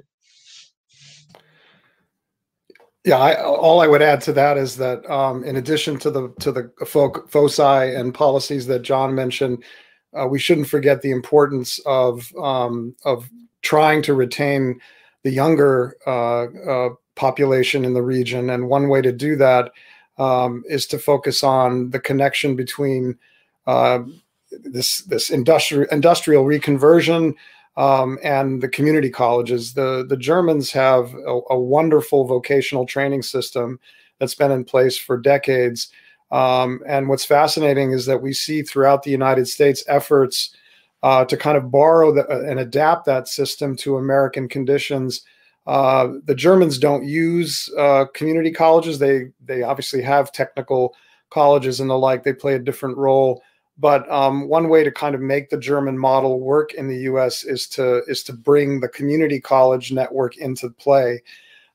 Yeah, 3.04 3.18
I, 3.18 3.42
all 3.42 3.80
I 3.80 3.86
would 3.86 4.02
add 4.02 4.20
to 4.22 4.32
that 4.34 4.58
is 4.58 4.76
that 4.76 5.08
um, 5.10 5.44
in 5.44 5.56
addition 5.56 5.98
to 6.00 6.10
the 6.10 6.32
to 6.40 6.52
the 6.52 6.70
folk, 6.86 7.30
foci 7.30 7.62
and 7.62 8.12
policies 8.12 8.66
that 8.66 8.82
John 8.82 9.14
mentioned, 9.14 9.62
uh, 10.18 10.26
we 10.26 10.38
shouldn't 10.38 10.68
forget 10.68 11.00
the 11.00 11.12
importance 11.12 11.78
of 11.86 12.30
um, 12.36 12.94
of 13.04 13.30
trying 13.62 14.02
to 14.02 14.14
retain 14.14 14.80
the 15.22 15.30
younger 15.30 15.96
uh, 16.06 16.44
uh, 16.68 16.88
population 17.14 17.84
in 17.84 17.94
the 17.94 18.02
region. 18.02 18.50
And 18.50 18.68
one 18.68 18.88
way 18.88 19.00
to 19.02 19.12
do 19.12 19.36
that 19.36 19.72
um, 20.18 20.64
is 20.68 20.86
to 20.88 20.98
focus 20.98 21.42
on 21.44 21.90
the 21.90 22.00
connection 22.00 22.56
between 22.56 23.16
uh, 23.66 24.00
this 24.50 25.02
this 25.02 25.30
industrial 25.30 25.88
industrial 25.92 26.44
reconversion 26.44 27.34
um, 27.78 28.18
and 28.22 28.60
the 28.60 28.68
community 28.68 29.08
colleges. 29.08 29.72
The 29.72 30.04
the 30.06 30.16
Germans 30.16 30.70
have 30.72 31.14
a, 31.14 31.40
a, 31.50 31.58
wonderful 31.58 32.26
vocational 32.26 32.84
training 32.84 33.22
system 33.22 33.80
that's 34.18 34.34
been 34.34 34.50
in 34.50 34.64
place 34.64 34.98
for 34.98 35.16
decades. 35.16 35.88
Um, 36.30 36.82
and 36.86 37.08
what's 37.08 37.24
fascinating 37.24 37.92
is 37.92 38.04
that 38.04 38.20
we 38.20 38.34
see 38.34 38.60
throughout 38.60 39.02
the 39.02 39.10
United 39.10 39.48
States 39.48 39.82
efforts 39.88 40.54
uh, 41.02 41.24
to 41.24 41.36
kind 41.38 41.56
of 41.56 41.70
borrow 41.70 42.12
the, 42.12 42.28
and 42.28 42.60
adapt 42.60 43.06
that 43.06 43.28
system 43.28 43.76
to 43.76 43.96
American 43.96 44.46
conditions 44.48 45.22
uh, 45.68 46.14
the 46.24 46.34
Germans 46.34 46.78
don't 46.78 47.04
use 47.04 47.70
uh, 47.76 48.06
community 48.14 48.50
colleges. 48.50 48.98
They 48.98 49.26
they 49.44 49.62
obviously 49.62 50.00
have 50.00 50.32
technical 50.32 50.96
colleges 51.28 51.78
and 51.78 51.90
the 51.90 51.98
like. 51.98 52.24
They 52.24 52.32
play 52.32 52.54
a 52.54 52.58
different 52.58 52.96
role. 52.96 53.42
But 53.78 54.10
um, 54.10 54.48
one 54.48 54.68
way 54.68 54.82
to 54.82 54.90
kind 54.90 55.14
of 55.14 55.20
make 55.20 55.50
the 55.50 55.58
German 55.58 55.96
model 55.96 56.40
work 56.40 56.74
in 56.74 56.88
the 56.88 56.98
U.S. 57.02 57.44
is 57.44 57.68
to 57.68 58.02
is 58.06 58.22
to 58.24 58.32
bring 58.32 58.80
the 58.80 58.88
community 58.88 59.40
college 59.40 59.92
network 59.92 60.36
into 60.36 60.70
play. 60.70 61.22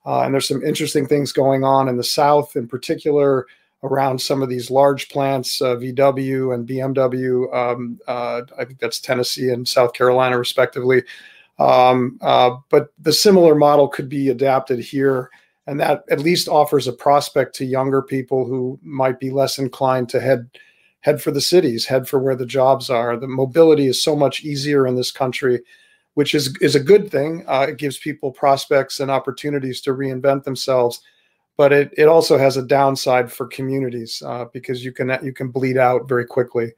Uh, 0.05 0.23
and 0.23 0.33
there's 0.33 0.47
some 0.47 0.63
interesting 0.63 1.07
things 1.07 1.31
going 1.31 1.63
on 1.63 1.87
in 1.87 1.95
the 1.95 2.03
South, 2.03 2.57
in 2.57 2.67
particular, 2.67 3.47
around 3.83 4.19
some 4.19 4.41
of 4.41 4.49
these 4.49 4.69
large 4.69 5.07
plants, 5.07 5.61
uh, 5.61 5.75
VW 5.75 6.53
and 6.53 6.67
BMW. 6.67 7.53
Um, 7.55 7.99
uh, 8.05 8.41
I 8.57 8.65
think 8.65 8.79
that's 8.79 8.99
Tennessee 8.99 9.49
and 9.49 9.65
South 9.65 9.93
Carolina, 9.93 10.37
respectively 10.37 11.03
um, 11.59 12.17
uh, 12.21 12.57
but 12.69 12.89
the 12.99 13.13
similar 13.13 13.55
model 13.55 13.87
could 13.87 14.09
be 14.09 14.29
adapted 14.29 14.79
here, 14.79 15.29
and 15.67 15.79
that 15.79 16.03
at 16.09 16.19
least 16.19 16.47
offers 16.47 16.87
a 16.87 16.93
prospect 16.93 17.55
to 17.55 17.65
younger 17.65 18.01
people 18.01 18.45
who 18.45 18.79
might 18.81 19.19
be 19.19 19.29
less 19.29 19.59
inclined 19.59 20.09
to 20.09 20.19
head 20.19 20.49
head 21.03 21.21
for 21.21 21.31
the 21.31 21.41
cities, 21.41 21.85
head 21.85 22.07
for 22.07 22.17
where 22.17 22.35
the 22.35 22.45
jobs 22.45 22.89
are. 22.89 23.17
The 23.17 23.27
mobility 23.27 23.87
is 23.87 24.01
so 24.01 24.15
much 24.15 24.43
easier 24.43 24.87
in 24.87 24.95
this 24.95 25.11
country, 25.11 25.61
which 26.15 26.33
is 26.33 26.57
is 26.61 26.75
a 26.75 26.79
good 26.79 27.11
thing. 27.11 27.43
Uh, 27.47 27.67
it 27.69 27.77
gives 27.77 27.97
people 27.97 28.31
prospects 28.31 28.99
and 28.99 29.11
opportunities 29.11 29.81
to 29.81 29.91
reinvent 29.91 30.45
themselves, 30.45 31.01
but 31.57 31.71
it 31.71 31.93
it 31.97 32.07
also 32.07 32.37
has 32.37 32.57
a 32.57 32.65
downside 32.65 33.31
for 33.31 33.47
communities 33.47 34.23
uh, 34.25 34.45
because 34.53 34.83
you 34.83 34.91
can 34.91 35.17
you 35.21 35.33
can 35.33 35.49
bleed 35.49 35.77
out 35.77 36.07
very 36.07 36.25
quickly, 36.25 36.71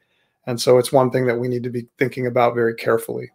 and 0.48 0.60
so 0.60 0.80
it's 0.80 0.92
one 0.92 1.12
thing 1.12 1.28
that 1.28 1.40
we 1.40 1.48
need 1.48 1.64
to 1.64 1.70
be 1.70 1.88
thinking 2.00 2.26
about 2.26 2.56
very 2.56 2.76
carefully. 2.76 3.30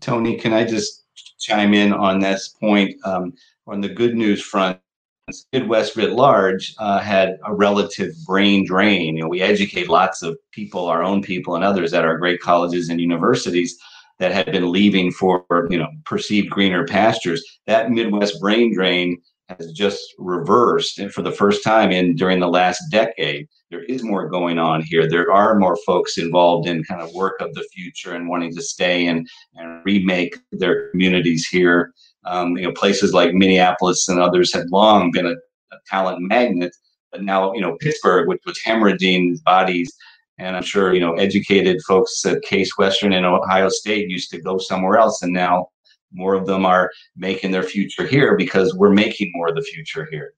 Tony, 0.00 0.36
can 0.36 0.52
I 0.52 0.64
just 0.64 1.04
chime 1.38 1.72
in 1.72 1.92
on 1.92 2.18
this 2.18 2.48
point? 2.48 2.94
Um, 3.04 3.34
on 3.68 3.80
the 3.80 3.88
good 3.88 4.16
news 4.16 4.42
front, 4.42 4.80
Midwest 5.52 5.96
writ 5.96 6.10
large 6.10 6.74
uh, 6.78 6.98
had 6.98 7.38
a 7.46 7.54
relative 7.54 8.12
brain 8.26 8.66
drain. 8.66 9.16
You 9.16 9.22
know, 9.22 9.28
we 9.28 9.40
educate 9.40 9.88
lots 9.88 10.22
of 10.22 10.36
people, 10.50 10.86
our 10.86 11.02
own 11.02 11.22
people, 11.22 11.54
and 11.54 11.64
others 11.64 11.94
at 11.94 12.04
our 12.04 12.18
great 12.18 12.40
colleges 12.40 12.88
and 12.88 13.00
universities 13.00 13.78
that 14.18 14.32
had 14.32 14.46
been 14.46 14.70
leaving 14.70 15.12
for 15.12 15.44
you 15.70 15.78
know 15.78 15.88
perceived 16.04 16.50
greener 16.50 16.86
pastures. 16.86 17.42
That 17.66 17.90
Midwest 17.90 18.40
brain 18.40 18.74
drain 18.74 19.22
has 19.48 19.72
just 19.72 20.02
reversed, 20.18 20.98
and 20.98 21.12
for 21.12 21.22
the 21.22 21.32
first 21.32 21.62
time 21.62 21.92
in 21.92 22.16
during 22.16 22.40
the 22.40 22.48
last 22.48 22.82
decade 22.90 23.48
there 23.72 23.82
is 23.84 24.04
more 24.04 24.28
going 24.28 24.58
on 24.58 24.82
here. 24.82 25.08
There 25.08 25.32
are 25.32 25.58
more 25.58 25.78
folks 25.86 26.18
involved 26.18 26.68
in 26.68 26.84
kind 26.84 27.00
of 27.00 27.12
work 27.14 27.40
of 27.40 27.54
the 27.54 27.66
future 27.72 28.12
and 28.12 28.28
wanting 28.28 28.54
to 28.54 28.62
stay 28.62 29.06
and, 29.06 29.26
and 29.54 29.82
remake 29.84 30.36
their 30.52 30.90
communities 30.90 31.48
here. 31.48 31.92
Um, 32.24 32.56
you 32.56 32.64
know, 32.64 32.72
places 32.72 33.12
like 33.12 33.34
Minneapolis 33.34 34.08
and 34.08 34.20
others 34.20 34.52
had 34.52 34.70
long 34.70 35.10
been 35.10 35.26
a, 35.26 35.32
a 35.72 35.76
talent 35.86 36.20
magnet, 36.20 36.74
but 37.10 37.22
now, 37.22 37.52
you 37.52 37.60
know, 37.60 37.76
Pittsburgh, 37.80 38.28
which 38.28 38.42
was 38.46 38.60
hemorrhaging 38.64 39.42
bodies, 39.44 39.92
and 40.38 40.56
I'm 40.56 40.62
sure, 40.62 40.94
you 40.94 41.00
know, 41.00 41.14
educated 41.14 41.82
folks 41.82 42.24
at 42.24 42.42
Case 42.42 42.76
Western 42.78 43.12
and 43.12 43.26
Ohio 43.26 43.68
State 43.68 44.08
used 44.08 44.30
to 44.30 44.40
go 44.40 44.58
somewhere 44.58 44.98
else, 44.98 45.22
and 45.22 45.32
now 45.32 45.68
more 46.12 46.34
of 46.34 46.46
them 46.46 46.64
are 46.64 46.90
making 47.16 47.50
their 47.50 47.62
future 47.62 48.06
here 48.06 48.36
because 48.36 48.74
we're 48.74 48.92
making 48.92 49.32
more 49.34 49.48
of 49.48 49.54
the 49.54 49.62
future 49.62 50.06
here. 50.10 50.34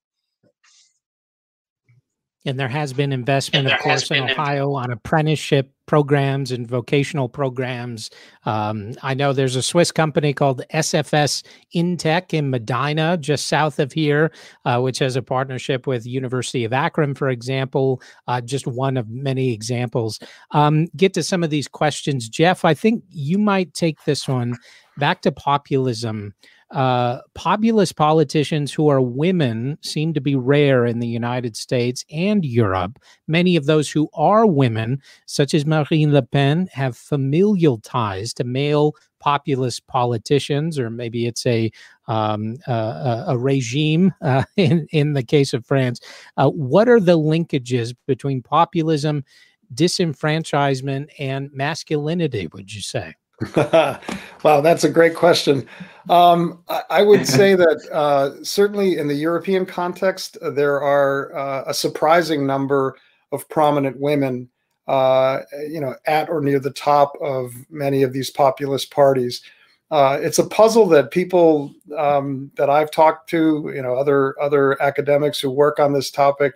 And 2.47 2.61
there 2.61 2.68
has 2.68 2.92
been 2.92 3.12
investment, 3.12 3.72
of 3.72 3.78
course, 3.80 4.11
in 4.11 4.22
Ohio 4.22 4.74
on 4.74 4.90
apprenticeship 4.90 5.70
programs 5.86 6.51
and 6.51 6.66
vocational 6.66 7.28
programs. 7.28 8.11
Um, 8.45 8.95
I 9.03 9.14
know 9.14 9.32
there's 9.32 9.57
a 9.57 9.62
Swiss 9.62 9.90
company 9.90 10.32
called 10.32 10.62
SFS 10.72 11.42
Intec 11.74 12.32
in 12.34 12.51
Medina, 12.51 13.16
just 13.16 13.47
south 13.47 13.78
of 13.78 13.92
here, 13.92 14.30
uh, 14.64 14.80
which 14.80 14.99
has 14.99 15.16
a 15.16 15.22
partnership 15.22 15.86
with 15.86 16.07
University 16.07 16.64
of 16.64 16.72
Akron, 16.72 17.14
for 17.14 17.28
example. 17.28 18.03
Uh, 18.28 18.40
just 18.40 18.66
one 18.66 18.97
of 18.97 19.09
many 19.09 19.53
examples. 19.53 20.18
Um, 20.53 20.86
get 20.97 21.14
to 21.14 21.22
some 21.22 21.42
of 21.42 21.51
these 21.51 21.68
questions, 21.68 22.28
Jeff. 22.28 22.64
I 22.64 22.74
think 22.74 23.05
you 23.09 23.38
might 23.38 23.74
take 23.74 24.05
this 24.05 24.28
one 24.28 24.57
back 24.99 25.22
to 25.22 25.32
populism 25.32 26.34
uh, 26.75 27.20
populist 27.35 27.95
politicians 27.95 28.72
who 28.72 28.89
are 28.89 29.01
women 29.01 29.79
seem 29.81 30.12
to 30.12 30.20
be 30.20 30.35
rare 30.35 30.85
in 30.85 30.99
the 30.99 31.07
United 31.07 31.57
States 31.57 32.05
and 32.11 32.45
Europe. 32.45 32.99
Many 33.29 33.55
of 33.55 33.66
those 33.66 33.89
who 33.89 34.09
are 34.12 34.45
women, 34.45 35.01
such 35.27 35.55
as 35.55 35.64
Marine 35.64 36.12
Le 36.12 36.22
Pen, 36.22 36.68
have 36.72 36.97
familial 36.97 37.79
ties 37.79 38.35
to 38.35 38.45
male 38.45 38.95
populist 39.20 39.87
politicians, 39.87 40.77
or 40.77 40.91
maybe 40.91 41.27
it's 41.27 41.47
a 41.47 41.70
um, 42.09 42.57
a 42.66 43.37
regime 43.39 44.12
uh, 44.20 44.43
in 44.57 44.89
in 44.91 45.12
the 45.12 45.22
case 45.22 45.55
of 45.55 45.64
France. 45.64 46.01
Uh, 46.37 46.51
what 46.51 46.89
are 46.89 47.01
the 47.01 47.16
linkages 47.16 47.95
between 48.09 48.43
populism, 48.43 49.25
disenfranchisement, 49.72 51.07
and 51.20 51.51
masculinity? 51.53 52.49
Would 52.53 52.75
you 52.75 52.83
say? 52.83 53.14
wow, 53.57 54.61
that's 54.61 54.85
a 54.85 54.89
great 54.89 55.14
question. 55.14 55.66
Um, 56.09 56.62
I, 56.68 56.82
I, 56.91 57.03
would 57.03 57.26
say 57.26 57.55
that 57.55 57.89
uh, 57.93 58.45
certainly 58.45 58.99
in 58.99 59.09
the 59.09 59.14
European 59.14 59.66
context, 59.66 60.37
uh, 60.41 60.51
there 60.51 60.80
are 60.80 61.35
uh, 61.37 61.64
a 61.66 61.74
surprising 61.74 62.47
number 62.47 62.97
of 63.32 63.49
prominent 63.49 63.99
women, 63.99 64.49
uh, 64.87 65.41
you 65.68 65.80
know, 65.80 65.97
at 66.07 66.28
or 66.28 66.41
near 66.41 66.61
the 66.61 66.70
top 66.70 67.14
of 67.20 67.53
many 67.70 68.03
of 68.03 68.12
these 68.12 68.30
populist 68.30 68.91
parties. 68.91 69.43
Uh, 69.91 70.18
it's 70.20 70.39
a 70.39 70.47
puzzle 70.47 70.87
that 70.87 71.11
people 71.11 71.72
um, 71.97 72.51
that 72.57 72.70
I've 72.70 72.91
talked 72.91 73.28
to, 73.30 73.70
you 73.74 73.82
know, 73.82 73.95
other 73.95 74.41
other 74.41 74.80
academics 74.80 75.41
who 75.41 75.51
work 75.51 75.78
on 75.78 75.93
this 75.93 76.11
topic, 76.11 76.55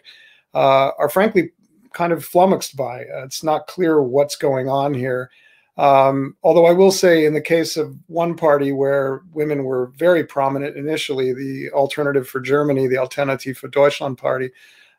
uh, 0.54 0.90
are 0.98 1.08
frankly 1.08 1.50
kind 1.92 2.12
of 2.12 2.24
flummoxed 2.24 2.76
by. 2.76 3.00
it's 3.00 3.42
not 3.42 3.66
clear 3.66 4.02
what's 4.02 4.36
going 4.36 4.68
on 4.68 4.94
here. 4.94 5.30
Um, 5.78 6.36
although 6.42 6.66
I 6.66 6.72
will 6.72 6.90
say, 6.90 7.24
in 7.24 7.34
the 7.34 7.40
case 7.40 7.76
of 7.76 7.96
one 8.08 8.36
party 8.36 8.72
where 8.72 9.22
women 9.32 9.62
were 9.62 9.92
very 9.96 10.24
prominent 10.24 10.76
initially, 10.76 11.32
the 11.32 11.70
Alternative 11.70 12.28
for 12.28 12.40
Germany, 12.40 12.88
the 12.88 12.98
Alternative 12.98 13.56
for 13.56 13.68
Deutschland 13.68 14.18
party, 14.18 14.50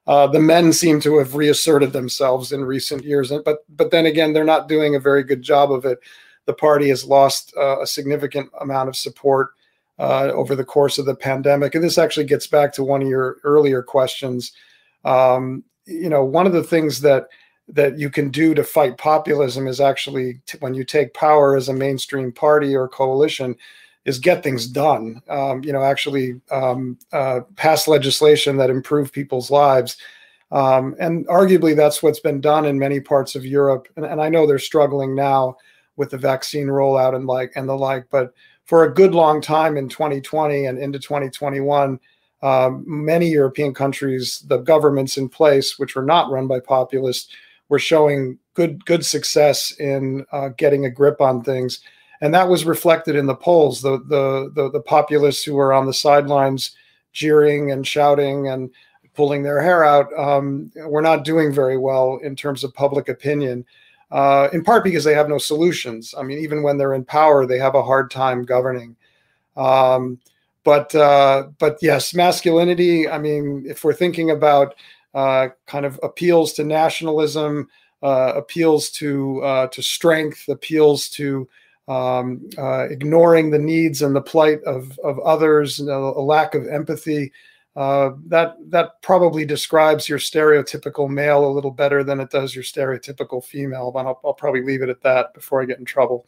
uh, 0.08 0.26
the 0.28 0.40
men 0.40 0.72
seem 0.72 1.02
to 1.02 1.18
have 1.18 1.36
reasserted 1.36 1.92
themselves 1.92 2.54
in 2.54 2.64
recent 2.64 3.04
years. 3.04 3.30
But 3.44 3.66
but 3.68 3.92
then 3.92 4.06
again, 4.06 4.32
they're 4.32 4.46
not 4.46 4.70
doing 4.70 4.96
a 4.96 5.00
very 5.00 5.22
good 5.22 5.42
job 5.42 5.70
of 5.70 5.84
it. 5.84 6.00
The 6.46 6.54
party 6.54 6.88
has 6.90 7.04
lost 7.04 7.54
uh, 7.58 7.82
a 7.82 7.86
significant 7.86 8.50
amount 8.62 8.88
of 8.88 8.96
support 8.96 9.50
uh, 10.00 10.32
over 10.34 10.56
the 10.56 10.64
course 10.64 10.98
of 10.98 11.06
the 11.06 11.14
pandemic, 11.14 11.76
and 11.76 11.84
this 11.84 11.98
actually 11.98 12.26
gets 12.26 12.48
back 12.48 12.72
to 12.74 12.86
one 12.86 13.02
of 13.02 13.10
your 13.10 13.38
earlier 13.44 13.84
questions. 13.84 14.54
Um, 15.04 15.66
you 15.86 16.10
know, 16.10 16.24
one 16.24 16.48
of 16.48 16.54
the 16.54 16.64
things 16.64 17.02
that 17.02 17.28
that 17.70 18.00
you 18.00 18.10
can 18.10 18.30
do 18.30 18.54
to 18.56 18.64
fight 18.64 18.98
populism 18.98 19.68
is 19.68 19.80
actually 19.80 20.40
t- 20.46 20.58
when 20.60 20.74
you 20.74 20.84
take 20.84 21.14
power 21.14 21.56
as 21.56 21.70
a 21.70 21.74
mainstream 21.74 22.32
party 22.32 22.76
or 22.76 22.88
coalition 22.88 23.56
is 24.06 24.18
get 24.18 24.44
things 24.44 24.68
done. 24.68 25.22
Um, 25.30 25.64
you 25.64 25.72
know 25.72 25.84
actually 25.84 26.42
um, 26.52 26.98
uh, 27.14 27.42
pass 27.56 27.88
legislation 27.88 28.58
that 28.58 28.70
improve 28.70 29.12
people's 29.12 29.52
lives. 29.52 29.98
Um, 30.52 30.96
and 31.00 31.28
arguably 31.28 31.76
that's 31.76 32.02
what's 32.02 32.20
been 32.20 32.42
done 32.42 32.66
in 32.66 32.80
many 32.80 33.00
parts 33.00 33.36
of 33.36 33.46
europe. 33.46 33.88
And, 33.96 34.06
and, 34.06 34.20
i 34.20 34.30
know 34.30 34.48
they're 34.48 34.58
struggling 34.58 35.14
now 35.14 35.58
with 35.96 36.10
the 36.10 36.18
vaccine 36.18 36.68
rollout 36.68 37.14
and 37.14 37.28
like 37.28 37.52
and 37.56 37.70
the 37.70 37.76
like 37.76 38.06
but 38.10 38.34
for 38.66 38.84
a 38.84 38.94
good 38.94 39.14
long 39.14 39.42
time 39.42 39.78
in 39.78 39.88
2020 39.90 40.66
and 40.66 40.80
into 40.80 40.98
2021 40.98 42.00
um, 42.42 42.84
many 42.88 43.28
european 43.30 43.76
countries 43.76 44.44
the 44.48 44.58
governments 44.58 45.18
in 45.18 45.30
place 45.30 45.78
which 45.78 45.96
were 45.96 46.06
not 46.06 46.32
run 46.32 46.48
by 46.48 46.60
populists 46.60 47.32
were 47.70 47.80
showing 47.80 48.38
good 48.54 48.84
good 48.86 49.06
success 49.06 49.72
in 49.80 50.26
uh, 50.32 50.50
getting 50.50 50.86
a 50.86 50.90
grip 50.90 51.22
on 51.22 51.44
things, 51.44 51.80
and 52.22 52.34
that 52.34 52.50
was 52.50 52.66
reflected 52.66 53.16
in 53.16 53.26
the 53.26 53.36
polls. 53.36 53.82
The 53.82 54.00
the 54.08 54.52
the, 54.54 54.72
the 54.72 54.82
populists 54.82 55.44
who 55.44 55.56
were 55.56 55.72
on 55.74 55.86
the 55.86 55.94
sidelines 55.94 56.76
jeering 57.14 57.72
and 57.72 57.88
shouting 57.88 58.50
and 58.50 58.70
pulling 59.16 59.44
their 59.44 59.62
hair 59.62 59.84
out 59.84 60.08
um, 60.18 60.72
were 60.76 61.02
not 61.02 61.26
doing 61.26 61.54
very 61.54 61.78
well 61.78 62.20
in 62.24 62.36
terms 62.36 62.64
of 62.64 62.74
public 62.74 63.10
opinion. 63.10 63.66
Uh, 64.12 64.50
in 64.54 64.64
part 64.64 64.84
because 64.84 65.04
they 65.04 65.14
have 65.14 65.30
no 65.30 65.38
solutions. 65.38 66.16
I 66.18 66.24
mean, 66.24 66.40
even 66.40 66.64
when 66.64 66.78
they're 66.78 66.96
in 66.96 67.06
power, 67.06 67.46
they 67.46 67.60
have 67.60 67.76
a 67.76 67.84
hard 67.84 68.10
time 68.10 68.44
governing. 68.44 68.96
Um, 69.56 70.20
but 70.64 70.94
uh, 70.96 71.48
but 71.60 71.78
yes, 71.82 72.14
masculinity. 72.14 73.08
I 73.08 73.18
mean, 73.18 73.66
if 73.68 73.84
we're 73.84 73.94
thinking 73.94 74.32
about 74.32 74.76
uh, 75.14 75.50
kind 75.66 75.86
of 75.86 76.00
appeals 76.04 76.54
to 76.54 76.64
nationalism, 76.64 77.68
uh, 78.04 78.34
appeals 78.36 78.90
to 78.92 79.44
uh, 79.44 79.68
to 79.68 79.82
strength, 79.82 80.48
appeals 80.48 81.10
to 81.10 81.48
um, 81.88 82.48
uh, 82.58 82.88
ignoring 82.90 83.50
the 83.50 83.60
needs 83.60 84.02
and 84.02 84.16
the 84.16 84.22
plight 84.22 84.64
of 84.64 84.98
of 85.04 85.20
others, 85.20 85.80
a 85.80 85.86
lack 85.86 86.56
of 86.56 86.68
empathy. 86.68 87.32
Uh, 87.76 88.12
that 88.26 88.56
that 88.70 89.02
probably 89.02 89.46
describes 89.46 90.10
your 90.10 90.20
stereotypical 90.20 91.10
male 91.10 91.46
a 91.46 91.52
little 91.52 91.72
better 91.72 92.04
than 92.04 92.20
it 92.20 92.30
does 92.30 92.54
your 92.54 92.64
stereotypical 92.64 93.44
female. 93.44 93.92
But 93.92 94.06
I'll, 94.06 94.20
I'll 94.26 94.34
probably 94.34 94.64
leave 94.64 94.82
it 94.82 94.90
at 94.90 95.02
that 95.02 95.34
before 95.34 95.62
I 95.62 95.66
get 95.66 95.80
in 95.80 95.86
trouble. 95.86 96.28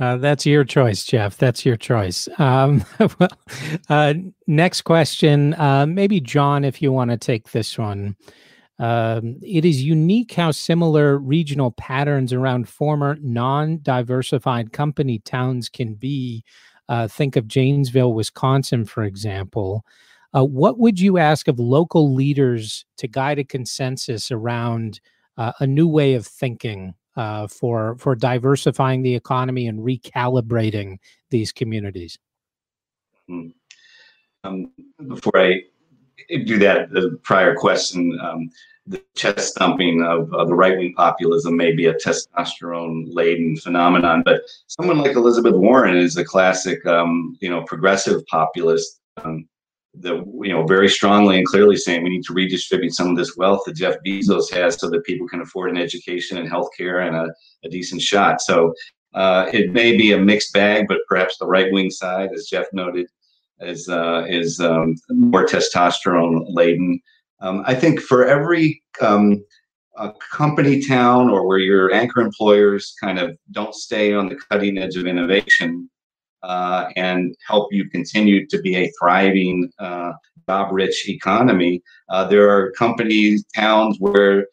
Uh, 0.00 0.16
that's 0.16 0.44
your 0.44 0.64
choice, 0.64 1.04
Jeff. 1.04 1.36
That's 1.36 1.64
your 1.64 1.76
choice. 1.76 2.28
Um, 2.38 2.84
well, 2.98 3.28
uh, 3.88 4.14
next 4.46 4.82
question. 4.82 5.54
Uh, 5.54 5.86
maybe 5.86 6.20
John, 6.20 6.64
if 6.64 6.82
you 6.82 6.92
want 6.92 7.10
to 7.10 7.16
take 7.16 7.52
this 7.52 7.78
one. 7.78 8.16
Um, 8.80 9.36
it 9.40 9.64
is 9.64 9.84
unique 9.84 10.32
how 10.32 10.50
similar 10.50 11.18
regional 11.18 11.70
patterns 11.70 12.32
around 12.32 12.68
former 12.68 13.16
non 13.20 13.78
diversified 13.82 14.72
company 14.72 15.20
towns 15.20 15.68
can 15.68 15.94
be. 15.94 16.44
Uh, 16.88 17.06
think 17.08 17.36
of 17.36 17.46
Janesville, 17.46 18.12
Wisconsin, 18.12 18.84
for 18.84 19.04
example. 19.04 19.84
Uh, 20.36 20.44
what 20.44 20.78
would 20.78 20.98
you 20.98 21.18
ask 21.18 21.46
of 21.46 21.60
local 21.60 22.12
leaders 22.12 22.84
to 22.98 23.06
guide 23.06 23.38
a 23.38 23.44
consensus 23.44 24.32
around 24.32 25.00
uh, 25.38 25.52
a 25.60 25.66
new 25.66 25.86
way 25.86 26.14
of 26.14 26.26
thinking 26.26 26.94
uh, 27.16 27.46
for 27.46 27.96
for 27.98 28.14
diversifying 28.14 29.02
the 29.02 29.14
economy 29.14 29.66
and 29.66 29.80
recalibrating 29.80 30.98
these 31.30 31.52
communities? 31.52 32.18
Hmm. 33.28 33.48
Um, 34.44 34.70
before 35.08 35.36
I 35.36 35.62
do 36.44 36.58
that, 36.58 36.90
the 36.90 37.18
prior 37.22 37.54
question, 37.54 38.18
um, 38.22 38.50
the 38.86 39.02
chest 39.16 39.56
thumping 39.56 40.02
of, 40.02 40.32
of 40.34 40.48
the 40.48 40.54
right 40.54 40.76
wing 40.76 40.92
populism 40.94 41.56
may 41.56 41.72
be 41.72 41.86
a 41.86 41.94
testosterone 41.94 43.06
laden 43.08 43.56
phenomenon, 43.56 44.22
but 44.24 44.42
someone 44.66 44.98
like 44.98 45.16
Elizabeth 45.16 45.54
Warren 45.54 45.96
is 45.96 46.16
a 46.18 46.24
classic, 46.24 46.84
um, 46.86 47.36
you 47.40 47.48
know, 47.48 47.62
progressive 47.62 48.24
populist. 48.26 49.00
Um, 49.24 49.48
the 50.00 50.24
you 50.42 50.52
know 50.52 50.66
very 50.66 50.88
strongly 50.88 51.38
and 51.38 51.46
clearly 51.46 51.76
saying 51.76 52.02
we 52.02 52.10
need 52.10 52.24
to 52.24 52.32
redistribute 52.32 52.94
some 52.94 53.08
of 53.08 53.16
this 53.16 53.36
wealth 53.36 53.62
that 53.66 53.76
Jeff 53.76 53.96
Bezos 54.04 54.50
has 54.52 54.78
so 54.78 54.90
that 54.90 55.04
people 55.04 55.28
can 55.28 55.40
afford 55.40 55.70
an 55.70 55.76
education 55.76 56.38
and 56.38 56.50
healthcare 56.50 57.06
and 57.06 57.16
a, 57.16 57.32
a 57.64 57.68
decent 57.68 58.02
shot. 58.02 58.40
So 58.40 58.74
uh, 59.14 59.48
it 59.52 59.72
may 59.72 59.96
be 59.96 60.12
a 60.12 60.18
mixed 60.18 60.52
bag, 60.52 60.86
but 60.88 60.98
perhaps 61.08 61.38
the 61.38 61.46
right 61.46 61.72
wing 61.72 61.90
side, 61.90 62.30
as 62.34 62.46
Jeff 62.46 62.66
noted, 62.72 63.06
is 63.60 63.88
uh, 63.88 64.24
is 64.28 64.60
um, 64.60 64.96
more 65.10 65.46
testosterone 65.46 66.44
laden. 66.48 67.00
Um, 67.40 67.62
I 67.66 67.74
think 67.74 68.00
for 68.00 68.26
every 68.26 68.82
um, 69.00 69.44
company 70.32 70.80
town 70.82 71.30
or 71.30 71.46
where 71.46 71.58
your 71.58 71.92
anchor 71.92 72.20
employers 72.20 72.94
kind 73.00 73.18
of 73.18 73.36
don't 73.52 73.74
stay 73.74 74.12
on 74.12 74.28
the 74.28 74.36
cutting 74.50 74.78
edge 74.78 74.96
of 74.96 75.06
innovation, 75.06 75.88
uh, 76.44 76.90
and 76.96 77.34
help 77.46 77.72
you 77.72 77.88
continue 77.88 78.46
to 78.46 78.60
be 78.60 78.76
a 78.76 78.92
thriving, 78.98 79.70
uh, 79.78 80.12
job 80.48 80.72
rich 80.72 81.08
economy. 81.08 81.82
Uh, 82.10 82.24
there 82.26 82.50
are 82.50 82.70
companies, 82.72 83.44
towns 83.54 83.96
where 83.98 84.46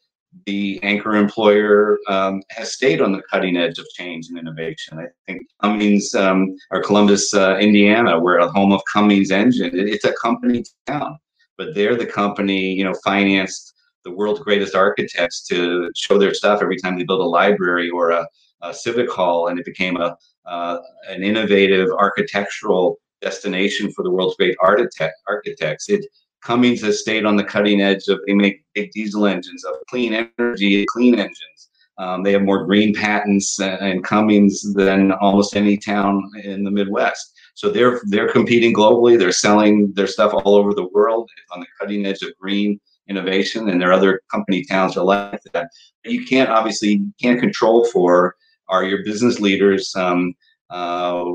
the 0.45 0.79
anchor 0.81 1.15
employer 1.15 1.99
um, 2.07 2.41
has 2.49 2.73
stayed 2.73 3.01
on 3.01 3.11
the 3.11 3.21
cutting 3.29 3.57
edge 3.57 3.77
of 3.77 3.85
change 3.89 4.29
and 4.29 4.39
innovation. 4.39 4.97
I 4.97 5.07
think 5.27 5.41
Cummins 5.61 6.15
um, 6.15 6.55
or 6.71 6.81
Columbus, 6.81 7.33
uh, 7.33 7.57
Indiana, 7.57 8.17
where 8.17 8.37
a 8.37 8.49
home 8.49 8.71
of 8.71 8.81
Cummins 8.91 9.31
engine, 9.31 9.71
it's 9.73 10.05
a 10.05 10.13
company 10.13 10.63
town, 10.87 11.17
but 11.57 11.75
they're 11.75 11.97
the 11.97 12.05
company, 12.05 12.73
you 12.73 12.85
know, 12.85 12.95
financed 13.03 13.73
the 14.05 14.11
world's 14.11 14.39
greatest 14.39 14.73
architects 14.73 15.45
to 15.47 15.91
show 15.95 16.17
their 16.17 16.33
stuff 16.33 16.61
every 16.61 16.77
time 16.77 16.97
they 16.97 17.03
build 17.03 17.19
a 17.19 17.25
library 17.25 17.89
or 17.89 18.11
a 18.11 18.25
a 18.61 18.73
civic 18.73 19.09
hall, 19.09 19.47
and 19.47 19.59
it 19.59 19.65
became 19.65 19.97
a 19.97 20.15
uh, 20.45 20.77
an 21.09 21.23
innovative 21.23 21.89
architectural 21.91 22.97
destination 23.21 23.91
for 23.91 24.03
the 24.03 24.11
world's 24.11 24.35
great 24.35 24.55
architect, 24.59 25.15
architects. 25.27 25.89
It 25.89 26.05
Cummins 26.41 26.81
has 26.81 26.99
stayed 26.99 27.25
on 27.25 27.35
the 27.35 27.43
cutting 27.43 27.81
edge 27.81 28.07
of 28.07 28.19
they 28.25 28.33
make 28.33 28.63
big 28.73 28.91
diesel 28.91 29.27
engines 29.27 29.63
of 29.63 29.75
clean 29.89 30.13
energy, 30.39 30.85
clean 30.87 31.15
engines. 31.15 31.69
Um, 31.97 32.23
they 32.23 32.31
have 32.31 32.41
more 32.41 32.65
green 32.65 32.95
patents 32.95 33.59
and 33.59 34.03
Cummins 34.03 34.73
than 34.73 35.11
almost 35.11 35.55
any 35.55 35.77
town 35.77 36.31
in 36.43 36.63
the 36.63 36.71
Midwest. 36.71 37.33
So 37.53 37.69
they're 37.69 38.01
they're 38.05 38.31
competing 38.31 38.73
globally. 38.73 39.19
They're 39.19 39.31
selling 39.31 39.93
their 39.93 40.07
stuff 40.07 40.33
all 40.33 40.55
over 40.55 40.73
the 40.73 40.87
world 40.87 41.29
on 41.51 41.59
the 41.59 41.67
cutting 41.79 42.05
edge 42.07 42.23
of 42.23 42.35
green 42.39 42.79
innovation, 43.07 43.69
and 43.69 43.79
there 43.79 43.89
are 43.89 43.93
other 43.93 44.21
company 44.31 44.63
towns 44.65 44.97
are 44.97 45.05
like 45.05 45.41
that. 45.53 45.69
But 46.03 46.11
you 46.11 46.25
can't 46.25 46.49
obviously 46.49 47.03
can't 47.21 47.39
control 47.39 47.85
for 47.85 48.35
are 48.71 48.83
your 48.83 49.03
business 49.03 49.39
leaders 49.39 49.93
um, 49.95 50.33
uh, 50.71 51.25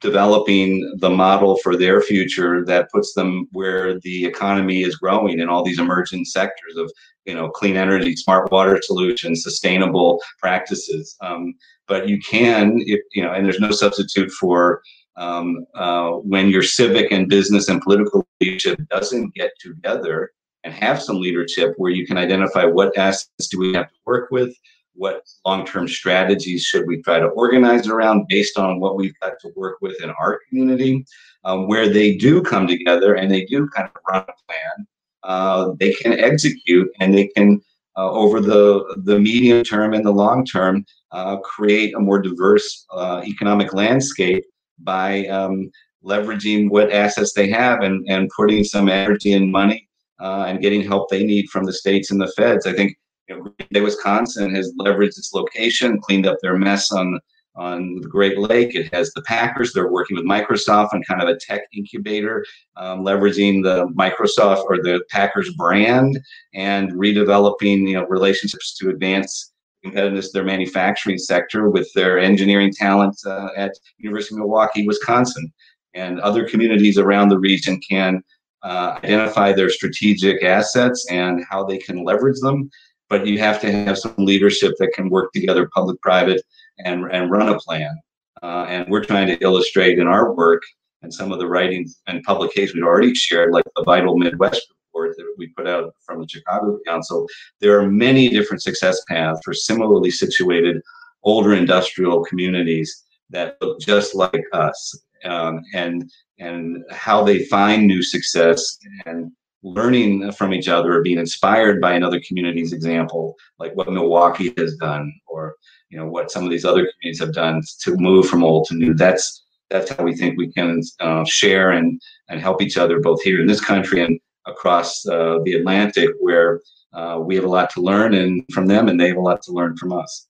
developing 0.00 0.96
the 0.98 1.08
model 1.08 1.56
for 1.62 1.76
their 1.76 2.02
future 2.02 2.64
that 2.64 2.90
puts 2.90 3.14
them 3.14 3.48
where 3.52 3.98
the 4.00 4.26
economy 4.26 4.82
is 4.82 4.96
growing 4.96 5.38
in 5.38 5.48
all 5.48 5.62
these 5.62 5.78
emerging 5.78 6.24
sectors 6.24 6.76
of 6.76 6.92
you 7.24 7.32
know 7.32 7.48
clean 7.48 7.76
energy 7.76 8.14
smart 8.16 8.50
water 8.50 8.78
solutions 8.82 9.42
sustainable 9.42 10.20
practices? 10.38 11.16
Um, 11.20 11.54
but 11.86 12.08
you 12.08 12.20
can 12.20 12.78
if 12.80 13.00
you 13.14 13.22
know 13.22 13.32
and 13.32 13.46
there's 13.46 13.60
no 13.60 13.70
substitute 13.70 14.30
for 14.32 14.82
um, 15.16 15.64
uh, 15.74 16.10
when 16.10 16.48
your 16.48 16.62
civic 16.62 17.12
and 17.12 17.28
business 17.28 17.68
and 17.68 17.80
political 17.80 18.26
leadership 18.40 18.80
doesn't 18.88 19.34
get 19.34 19.52
together 19.60 20.32
and 20.64 20.74
have 20.74 21.02
some 21.02 21.20
leadership 21.20 21.74
where 21.76 21.90
you 21.90 22.06
can 22.06 22.16
identify 22.16 22.64
what 22.64 22.96
assets 22.96 23.48
do 23.50 23.58
we 23.58 23.74
have 23.74 23.88
to 23.88 23.98
work 24.06 24.30
with 24.30 24.54
what 24.94 25.22
long-term 25.46 25.88
strategies 25.88 26.62
should 26.62 26.86
we 26.86 27.00
try 27.02 27.18
to 27.18 27.26
organize 27.28 27.86
around 27.88 28.26
based 28.28 28.58
on 28.58 28.80
what 28.80 28.96
we've 28.96 29.18
got 29.20 29.32
to 29.40 29.50
work 29.56 29.78
with 29.80 30.00
in 30.02 30.10
our 30.10 30.40
community 30.48 31.04
um, 31.44 31.66
where 31.66 31.88
they 31.88 32.16
do 32.16 32.42
come 32.42 32.66
together 32.66 33.14
and 33.14 33.30
they 33.30 33.44
do 33.44 33.68
kind 33.68 33.88
of 33.88 34.00
run 34.08 34.22
a 34.22 34.52
plan 34.52 34.86
uh, 35.22 35.72
they 35.78 35.92
can 35.92 36.12
execute 36.18 36.88
and 37.00 37.14
they 37.14 37.26
can 37.28 37.60
uh, 37.96 38.10
over 38.10 38.40
the 38.40 38.96
the 39.04 39.18
medium 39.18 39.62
term 39.62 39.94
and 39.94 40.04
the 40.04 40.10
long 40.10 40.44
term 40.44 40.84
uh, 41.12 41.36
create 41.38 41.94
a 41.94 42.00
more 42.00 42.20
diverse 42.20 42.86
uh, 42.92 43.22
economic 43.26 43.72
landscape 43.74 44.44
by 44.78 45.26
um, 45.26 45.70
leveraging 46.04 46.70
what 46.70 46.92
assets 46.92 47.32
they 47.34 47.48
have 47.48 47.82
and, 47.82 48.04
and 48.08 48.30
putting 48.34 48.64
some 48.64 48.88
energy 48.88 49.32
and 49.34 49.52
money 49.52 49.88
uh, 50.20 50.44
and 50.48 50.60
getting 50.60 50.82
help 50.82 51.08
they 51.08 51.22
need 51.24 51.48
from 51.50 51.64
the 51.64 51.72
states 51.72 52.10
and 52.10 52.20
the 52.20 52.32
feds. 52.36 52.66
I 52.66 52.72
think 52.72 52.96
know, 53.34 53.82
Wisconsin 53.82 54.54
has 54.54 54.72
leveraged 54.78 55.18
its 55.18 55.32
location, 55.34 56.00
cleaned 56.00 56.26
up 56.26 56.38
their 56.42 56.56
mess 56.56 56.92
on 56.92 57.18
on 57.54 58.00
the 58.00 58.08
Great 58.08 58.38
Lake. 58.38 58.74
It 58.74 58.92
has 58.94 59.12
the 59.12 59.22
Packers. 59.22 59.72
They're 59.72 59.92
working 59.92 60.16
with 60.16 60.24
Microsoft 60.24 60.94
on 60.94 61.02
kind 61.02 61.22
of 61.22 61.28
a 61.28 61.38
tech 61.38 61.62
incubator, 61.74 62.44
um, 62.76 63.04
leveraging 63.04 63.62
the 63.62 63.86
Microsoft 63.88 64.64
or 64.68 64.78
the 64.78 65.02
Packers 65.10 65.52
brand 65.54 66.18
and 66.54 66.92
redeveloping 66.92 67.88
you 67.88 67.94
know 67.94 68.06
relationships 68.06 68.74
to 68.78 68.90
advance 68.90 69.52
competitiveness 69.84 70.26
of 70.26 70.32
their 70.32 70.44
manufacturing 70.44 71.18
sector 71.18 71.68
with 71.68 71.92
their 71.94 72.18
engineering 72.18 72.72
talent 72.72 73.16
uh, 73.26 73.48
at 73.56 73.72
University 73.98 74.34
of 74.34 74.40
Milwaukee, 74.40 74.86
Wisconsin. 74.86 75.52
And 75.94 76.20
other 76.20 76.48
communities 76.48 76.96
around 76.96 77.28
the 77.28 77.38
region 77.38 77.78
can 77.86 78.22
uh, 78.62 78.98
identify 79.02 79.52
their 79.52 79.68
strategic 79.68 80.42
assets 80.42 81.06
and 81.10 81.44
how 81.50 81.64
they 81.64 81.78
can 81.78 82.04
leverage 82.04 82.38
them 82.40 82.70
but 83.12 83.26
you 83.26 83.38
have 83.38 83.60
to 83.60 83.70
have 83.70 83.98
some 83.98 84.14
leadership 84.16 84.72
that 84.78 84.94
can 84.94 85.10
work 85.10 85.34
together, 85.34 85.68
public, 85.74 86.00
private, 86.00 86.40
and, 86.78 87.04
and 87.12 87.30
run 87.30 87.50
a 87.50 87.58
plan. 87.58 87.94
Uh, 88.42 88.64
and 88.70 88.88
we're 88.88 89.04
trying 89.04 89.26
to 89.26 89.38
illustrate 89.40 89.98
in 89.98 90.06
our 90.06 90.32
work 90.32 90.62
and 91.02 91.12
some 91.12 91.30
of 91.30 91.38
the 91.38 91.46
writings 91.46 92.00
and 92.06 92.22
publications 92.22 92.76
we've 92.76 92.84
already 92.84 93.14
shared, 93.14 93.52
like 93.52 93.66
the 93.76 93.84
Vital 93.84 94.16
Midwest 94.16 94.66
report 94.70 95.14
that 95.18 95.26
we 95.36 95.48
put 95.48 95.68
out 95.68 95.94
from 96.06 96.22
the 96.22 96.26
Chicago 96.26 96.78
Council. 96.86 97.26
There 97.60 97.78
are 97.78 97.86
many 97.86 98.30
different 98.30 98.62
success 98.62 99.04
paths 99.10 99.40
for 99.44 99.52
similarly 99.52 100.10
situated 100.10 100.80
older 101.22 101.52
industrial 101.52 102.24
communities 102.24 103.04
that 103.28 103.56
look 103.60 103.78
just 103.78 104.14
like 104.14 104.44
us, 104.54 104.98
um, 105.24 105.60
and 105.74 106.10
and 106.38 106.82
how 106.90 107.22
they 107.22 107.44
find 107.44 107.86
new 107.86 108.02
success 108.02 108.78
and 109.04 109.30
learning 109.62 110.32
from 110.32 110.52
each 110.52 110.68
other 110.68 110.98
or 110.98 111.02
being 111.02 111.18
inspired 111.18 111.80
by 111.80 111.92
another 111.92 112.20
community's 112.20 112.72
example, 112.72 113.36
like 113.58 113.74
what 113.74 113.90
Milwaukee 113.90 114.52
has 114.56 114.76
done, 114.76 115.12
or 115.26 115.56
you 115.90 115.98
know 115.98 116.06
what 116.06 116.30
some 116.30 116.44
of 116.44 116.50
these 116.50 116.64
other 116.64 116.90
communities 116.90 117.20
have 117.20 117.34
done 117.34 117.62
to 117.80 117.96
move 117.96 118.26
from 118.28 118.44
old 118.44 118.66
to 118.66 118.74
new. 118.74 118.94
That's 118.94 119.44
that's 119.70 119.90
how 119.90 120.04
we 120.04 120.14
think 120.14 120.36
we 120.36 120.52
can 120.52 120.80
uh, 121.00 121.24
share 121.24 121.70
and 121.70 122.00
and 122.28 122.40
help 122.40 122.62
each 122.62 122.76
other 122.76 123.00
both 123.00 123.22
here 123.22 123.40
in 123.40 123.46
this 123.46 123.60
country 123.60 124.02
and 124.02 124.18
across 124.46 125.06
uh, 125.06 125.38
the 125.44 125.54
Atlantic, 125.54 126.10
where 126.20 126.60
uh, 126.92 127.18
we 127.22 127.34
have 127.36 127.44
a 127.44 127.48
lot 127.48 127.70
to 127.70 127.80
learn 127.80 128.14
and 128.14 128.44
from 128.52 128.66
them, 128.66 128.88
and 128.88 129.00
they 129.00 129.08
have 129.08 129.16
a 129.16 129.20
lot 129.20 129.42
to 129.42 129.52
learn 129.52 129.76
from 129.76 129.92
us. 129.92 130.26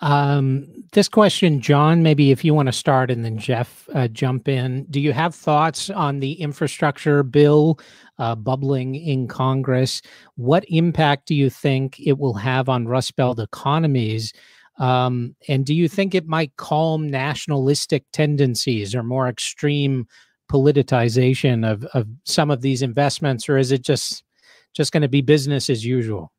Um, 0.00 0.66
this 0.92 1.08
question, 1.08 1.60
John, 1.60 2.02
maybe 2.02 2.30
if 2.30 2.44
you 2.44 2.54
want 2.54 2.66
to 2.66 2.72
start 2.72 3.10
and 3.10 3.24
then 3.24 3.38
Jeff 3.38 3.88
uh, 3.94 4.08
jump 4.08 4.48
in. 4.48 4.84
Do 4.90 5.00
you 5.00 5.12
have 5.12 5.34
thoughts 5.34 5.90
on 5.90 6.20
the 6.20 6.32
infrastructure 6.32 7.22
bill 7.22 7.78
uh, 8.18 8.34
bubbling 8.34 8.94
in 8.94 9.28
Congress? 9.28 10.00
What 10.36 10.64
impact 10.68 11.26
do 11.26 11.34
you 11.34 11.50
think 11.50 12.00
it 12.00 12.18
will 12.18 12.34
have 12.34 12.68
on 12.68 12.88
Rust 12.88 13.14
Belt 13.16 13.38
economies? 13.38 14.32
Um, 14.78 15.36
and 15.48 15.66
do 15.66 15.74
you 15.74 15.88
think 15.88 16.14
it 16.14 16.26
might 16.26 16.56
calm 16.56 17.08
nationalistic 17.08 18.04
tendencies 18.12 18.94
or 18.94 19.02
more 19.02 19.28
extreme 19.28 20.08
politicization 20.50 21.70
of, 21.70 21.84
of 21.94 22.08
some 22.24 22.50
of 22.50 22.62
these 22.62 22.82
investments, 22.82 23.48
or 23.48 23.58
is 23.58 23.70
it 23.70 23.82
just 23.82 24.24
just 24.72 24.92
going 24.92 25.02
to 25.02 25.08
be 25.08 25.20
business 25.20 25.68
as 25.68 25.84
usual? 25.84 26.32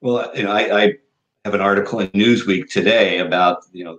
Well, 0.00 0.30
you 0.36 0.42
know, 0.42 0.50
I, 0.52 0.82
I 0.82 0.92
have 1.44 1.54
an 1.54 1.60
article 1.60 2.00
in 2.00 2.08
Newsweek 2.08 2.70
today 2.70 3.18
about 3.18 3.64
you 3.72 3.84
know 3.84 3.98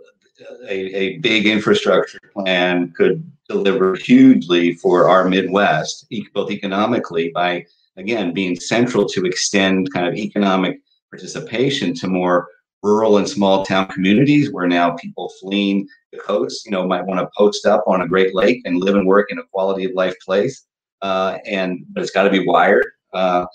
a, 0.67 0.95
a 0.95 1.17
big 1.19 1.45
infrastructure 1.45 2.19
plan 2.33 2.91
could 2.91 3.31
deliver 3.47 3.95
hugely 3.95 4.73
for 4.73 5.07
our 5.07 5.29
Midwest, 5.29 6.07
both 6.33 6.51
economically 6.51 7.29
by 7.33 7.65
again 7.97 8.33
being 8.33 8.59
central 8.59 9.07
to 9.09 9.25
extend 9.25 9.93
kind 9.93 10.07
of 10.07 10.15
economic 10.15 10.79
participation 11.11 11.93
to 11.93 12.07
more 12.07 12.47
rural 12.81 13.17
and 13.17 13.29
small 13.29 13.65
town 13.65 13.87
communities 13.87 14.51
where 14.51 14.67
now 14.67 14.91
people 14.91 15.31
fleeing 15.39 15.87
the 16.11 16.19
coast, 16.19 16.65
you 16.65 16.71
know, 16.71 16.85
might 16.85 17.05
want 17.05 17.19
to 17.19 17.29
post 17.37 17.65
up 17.65 17.83
on 17.87 18.01
a 18.01 18.07
Great 18.07 18.35
Lake 18.35 18.61
and 18.65 18.77
live 18.77 18.95
and 18.95 19.07
work 19.07 19.31
in 19.31 19.39
a 19.39 19.43
quality 19.43 19.85
of 19.85 19.91
life 19.93 20.15
place. 20.25 20.65
Uh, 21.01 21.37
and 21.45 21.85
but 21.89 22.01
it's 22.01 22.11
got 22.11 22.23
to 22.23 22.29
be 22.29 22.45
wired. 22.45 22.85
Uh, 23.13 23.45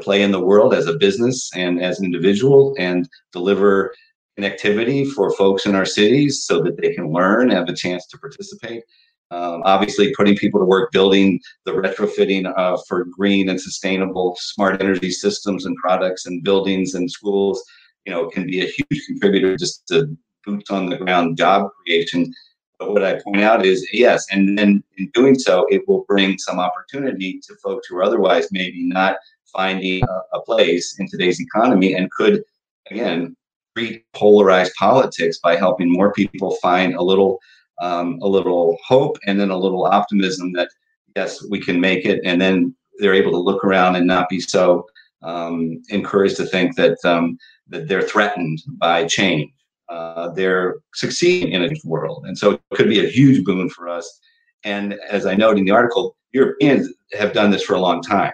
play 0.00 0.22
in 0.22 0.32
the 0.32 0.40
world 0.40 0.74
as 0.74 0.86
a 0.86 0.96
business 0.96 1.50
and 1.54 1.82
as 1.82 1.98
an 1.98 2.04
individual 2.04 2.74
and 2.78 3.08
deliver 3.32 3.94
connectivity 4.38 5.08
for 5.08 5.30
folks 5.32 5.66
in 5.66 5.74
our 5.74 5.84
cities 5.86 6.44
so 6.44 6.62
that 6.62 6.80
they 6.80 6.92
can 6.94 7.12
learn, 7.12 7.50
have 7.50 7.68
a 7.68 7.74
chance 7.74 8.06
to 8.06 8.18
participate. 8.18 8.82
Um, 9.30 9.62
obviously, 9.64 10.12
putting 10.14 10.36
people 10.36 10.60
to 10.60 10.66
work 10.66 10.92
building 10.92 11.40
the 11.64 11.72
retrofitting 11.72 12.52
uh, 12.56 12.76
for 12.88 13.04
green 13.04 13.48
and 13.48 13.60
sustainable 13.60 14.36
smart 14.38 14.80
energy 14.80 15.10
systems 15.10 15.66
and 15.66 15.76
products 15.76 16.26
and 16.26 16.44
buildings 16.44 16.94
and 16.94 17.10
schools, 17.10 17.62
you 18.04 18.12
know, 18.12 18.28
can 18.28 18.46
be 18.46 18.60
a 18.60 18.66
huge 18.66 19.06
contributor 19.06 19.56
just 19.56 19.86
to 19.88 20.16
boots 20.44 20.70
on 20.70 20.90
the 20.90 20.96
ground 20.96 21.36
job 21.38 21.70
creation. 21.84 22.32
But 22.78 22.92
what 22.92 23.04
I 23.04 23.20
point 23.22 23.40
out 23.40 23.64
is 23.64 23.88
yes, 23.92 24.26
and 24.30 24.58
then 24.58 24.82
in 24.98 25.10
doing 25.14 25.38
so, 25.38 25.66
it 25.70 25.86
will 25.88 26.04
bring 26.06 26.38
some 26.38 26.58
opportunity 26.58 27.40
to 27.46 27.54
folks 27.62 27.88
who 27.88 27.96
are 27.96 28.04
otherwise 28.04 28.48
maybe 28.50 28.84
not 28.84 29.16
finding 29.54 30.02
a, 30.02 30.36
a 30.36 30.40
place 30.42 30.98
in 30.98 31.08
today's 31.08 31.40
economy 31.40 31.94
and 31.94 32.10
could, 32.10 32.42
again, 32.90 33.36
treat 33.76 34.04
polarized 34.12 34.72
politics 34.78 35.38
by 35.38 35.56
helping 35.56 35.90
more 35.90 36.12
people 36.12 36.56
find 36.56 36.94
a 36.94 37.02
little 37.02 37.40
um, 37.80 38.20
a 38.22 38.28
little 38.28 38.78
hope 38.86 39.18
and 39.26 39.40
then 39.40 39.50
a 39.50 39.56
little 39.56 39.84
optimism 39.86 40.52
that 40.52 40.68
yes 41.16 41.44
we 41.50 41.60
can 41.60 41.80
make 41.80 42.04
it. 42.04 42.20
And 42.24 42.40
then 42.40 42.74
they're 42.98 43.14
able 43.14 43.32
to 43.32 43.38
look 43.38 43.64
around 43.64 43.96
and 43.96 44.06
not 44.06 44.28
be 44.28 44.40
so 44.40 44.86
um, 45.22 45.82
encouraged 45.88 46.36
to 46.36 46.46
think 46.46 46.76
that 46.76 46.98
um, 47.04 47.36
that 47.68 47.88
they're 47.88 48.02
threatened 48.02 48.60
by 48.78 49.06
change. 49.06 49.50
Uh, 49.88 50.30
they're 50.30 50.76
succeeding 50.94 51.52
in 51.52 51.64
a 51.64 51.70
world. 51.84 52.24
And 52.26 52.38
so 52.38 52.52
it 52.52 52.60
could 52.74 52.88
be 52.88 53.04
a 53.04 53.08
huge 53.08 53.44
boon 53.44 53.68
for 53.68 53.88
us. 53.88 54.20
And 54.64 54.94
as 55.10 55.26
i 55.26 55.34
noted 55.34 55.58
in 55.58 55.64
the 55.66 55.72
article 55.72 56.16
europeans 56.32 56.88
have 57.12 57.32
done 57.32 57.50
this 57.50 57.62
for 57.62 57.74
a 57.74 57.80
long 57.80 58.00
time 58.02 58.32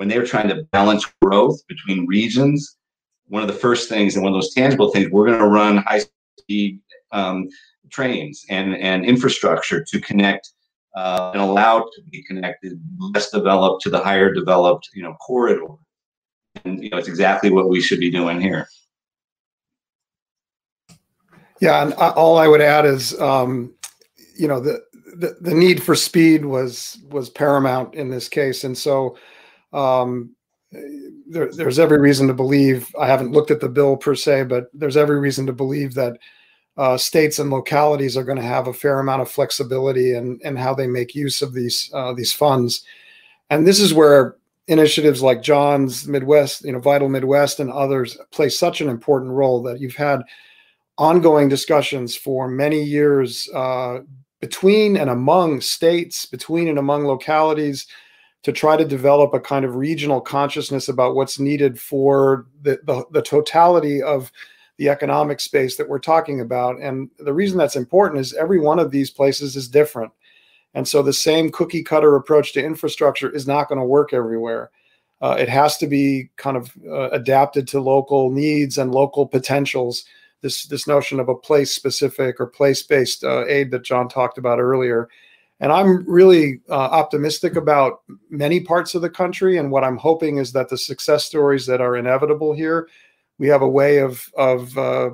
when 0.00 0.08
they 0.08 0.18
were 0.18 0.24
trying 0.24 0.48
to 0.48 0.62
balance 0.72 1.04
growth 1.20 1.60
between 1.68 2.06
regions, 2.06 2.78
one 3.26 3.42
of 3.42 3.48
the 3.48 3.54
first 3.54 3.86
things 3.86 4.14
and 4.14 4.24
one 4.24 4.32
of 4.32 4.36
those 4.38 4.54
tangible 4.54 4.90
things, 4.90 5.10
we're 5.10 5.26
going 5.26 5.38
to 5.38 5.46
run 5.46 5.76
high 5.76 6.00
speed 6.38 6.80
um, 7.12 7.50
trains 7.90 8.46
and, 8.48 8.74
and 8.76 9.04
infrastructure 9.04 9.84
to 9.84 10.00
connect 10.00 10.52
uh, 10.96 11.32
and 11.34 11.42
allow 11.42 11.80
to 11.80 12.02
be 12.10 12.22
connected 12.22 12.80
less 13.14 13.30
developed 13.30 13.82
to 13.82 13.90
the 13.90 13.98
higher 13.98 14.32
developed 14.32 14.88
you 14.94 15.02
know 15.02 15.12
corridor. 15.20 15.66
and 16.64 16.82
you 16.82 16.88
know 16.88 16.96
it's 16.96 17.06
exactly 17.06 17.50
what 17.50 17.68
we 17.68 17.78
should 17.78 18.00
be 18.00 18.10
doing 18.10 18.40
here. 18.40 18.66
Yeah, 21.60 21.82
and 21.82 21.92
all 21.92 22.38
I 22.38 22.48
would 22.48 22.62
add 22.62 22.86
is, 22.86 23.20
um, 23.20 23.74
you 24.34 24.48
know, 24.48 24.60
the, 24.60 24.82
the, 25.14 25.36
the 25.42 25.54
need 25.54 25.82
for 25.82 25.94
speed 25.94 26.46
was 26.46 26.96
was 27.10 27.28
paramount 27.28 27.94
in 27.94 28.08
this 28.08 28.30
case, 28.30 28.64
and 28.64 28.78
so 28.78 29.18
um, 29.72 30.34
there, 30.72 31.50
there's 31.52 31.78
every 31.78 31.98
reason 31.98 32.28
to 32.28 32.34
believe. 32.34 32.94
I 32.98 33.06
haven't 33.06 33.32
looked 33.32 33.50
at 33.50 33.60
the 33.60 33.68
bill 33.68 33.96
per 33.96 34.14
se, 34.14 34.44
but 34.44 34.66
there's 34.72 34.96
every 34.96 35.18
reason 35.18 35.46
to 35.46 35.52
believe 35.52 35.94
that 35.94 36.18
uh, 36.76 36.96
states 36.96 37.38
and 37.38 37.50
localities 37.50 38.16
are 38.16 38.24
going 38.24 38.38
to 38.38 38.42
have 38.42 38.68
a 38.68 38.72
fair 38.72 39.00
amount 39.00 39.22
of 39.22 39.30
flexibility 39.30 40.14
in, 40.14 40.38
in 40.42 40.56
how 40.56 40.74
they 40.74 40.86
make 40.86 41.14
use 41.14 41.42
of 41.42 41.52
these 41.52 41.90
uh, 41.94 42.12
these 42.12 42.32
funds, 42.32 42.84
and 43.50 43.66
this 43.66 43.80
is 43.80 43.92
where 43.92 44.36
initiatives 44.68 45.20
like 45.20 45.42
John's 45.42 46.06
Midwest, 46.06 46.64
you 46.64 46.72
know, 46.72 46.78
Vital 46.78 47.08
Midwest, 47.08 47.58
and 47.58 47.72
others 47.72 48.16
play 48.30 48.48
such 48.48 48.80
an 48.80 48.88
important 48.88 49.32
role 49.32 49.60
that 49.62 49.80
you've 49.80 49.96
had 49.96 50.22
ongoing 50.96 51.48
discussions 51.48 52.14
for 52.14 52.46
many 52.46 52.80
years 52.80 53.48
uh, 53.54 53.98
between 54.40 54.96
and 54.96 55.10
among 55.10 55.60
states, 55.60 56.24
between 56.24 56.68
and 56.68 56.78
among 56.78 57.04
localities, 57.04 57.86
to 58.42 58.52
try 58.52 58.76
to 58.76 58.84
develop 58.84 59.34
a 59.34 59.40
kind 59.40 59.64
of 59.64 59.76
regional 59.76 60.20
consciousness 60.20 60.88
about 60.88 61.14
what's 61.14 61.38
needed 61.38 61.80
for 61.80 62.46
the, 62.62 62.80
the, 62.84 63.04
the 63.12 63.22
totality 63.22 64.02
of 64.02 64.32
the 64.78 64.88
economic 64.88 65.40
space 65.40 65.76
that 65.76 65.88
we're 65.88 65.98
talking 65.98 66.40
about. 66.40 66.80
And 66.80 67.10
the 67.18 67.34
reason 67.34 67.58
that's 67.58 67.76
important 67.76 68.20
is 68.20 68.32
every 68.32 68.58
one 68.58 68.78
of 68.78 68.90
these 68.90 69.10
places 69.10 69.56
is 69.56 69.68
different. 69.68 70.10
And 70.72 70.88
so 70.88 71.02
the 71.02 71.12
same 71.12 71.50
cookie 71.50 71.82
cutter 71.82 72.16
approach 72.16 72.52
to 72.54 72.64
infrastructure 72.64 73.28
is 73.28 73.46
not 73.46 73.68
going 73.68 73.80
to 73.80 73.84
work 73.84 74.14
everywhere. 74.14 74.70
Uh, 75.20 75.36
it 75.38 75.50
has 75.50 75.76
to 75.76 75.86
be 75.86 76.30
kind 76.36 76.56
of 76.56 76.72
uh, 76.88 77.10
adapted 77.10 77.68
to 77.68 77.80
local 77.80 78.30
needs 78.30 78.78
and 78.78 78.94
local 78.94 79.26
potentials 79.26 80.04
this 80.42 80.64
this 80.66 80.86
notion 80.86 81.20
of 81.20 81.28
a 81.28 81.34
place 81.34 81.74
specific 81.74 82.40
or 82.40 82.46
place 82.46 82.82
based 82.82 83.24
uh, 83.24 83.44
aid 83.46 83.70
that 83.70 83.84
John 83.84 84.08
talked 84.08 84.38
about 84.38 84.58
earlier. 84.58 85.08
And 85.60 85.72
I'm 85.72 86.04
really 86.08 86.60
uh, 86.70 86.72
optimistic 86.72 87.54
about 87.54 88.00
many 88.30 88.60
parts 88.60 88.94
of 88.94 89.02
the 89.02 89.10
country. 89.10 89.58
And 89.58 89.70
what 89.70 89.84
I'm 89.84 89.98
hoping 89.98 90.38
is 90.38 90.52
that 90.52 90.70
the 90.70 90.78
success 90.78 91.24
stories 91.24 91.66
that 91.66 91.82
are 91.82 91.96
inevitable 91.96 92.54
here, 92.54 92.88
we 93.38 93.48
have 93.48 93.62
a 93.62 93.68
way 93.68 93.98
of 93.98 94.30
of 94.36 94.76
uh, 94.78 95.10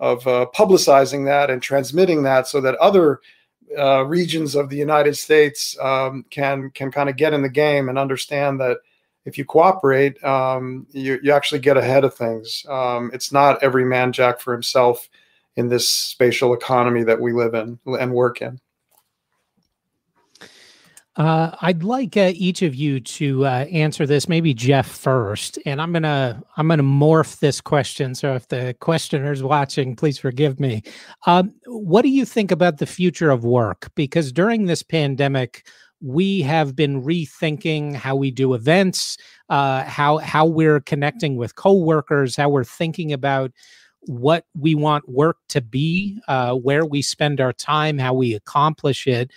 of 0.00 0.26
uh, 0.26 0.46
publicizing 0.54 1.26
that 1.26 1.50
and 1.50 1.62
transmitting 1.62 2.22
that 2.22 2.46
so 2.48 2.60
that 2.60 2.74
other 2.76 3.20
uh, 3.78 4.04
regions 4.04 4.54
of 4.54 4.68
the 4.68 4.76
United 4.76 5.16
States 5.16 5.76
um, 5.80 6.24
can 6.30 6.70
can 6.70 6.90
kind 6.90 7.08
of 7.08 7.16
get 7.16 7.34
in 7.34 7.42
the 7.42 7.48
game 7.48 7.88
and 7.88 7.98
understand 7.98 8.60
that 8.60 8.78
if 9.24 9.38
you 9.38 9.44
cooperate, 9.44 10.22
um, 10.24 10.86
you, 10.90 11.18
you 11.22 11.32
actually 11.32 11.60
get 11.60 11.76
ahead 11.76 12.04
of 12.04 12.14
things. 12.14 12.66
Um, 12.68 13.10
it's 13.14 13.32
not 13.32 13.62
every 13.62 13.84
man 13.84 14.12
jack 14.12 14.40
for 14.40 14.52
himself 14.52 15.08
in 15.54 15.68
this 15.68 15.88
spatial 15.88 16.54
economy 16.54 17.04
that 17.04 17.20
we 17.20 17.32
live 17.32 17.54
in 17.54 17.78
and 17.86 18.12
work 18.12 18.42
in. 18.42 18.58
Uh, 21.16 21.54
I'd 21.60 21.82
like 21.82 22.16
uh, 22.16 22.32
each 22.34 22.62
of 22.62 22.74
you 22.74 22.98
to 22.98 23.44
uh, 23.44 23.66
answer 23.70 24.06
this. 24.06 24.28
Maybe 24.28 24.54
Jeff 24.54 24.88
first, 24.88 25.58
and 25.66 25.80
I'm 25.80 25.92
gonna 25.92 26.42
I'm 26.56 26.68
gonna 26.68 26.82
morph 26.82 27.38
this 27.40 27.60
question. 27.60 28.14
So 28.14 28.34
if 28.34 28.48
the 28.48 28.74
questioner's 28.80 29.42
watching, 29.42 29.94
please 29.94 30.18
forgive 30.18 30.58
me. 30.58 30.82
Um, 31.26 31.54
what 31.66 32.02
do 32.02 32.08
you 32.08 32.24
think 32.24 32.50
about 32.50 32.78
the 32.78 32.86
future 32.86 33.30
of 33.30 33.44
work? 33.44 33.90
Because 33.94 34.32
during 34.32 34.64
this 34.64 34.82
pandemic, 34.82 35.66
we 36.00 36.40
have 36.42 36.74
been 36.74 37.02
rethinking 37.02 37.94
how 37.94 38.16
we 38.16 38.30
do 38.30 38.54
events, 38.54 39.18
uh, 39.50 39.84
how 39.84 40.16
how 40.16 40.46
we're 40.46 40.80
connecting 40.80 41.36
with 41.36 41.56
coworkers, 41.56 42.36
how 42.36 42.48
we're 42.48 42.64
thinking 42.64 43.12
about 43.12 43.52
what 44.06 44.46
we 44.58 44.74
want 44.74 45.08
work 45.08 45.36
to 45.48 45.60
be, 45.60 46.18
uh, 46.26 46.54
where 46.54 46.84
we 46.84 47.02
spend 47.02 47.40
our 47.40 47.52
time, 47.52 47.98
how 47.98 48.14
we 48.14 48.34
accomplish 48.34 49.06
it. 49.06 49.30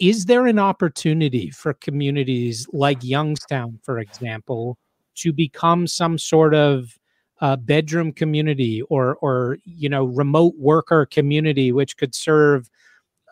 Is 0.00 0.24
there 0.24 0.46
an 0.46 0.58
opportunity 0.58 1.50
for 1.50 1.74
communities 1.74 2.66
like 2.72 3.04
Youngstown, 3.04 3.78
for 3.82 3.98
example, 3.98 4.78
to 5.16 5.32
become 5.32 5.86
some 5.86 6.16
sort 6.16 6.54
of 6.54 6.98
uh, 7.40 7.56
bedroom 7.56 8.12
community 8.12 8.82
or 8.82 9.16
or 9.16 9.58
you 9.64 9.88
know 9.88 10.04
remote 10.04 10.54
worker 10.58 11.06
community, 11.06 11.70
which 11.70 11.96
could 11.96 12.14
serve 12.14 12.70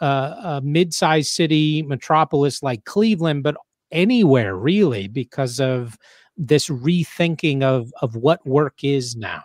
a 0.01 0.61
mid-sized 0.63 1.31
city 1.31 1.83
metropolis 1.83 2.63
like 2.63 2.85
Cleveland, 2.85 3.43
but 3.43 3.57
anywhere 3.91 4.55
really 4.55 5.09
because 5.09 5.59
of 5.59 5.99
this 6.37 6.69
rethinking 6.69 7.63
of 7.63 7.93
of 8.01 8.15
what 8.15 8.47
work 8.47 8.85
is 8.85 9.17
now? 9.17 9.43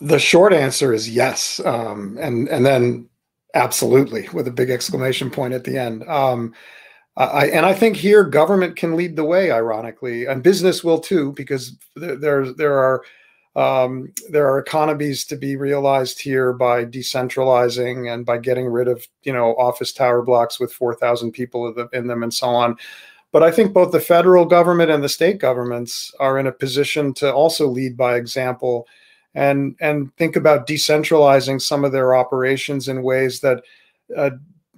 The 0.00 0.18
short 0.18 0.52
answer 0.52 0.92
is 0.92 1.10
yes, 1.10 1.60
um, 1.64 2.16
and 2.20 2.48
and 2.48 2.64
then 2.64 3.08
absolutely 3.54 4.28
with 4.32 4.48
a 4.48 4.52
big 4.52 4.70
exclamation 4.70 5.30
point 5.30 5.54
at 5.54 5.64
the 5.64 5.78
end. 5.78 6.08
Um, 6.08 6.54
I, 7.16 7.48
and 7.48 7.66
I 7.66 7.74
think 7.74 7.96
here 7.96 8.22
government 8.22 8.76
can 8.76 8.94
lead 8.94 9.16
the 9.16 9.24
way, 9.24 9.50
ironically, 9.50 10.26
and 10.26 10.42
business 10.42 10.84
will 10.84 11.00
too, 11.00 11.32
because 11.32 11.76
there 11.96 12.52
there, 12.52 12.78
are 12.78 13.02
um, 13.58 14.12
there 14.30 14.48
are 14.48 14.60
economies 14.60 15.24
to 15.24 15.36
be 15.36 15.56
realized 15.56 16.20
here 16.20 16.52
by 16.52 16.84
decentralizing 16.84 18.12
and 18.12 18.24
by 18.24 18.38
getting 18.38 18.66
rid 18.66 18.86
of 18.86 19.06
you 19.24 19.32
know 19.32 19.56
office 19.56 19.92
tower 19.92 20.22
blocks 20.22 20.60
with 20.60 20.72
4000 20.72 21.32
people 21.32 21.88
in 21.92 22.06
them 22.06 22.22
and 22.22 22.32
so 22.32 22.46
on 22.46 22.76
but 23.32 23.42
i 23.42 23.50
think 23.50 23.72
both 23.72 23.90
the 23.90 24.00
federal 24.00 24.44
government 24.44 24.92
and 24.92 25.02
the 25.02 25.08
state 25.08 25.38
governments 25.38 26.14
are 26.20 26.38
in 26.38 26.46
a 26.46 26.52
position 26.52 27.12
to 27.14 27.32
also 27.32 27.66
lead 27.66 27.96
by 27.96 28.14
example 28.14 28.86
and 29.34 29.76
and 29.80 30.14
think 30.16 30.36
about 30.36 30.66
decentralizing 30.66 31.60
some 31.60 31.84
of 31.84 31.92
their 31.92 32.14
operations 32.14 32.88
in 32.88 33.02
ways 33.02 33.40
that 33.40 33.62
uh, 34.16 34.30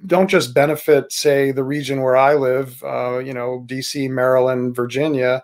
don't 0.07 0.28
just 0.28 0.55
benefit 0.55 1.12
say 1.12 1.53
the 1.53 1.64
region 1.64 2.03
where 2.03 2.16
i 2.16 2.34
live 2.34 2.82
uh, 2.84 3.18
you 3.18 3.32
know 3.32 3.64
dc 3.68 4.11
maryland 4.11 4.74
virginia 4.74 5.42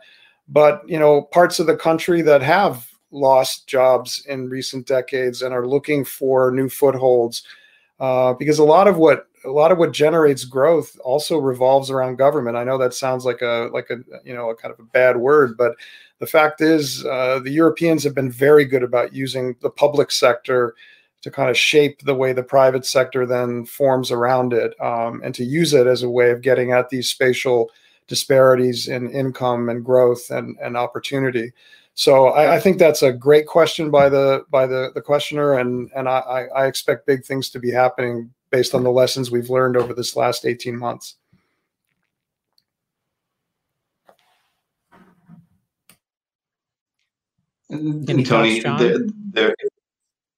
but 0.49 0.83
you 0.89 0.99
know 0.99 1.23
parts 1.23 1.59
of 1.59 1.67
the 1.67 1.77
country 1.77 2.23
that 2.23 2.43
have 2.43 2.89
lost 3.11 3.67
jobs 3.67 4.25
in 4.29 4.49
recent 4.49 4.87
decades 4.87 5.43
and 5.43 5.55
are 5.55 5.67
looking 5.67 6.05
for 6.05 6.51
new 6.51 6.69
footholds 6.69 7.45
uh, 8.01 8.35
because 8.35 8.59
a 8.59 8.65
lot 8.65 8.89
of 8.89 8.99
what 8.99 9.27
a 9.45 9.51
lot 9.51 9.73
of 9.73 9.79
what 9.79 9.93
generates 9.93 10.45
growth 10.45 10.99
also 11.05 11.39
revolves 11.39 11.91
around 11.91 12.17
government. 12.17 12.57
I 12.57 12.65
know 12.65 12.79
that 12.79 12.95
sounds 12.95 13.25
like 13.25 13.43
a 13.43 13.71
like 13.73 13.91
a 13.91 13.97
you 14.25 14.35
know 14.35 14.51
a 14.51 14.57
kind 14.57 14.73
of 14.73 14.81
a 14.81 14.85
bad 14.85 15.17
word, 15.17 15.57
but 15.57 15.73
the 16.19 16.27
fact 16.27 16.61
is 16.61 17.05
uh, 17.05 17.41
the 17.43 17.51
Europeans 17.51 18.03
have 18.05 18.15
been 18.15 18.31
very 18.31 18.65
good 18.65 18.83
about 18.83 19.13
using 19.13 19.57
the 19.61 19.71
public 19.71 20.11
sector 20.11 20.75
to 21.23 21.31
kind 21.31 21.51
of 21.51 21.59
shape 21.59 22.03
the 22.03 22.15
way 22.15 22.33
the 22.33 22.43
private 22.43 22.87
sector 22.87 23.27
then 23.27 23.65
forms 23.65 24.11
around 24.11 24.53
it 24.53 24.81
um, 24.81 25.21
and 25.25 25.35
to 25.35 25.45
use 25.45 25.75
it 25.75 25.87
as 25.87 26.03
a 26.03 26.11
way 26.11 26.31
of 26.31 26.41
getting 26.41 26.73
at 26.73 26.89
these 26.89 27.09
spatial 27.09 27.71
disparities 28.07 28.89
in 28.89 29.11
income 29.11 29.69
and 29.69 29.85
growth 29.85 30.31
and, 30.31 30.57
and 30.63 30.77
opportunity. 30.77 31.53
So 31.95 32.29
I, 32.29 32.57
I, 32.57 32.61
think 32.61 32.79
that's 32.79 33.03
a 33.03 33.13
great 33.13 33.47
question 33.47 33.91
by 33.91 34.11
the 34.11 34.45
by 34.51 34.67
the, 34.67 34.91
the 34.95 35.01
questioner, 35.01 35.55
and 35.55 35.91
and 35.97 36.09
I, 36.09 36.47
I 36.55 36.67
expect 36.67 37.07
big 37.07 37.25
things 37.25 37.49
to 37.51 37.59
be 37.59 37.71
happening 37.71 38.31
based 38.51 38.75
on 38.75 38.85
the 38.85 38.91
lessons 38.91 39.31
we've 39.31 39.49
learned 39.49 39.79
over 39.79 39.95
this 39.95 40.15
last 40.15 40.45
eighteen 40.45 40.79
months. 40.79 41.17
And, 47.69 48.25
Tony, 48.25 48.61
there, 48.61 48.99
there, 49.33 49.55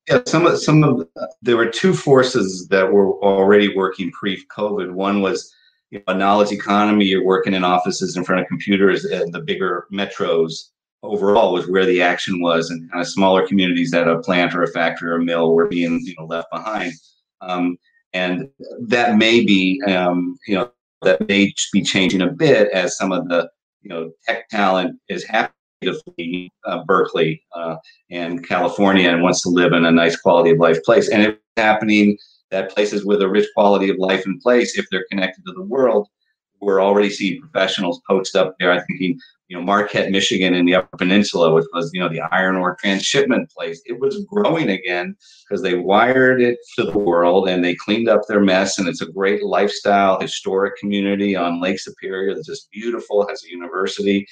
yeah, 0.09 0.21
some 0.27 0.47
of 0.47 0.59
some 0.59 0.83
of 0.83 1.07
there 1.43 1.57
were 1.57 1.69
two 1.69 1.93
forces 1.93 2.67
that 2.69 2.91
were 2.91 3.13
already 3.23 3.77
working 3.77 4.11
pre-COVID. 4.13 4.93
One 4.93 5.21
was 5.21 5.55
you 5.91 5.99
know, 5.99 6.15
a 6.15 6.17
knowledge 6.17 6.53
economy. 6.53 7.05
You're 7.05 7.25
working 7.25 7.55
in 7.55 7.65
offices 7.65 8.17
in 8.17 8.25
front 8.25 8.41
of 8.41 8.49
computers 8.49 9.05
in 9.05 9.31
the 9.31 9.41
bigger 9.41 9.87
metros 9.93 10.71
overall 11.03 11.53
was 11.53 11.69
where 11.69 11.87
the 11.87 12.03
action 12.03 12.41
was, 12.41 12.71
and 12.71 12.91
kind 12.91 13.01
of 13.01 13.09
smaller 13.09 13.47
communities 13.47 13.91
that 13.91 14.09
a 14.09 14.19
plant 14.21 14.55
or 14.55 14.63
a 14.63 14.69
factory 14.69 15.11
or 15.11 15.17
a 15.17 15.25
mill 15.25 15.55
were 15.55 15.67
being 15.67 16.01
you 16.03 16.15
know 16.19 16.25
left 16.25 16.51
behind. 16.51 16.93
Um, 17.41 17.77
and 18.15 18.49
that 18.81 19.17
may 19.17 19.45
be 19.45 19.83
um, 19.87 20.39
you 20.47 20.55
know 20.55 20.71
that 21.03 21.27
may 21.29 21.53
be 21.73 21.83
changing 21.83 22.23
a 22.23 22.29
bit 22.29 22.71
as 22.73 22.97
some 22.97 23.13
of 23.13 23.29
the 23.29 23.49
you 23.83 23.91
know 23.91 24.11
tech 24.27 24.49
talent 24.49 24.99
is 25.09 25.25
happy 25.25 25.53
uh, 25.87 26.85
Berkeley 26.85 27.43
uh, 27.55 27.77
and 28.11 28.47
California 28.47 29.09
and 29.09 29.23
wants 29.23 29.43
to 29.43 29.49
live 29.49 29.73
in 29.73 29.85
a 29.85 29.91
nice 29.91 30.17
quality 30.17 30.51
of 30.51 30.59
life 30.59 30.83
place. 30.85 31.09
And 31.09 31.23
it's 31.23 31.39
happening 31.57 32.17
that 32.51 32.75
places 32.75 33.05
with 33.05 33.23
a 33.23 33.29
rich 33.29 33.49
quality 33.55 33.91
of 33.91 33.99
life 33.99 34.27
in 34.27 34.41
place, 34.41 34.79
if 34.79 34.87
they're 34.91 35.07
connected 35.11 35.45
to 35.47 35.53
the 35.53 35.63
world, 35.63 36.09
we're 36.61 36.83
already 36.83 37.11
seeing 37.11 37.41
professionals 37.41 38.01
poached 38.09 38.35
up 38.35 38.55
there. 38.59 38.73
I'm 38.73 38.85
thinking, 38.87 39.19
you 39.47 39.57
know, 39.57 39.63
Marquette, 39.63 40.11
Michigan, 40.11 40.55
in 40.55 40.67
the 40.67 40.75
Upper 40.75 40.97
Peninsula, 40.97 41.55
which 41.55 41.67
was, 41.73 41.91
you 41.95 42.01
know, 42.01 42.09
the 42.09 42.21
iron 42.33 42.57
ore 42.57 42.77
transshipment 42.81 43.51
place. 43.51 43.81
It 43.87 43.99
was 44.01 44.25
growing 44.25 44.71
again 44.71 45.17
because 45.49 45.63
they 45.63 45.75
wired 45.75 46.43
it 46.43 46.59
to 46.77 46.85
the 46.85 46.99
world 46.99 47.49
and 47.49 47.65
they 47.65 47.77
cleaned 47.77 48.09
up 48.09 48.23
their 48.27 48.41
mess. 48.41 48.79
And 48.79 48.89
it's 48.89 49.03
a 49.03 49.13
great 49.13 49.45
lifestyle, 49.45 50.21
historic 50.21 50.77
community 50.79 51.37
on 51.37 51.63
Lake 51.63 51.79
Superior 51.79 52.35
that's 52.35 52.47
just 52.47 52.71
beautiful, 52.73 53.27
has 53.29 53.45
a 53.45 53.51
university. 53.51 54.27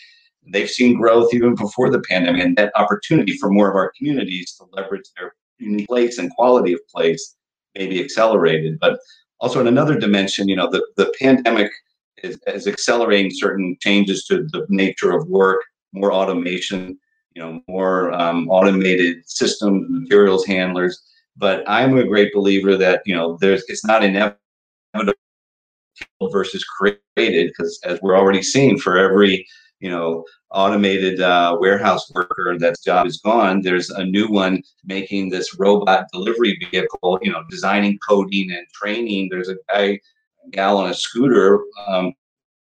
They've 0.48 0.70
seen 0.70 0.98
growth 0.98 1.34
even 1.34 1.54
before 1.54 1.90
the 1.90 2.00
pandemic, 2.00 2.44
and 2.44 2.56
that 2.56 2.72
opportunity 2.76 3.36
for 3.38 3.50
more 3.50 3.68
of 3.68 3.76
our 3.76 3.92
communities 3.96 4.54
to 4.54 4.66
leverage 4.72 5.04
their 5.16 5.34
unique 5.58 5.88
place 5.88 6.18
and 6.18 6.30
quality 6.32 6.72
of 6.72 6.80
place 6.88 7.36
may 7.74 7.86
be 7.86 8.02
accelerated. 8.02 8.78
But 8.80 8.98
also 9.40 9.60
in 9.60 9.66
another 9.66 9.98
dimension, 9.98 10.48
you 10.48 10.56
know, 10.56 10.70
the, 10.70 10.86
the 10.96 11.12
pandemic 11.20 11.70
is, 12.22 12.38
is 12.46 12.66
accelerating 12.66 13.30
certain 13.32 13.76
changes 13.80 14.24
to 14.26 14.46
the 14.52 14.66
nature 14.68 15.12
of 15.12 15.28
work, 15.28 15.60
more 15.92 16.12
automation, 16.12 16.98
you 17.34 17.42
know, 17.42 17.60
more 17.68 18.12
um, 18.12 18.48
automated 18.48 19.28
systems, 19.28 19.86
materials 19.88 20.46
handlers. 20.46 21.02
But 21.36 21.64
I'm 21.68 21.98
a 21.98 22.06
great 22.06 22.32
believer 22.32 22.76
that 22.78 23.02
you 23.04 23.14
know 23.14 23.36
there's 23.40 23.62
it's 23.68 23.84
not 23.84 24.02
inevitable 24.02 24.38
versus 26.32 26.64
created 26.64 27.48
because 27.48 27.78
as 27.84 28.00
we're 28.00 28.16
already 28.16 28.42
seeing 28.42 28.78
for 28.78 28.96
every 28.96 29.46
you 29.80 29.90
know 29.90 30.24
automated 30.50 31.20
uh, 31.20 31.56
warehouse 31.60 32.10
worker 32.14 32.56
that's 32.58 32.82
job 32.82 33.06
is 33.06 33.18
gone 33.18 33.60
there's 33.60 33.90
a 33.90 34.04
new 34.04 34.28
one 34.28 34.62
making 34.84 35.28
this 35.28 35.58
robot 35.58 36.06
delivery 36.12 36.58
vehicle 36.70 37.18
you 37.22 37.30
know 37.30 37.42
designing 37.50 37.98
coding 38.06 38.50
and 38.50 38.66
training 38.72 39.28
there's 39.30 39.48
a 39.48 39.56
guy 39.72 39.98
a 40.44 40.50
gal 40.50 40.78
on 40.78 40.90
a 40.90 40.94
scooter 40.94 41.60
um, 41.86 42.12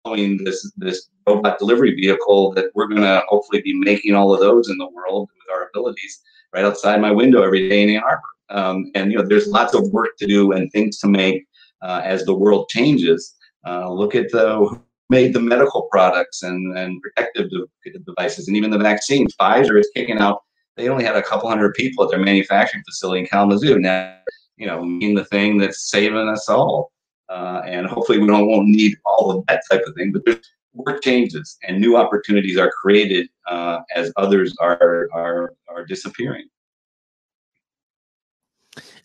this 0.05 0.71
this 0.77 1.09
robot 1.27 1.59
delivery 1.59 1.93
vehicle 1.95 2.51
that 2.53 2.71
we're 2.73 2.87
going 2.87 3.01
to 3.01 3.21
hopefully 3.27 3.61
be 3.61 3.73
making 3.73 4.15
all 4.15 4.33
of 4.33 4.39
those 4.39 4.69
in 4.69 4.77
the 4.77 4.89
world 4.89 5.29
with 5.35 5.55
our 5.55 5.69
abilities 5.69 6.21
right 6.53 6.65
outside 6.65 6.99
my 7.01 7.11
window 7.11 7.43
every 7.43 7.69
day 7.69 7.83
in 7.83 7.89
Ann 7.89 8.03
Arbor. 8.03 8.21
Um, 8.49 8.91
and 8.95 9.11
you 9.11 9.17
know, 9.17 9.27
there's 9.27 9.47
lots 9.47 9.75
of 9.75 9.87
work 9.91 10.17
to 10.17 10.25
do 10.25 10.53
and 10.53 10.71
things 10.71 10.97
to 10.99 11.07
make 11.07 11.45
uh, 11.81 12.01
as 12.03 12.25
the 12.25 12.33
world 12.33 12.67
changes. 12.69 13.35
Uh, 13.65 13.91
look 13.91 14.15
at 14.15 14.31
the 14.31 14.79
made 15.09 15.33
the 15.33 15.39
medical 15.39 15.83
products 15.91 16.43
and, 16.43 16.77
and 16.77 17.01
protective 17.01 17.49
devices 18.05 18.47
and 18.47 18.55
even 18.55 18.69
the 18.69 18.77
vaccines. 18.77 19.35
Pfizer 19.35 19.79
is 19.79 19.89
kicking 19.95 20.19
out. 20.19 20.43
They 20.77 20.87
only 20.87 21.03
had 21.03 21.15
a 21.15 21.23
couple 21.23 21.49
hundred 21.49 21.73
people 21.73 22.03
at 22.03 22.11
their 22.11 22.19
manufacturing 22.19 22.83
facility 22.83 23.21
in 23.21 23.27
Kalamazoo. 23.27 23.79
Now, 23.79 24.15
you 24.55 24.67
know, 24.67 24.83
mean 24.83 25.15
the 25.15 25.25
thing 25.25 25.57
that's 25.57 25.89
saving 25.89 26.29
us 26.29 26.47
all. 26.47 26.91
Uh, 27.27 27.61
and 27.65 27.85
hopefully 27.85 28.17
we 28.17 28.27
don't 28.27 28.47
won't 28.47 28.67
need 28.67 28.95
all 29.05 29.31
of 29.31 29.45
that 29.47 29.61
type 29.69 29.83
of 29.85 29.93
thing. 29.95 30.11
But 30.11 30.25
there's 30.25 30.49
work 30.73 31.03
changes 31.03 31.57
and 31.63 31.79
new 31.79 31.95
opportunities 31.97 32.57
are 32.57 32.71
created 32.71 33.27
uh, 33.47 33.79
as 33.95 34.11
others 34.17 34.55
are 34.59 35.09
are 35.13 35.53
are 35.67 35.85
disappearing. 35.85 36.47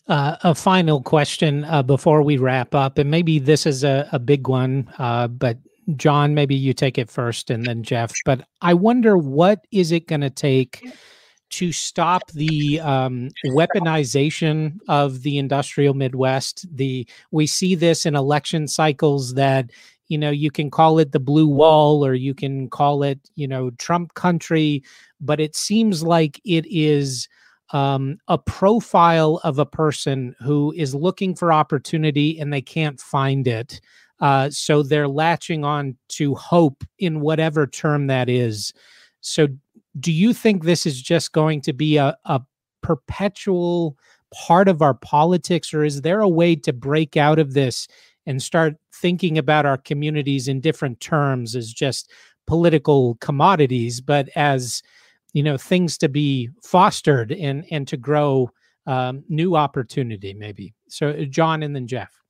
Uh, 0.07 0.37
a 0.43 0.53
final 0.53 1.01
question 1.01 1.63
uh, 1.63 1.81
before 1.81 2.21
we 2.21 2.37
wrap 2.37 2.75
up, 2.75 2.99
and 2.99 3.09
maybe 3.09 3.39
this 3.39 3.65
is 3.65 3.83
a, 3.83 4.07
a 4.11 4.19
big 4.19 4.47
one, 4.47 4.87
uh, 4.99 5.27
but 5.27 5.57
John, 5.95 6.33
maybe 6.33 6.55
you 6.55 6.73
take 6.73 6.97
it 6.97 7.09
first 7.09 7.49
and 7.49 7.65
then 7.65 7.83
Jeff. 7.83 8.13
But 8.25 8.47
I 8.61 8.73
wonder 8.73 9.17
what 9.17 9.65
is 9.71 9.91
it 9.91 10.07
going 10.07 10.21
to 10.21 10.29
take 10.29 10.83
to 11.51 11.71
stop 11.71 12.29
the 12.31 12.79
um, 12.81 13.29
weaponization 13.47 14.77
of 14.87 15.21
the 15.21 15.37
industrial 15.37 15.93
Midwest? 15.93 16.65
The 16.75 17.07
we 17.31 17.47
see 17.47 17.75
this 17.75 18.05
in 18.05 18.15
election 18.15 18.67
cycles 18.67 19.35
that 19.35 19.71
you 20.07 20.17
know 20.17 20.31
you 20.31 20.51
can 20.51 20.71
call 20.71 20.99
it 20.99 21.11
the 21.11 21.19
blue 21.19 21.47
wall 21.47 22.05
or 22.05 22.13
you 22.13 22.33
can 22.33 22.69
call 22.69 23.03
it 23.03 23.19
you 23.35 23.47
know 23.47 23.69
Trump 23.71 24.13
country, 24.15 24.83
but 25.21 25.39
it 25.39 25.55
seems 25.55 26.03
like 26.03 26.41
it 26.45 26.65
is 26.67 27.27
um, 27.71 28.17
a 28.27 28.37
profile 28.37 29.39
of 29.43 29.59
a 29.59 29.65
person 29.65 30.35
who 30.39 30.73
is 30.75 30.93
looking 30.93 31.35
for 31.35 31.51
opportunity 31.51 32.39
and 32.39 32.53
they 32.53 32.61
can't 32.61 32.99
find 32.99 33.47
it. 33.47 33.81
Uh, 34.19 34.49
so 34.49 34.81
they're 34.81 35.07
latching 35.07 35.63
on 35.63 35.95
to 36.09 36.35
hope 36.35 36.83
in 36.99 37.19
whatever 37.19 37.67
term 37.67 38.07
that 38.07 38.29
is. 38.29 38.73
So, 39.21 39.47
do 39.99 40.11
you 40.11 40.33
think 40.33 40.63
this 40.63 40.85
is 40.85 41.01
just 41.01 41.31
going 41.31 41.61
to 41.61 41.73
be 41.73 41.97
a, 41.97 42.17
a 42.25 42.41
perpetual 42.81 43.97
part 44.33 44.67
of 44.67 44.81
our 44.81 44.93
politics, 44.93 45.73
or 45.73 45.83
is 45.83 46.01
there 46.01 46.19
a 46.19 46.29
way 46.29 46.55
to 46.55 46.73
break 46.73 47.15
out 47.15 47.39
of 47.39 47.53
this 47.53 47.87
and 48.25 48.41
start 48.41 48.75
thinking 48.93 49.37
about 49.37 49.65
our 49.65 49.77
communities 49.77 50.47
in 50.47 50.59
different 50.59 50.99
terms 50.99 51.55
as 51.55 51.71
just 51.71 52.11
political 52.45 53.15
commodities, 53.15 54.01
but 54.01 54.29
as 54.35 54.81
you 55.35 55.43
know 55.43 55.57
things 55.57 55.97
to 55.99 56.09
be 56.09 56.49
fostered 56.63 57.31
and 57.31 57.65
and 57.69 57.87
to 57.87 57.97
grow 57.97 58.49
um, 58.87 59.23
new 59.29 59.55
opportunity 59.55 60.33
maybe 60.33 60.73
so 60.87 61.09
uh, 61.09 61.25
john 61.25 61.61
and 61.61 61.75
then 61.75 61.85
jeff 61.85 62.23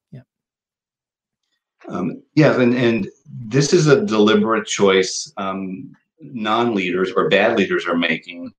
um, 1.88 2.22
yeah 2.36 2.60
and 2.60 2.74
and 2.76 3.08
this 3.28 3.74
is 3.74 3.88
a 3.88 4.06
deliberate 4.06 4.66
choice 4.66 5.32
um, 5.38 5.92
non-leaders 6.20 7.12
or 7.16 7.30
bad 7.30 7.58
leaders 7.58 7.86
are 7.86 7.98
making 7.98 8.52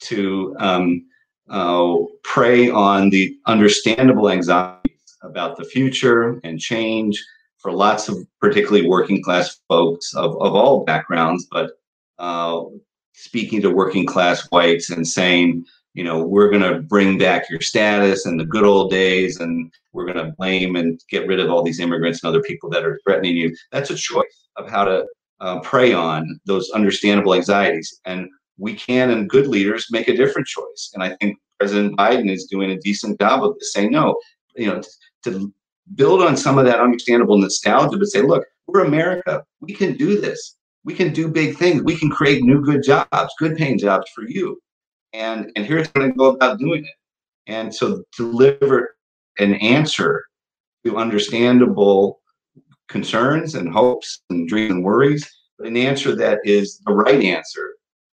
to 0.00 0.54
um, 0.58 1.06
uh, 1.48 1.96
prey 2.22 2.68
on 2.68 3.10
the 3.10 3.36
understandable 3.46 4.30
anxieties 4.30 5.16
about 5.22 5.56
the 5.56 5.64
future 5.64 6.40
and 6.44 6.60
change 6.60 7.24
for 7.58 7.72
lots 7.72 8.08
of 8.08 8.16
particularly 8.40 8.86
working 8.86 9.22
class 9.22 9.60
folks 9.68 10.14
of, 10.14 10.32
of 10.40 10.54
all 10.54 10.84
backgrounds 10.84 11.46
but 11.50 11.72
uh, 12.18 12.62
speaking 13.16 13.62
to 13.62 13.70
working 13.70 14.06
class 14.06 14.46
whites 14.50 14.90
and 14.90 15.06
saying, 15.06 15.64
you 15.96 16.04
know, 16.04 16.22
we're 16.22 16.50
going 16.50 16.62
to 16.62 16.82
bring 16.82 17.16
back 17.16 17.48
your 17.48 17.62
status 17.62 18.26
and 18.26 18.38
the 18.38 18.44
good 18.44 18.64
old 18.64 18.90
days, 18.90 19.40
and 19.40 19.72
we're 19.94 20.04
going 20.04 20.22
to 20.22 20.34
blame 20.36 20.76
and 20.76 21.00
get 21.10 21.26
rid 21.26 21.40
of 21.40 21.50
all 21.50 21.62
these 21.62 21.80
immigrants 21.80 22.22
and 22.22 22.28
other 22.28 22.42
people 22.42 22.68
that 22.68 22.84
are 22.84 23.00
threatening 23.02 23.34
you. 23.34 23.56
That's 23.72 23.88
a 23.88 23.96
choice 23.96 24.46
of 24.56 24.68
how 24.68 24.84
to 24.84 25.06
uh, 25.40 25.60
prey 25.60 25.94
on 25.94 26.38
those 26.44 26.68
understandable 26.70 27.32
anxieties. 27.32 27.98
And 28.04 28.28
we 28.58 28.74
can, 28.74 29.08
and 29.08 29.26
good 29.26 29.46
leaders, 29.46 29.86
make 29.90 30.08
a 30.08 30.16
different 30.16 30.46
choice. 30.46 30.90
And 30.92 31.02
I 31.02 31.16
think 31.16 31.38
President 31.58 31.96
Biden 31.96 32.30
is 32.30 32.44
doing 32.44 32.72
a 32.72 32.80
decent 32.80 33.18
job 33.18 33.42
of 33.42 33.56
saying 33.60 33.92
no. 33.92 34.16
You 34.54 34.66
know, 34.66 34.82
to 35.24 35.50
build 35.94 36.22
on 36.22 36.36
some 36.36 36.58
of 36.58 36.66
that 36.66 36.80
understandable 36.80 37.38
nostalgia, 37.38 37.96
but 37.96 38.08
say, 38.08 38.20
look, 38.20 38.44
we're 38.66 38.84
America. 38.84 39.44
We 39.60 39.72
can 39.72 39.96
do 39.96 40.20
this 40.20 40.56
we 40.86 40.94
can 40.94 41.12
do 41.12 41.28
big 41.28 41.56
things. 41.56 41.82
We 41.82 41.96
can 41.96 42.10
create 42.10 42.44
new 42.44 42.62
good 42.62 42.84
jobs, 42.84 43.34
good 43.40 43.56
paying 43.56 43.76
jobs 43.76 44.08
for 44.14 44.22
you. 44.22 44.58
And 45.16 45.50
and 45.56 45.64
here's 45.64 45.88
how 45.94 46.02
to 46.02 46.12
go 46.12 46.26
about 46.26 46.58
doing 46.58 46.84
it. 46.84 46.94
And 47.46 47.74
so 47.74 48.04
deliver 48.16 48.96
an 49.38 49.54
answer 49.54 50.24
to 50.84 50.98
understandable 50.98 52.20
concerns 52.88 53.54
and 53.54 53.72
hopes 53.72 54.22
and 54.28 54.46
dreams 54.46 54.72
and 54.72 54.84
worries, 54.84 55.28
but 55.58 55.68
an 55.68 55.76
answer 55.76 56.14
that 56.16 56.40
is 56.44 56.80
the 56.86 56.92
right 56.92 57.22
answer, 57.22 57.76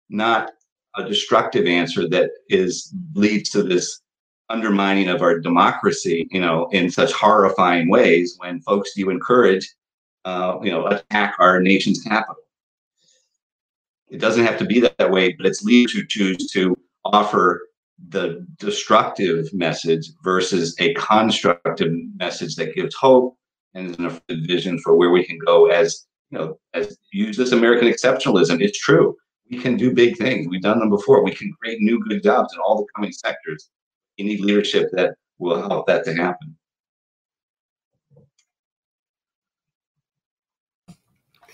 not 0.09 0.53
a 0.97 1.05
destructive 1.05 1.67
answer 1.67 2.09
that 2.09 2.31
is 2.49 2.95
leads 3.15 3.51
to 3.51 3.63
this 3.63 4.01
undermining 4.49 5.09
of 5.09 5.21
our 5.21 5.39
democracy, 5.39 6.27
you 6.31 6.41
know, 6.41 6.69
in 6.73 6.91
such 6.91 7.13
horrifying 7.13 7.91
ways 7.91 8.37
when 8.39 8.61
folks 8.63 8.97
you 8.97 9.11
encourage, 9.11 9.69
uh, 10.25 10.57
you 10.63 10.71
know, 10.71 10.87
attack 10.87 11.35
our 11.41 11.61
nation's 11.61 12.03
capital. 12.03 12.43
It 14.09 14.19
doesn't 14.19 14.47
have 14.47 14.59
to 14.61 14.65
be 14.65 14.81
that 14.81 15.11
way, 15.11 15.33
but 15.33 15.47
it's 15.47 15.63
leaders 15.63 15.93
who 15.93 16.07
choose 16.07 16.51
to 16.53 16.77
offer 17.13 17.69
the 18.09 18.47
destructive 18.59 19.53
message 19.53 20.11
versus 20.23 20.77
a 20.81 20.93
constructive 20.95 21.93
message 22.17 22.57
that 22.57 22.75
gives 22.75 22.95
hope 22.95 23.37
and 23.75 23.99
a 24.01 24.21
vision 24.47 24.79
for 24.79 24.97
where 24.97 25.11
we 25.11 25.25
can 25.25 25.39
go 25.47 25.67
as 25.67 26.07
you 26.31 26.39
know 26.39 26.59
as 26.75 26.99
use 27.13 27.37
this 27.37 27.53
american 27.53 27.89
exceptionalism 27.89 28.61
it's 28.61 28.79
true. 28.79 29.17
We 29.51 29.59
can 29.59 29.77
do 29.77 29.95
big 29.95 30.17
things. 30.17 30.49
We've 30.49 30.61
done 30.61 30.81
them 30.81 30.91
before. 30.91 31.23
We 31.23 31.33
can 31.33 31.53
create 31.63 31.81
new 31.81 32.03
good 32.09 32.21
jobs 32.21 32.53
in 32.53 32.59
all 32.59 32.79
the 32.79 32.87
coming 32.97 33.13
sectors. 33.13 33.71
You 34.17 34.25
need 34.25 34.41
leadership 34.41 34.89
that 34.95 35.15
will 35.39 35.69
help 35.69 35.87
that 35.87 36.05
to 36.07 36.15
happen 36.15 36.57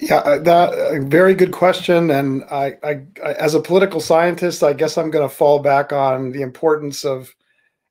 Yeah, 0.02 0.16
uh, 0.16 0.38
that 0.40 0.72
a 0.74 1.00
very 1.00 1.32
good 1.32 1.52
question, 1.52 2.10
and 2.10 2.42
I, 2.50 2.76
I, 2.82 3.02
I, 3.24 3.32
as 3.34 3.54
a 3.54 3.60
political 3.60 4.00
scientist, 4.00 4.64
I 4.64 4.72
guess 4.72 4.98
I'm 4.98 5.12
going 5.12 5.28
to 5.28 5.32
fall 5.32 5.60
back 5.60 5.92
on 5.92 6.32
the 6.32 6.42
importance 6.42 7.04
of 7.04 7.32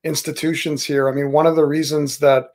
institutions 0.04 0.84
here. 0.84 1.08
I 1.08 1.14
mean, 1.14 1.32
one 1.32 1.48
of 1.48 1.56
the 1.56 1.64
reasons 1.66 2.18
that 2.18 2.50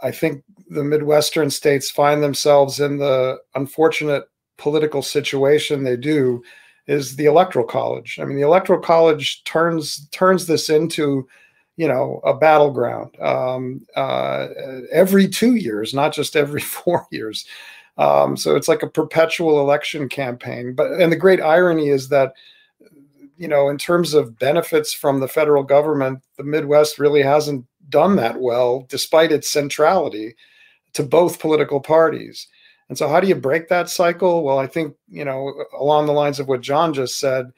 I 0.00 0.10
think 0.10 0.42
the 0.70 0.82
Midwestern 0.84 1.50
states 1.50 1.90
find 1.90 2.22
themselves 2.22 2.80
in 2.80 2.96
the 2.96 3.40
unfortunate 3.54 4.24
political 4.56 5.02
situation 5.02 5.84
they 5.84 5.98
do 5.98 6.42
is 6.86 7.16
the 7.16 7.26
electoral 7.26 7.66
college. 7.66 8.18
I 8.18 8.24
mean, 8.24 8.38
the 8.38 8.46
electoral 8.46 8.80
college 8.80 9.44
turns 9.44 10.08
turns 10.12 10.46
this 10.46 10.70
into 10.70 11.28
you 11.76 11.88
know 11.88 12.22
a 12.24 12.34
battleground 12.34 13.20
um, 13.20 13.86
uh, 13.96 14.48
every 14.90 15.28
two 15.28 15.56
years, 15.56 15.92
not 15.92 16.14
just 16.14 16.36
every 16.36 16.60
four 16.76 17.06
years. 17.10 17.44
Um, 17.98 18.36
so 18.36 18.54
it's 18.54 18.68
like 18.68 18.82
a 18.82 18.88
perpetual 18.88 19.60
election 19.60 20.08
campaign. 20.08 20.74
But 20.74 20.92
and 20.92 21.12
the 21.12 21.16
great 21.16 21.40
irony 21.40 21.88
is 21.88 22.08
that 22.08 22.32
you 23.38 23.46
know, 23.46 23.68
in 23.68 23.78
terms 23.78 24.14
of 24.14 24.38
benefits 24.38 24.92
from 24.92 25.20
the 25.20 25.28
federal 25.28 25.62
government, 25.62 26.22
the 26.36 26.44
Midwest 26.44 26.98
really 26.98 27.22
hasn't 27.22 27.64
done 27.88 28.16
that 28.16 28.40
well, 28.40 28.84
despite 28.88 29.32
its 29.32 29.48
centrality 29.48 30.34
to 30.94 31.04
both 31.04 31.38
political 31.38 31.80
parties. 31.80 32.48
And 32.88 32.98
so, 32.98 33.08
how 33.08 33.20
do 33.20 33.28
you 33.28 33.36
break 33.36 33.68
that 33.68 33.88
cycle? 33.88 34.42
Well, 34.42 34.58
I 34.58 34.66
think, 34.66 34.96
you 35.08 35.24
know, 35.24 35.54
along 35.78 36.06
the 36.06 36.12
lines 36.12 36.40
of 36.40 36.48
what 36.48 36.62
John 36.62 36.92
just 36.92 37.20
said, 37.20 37.52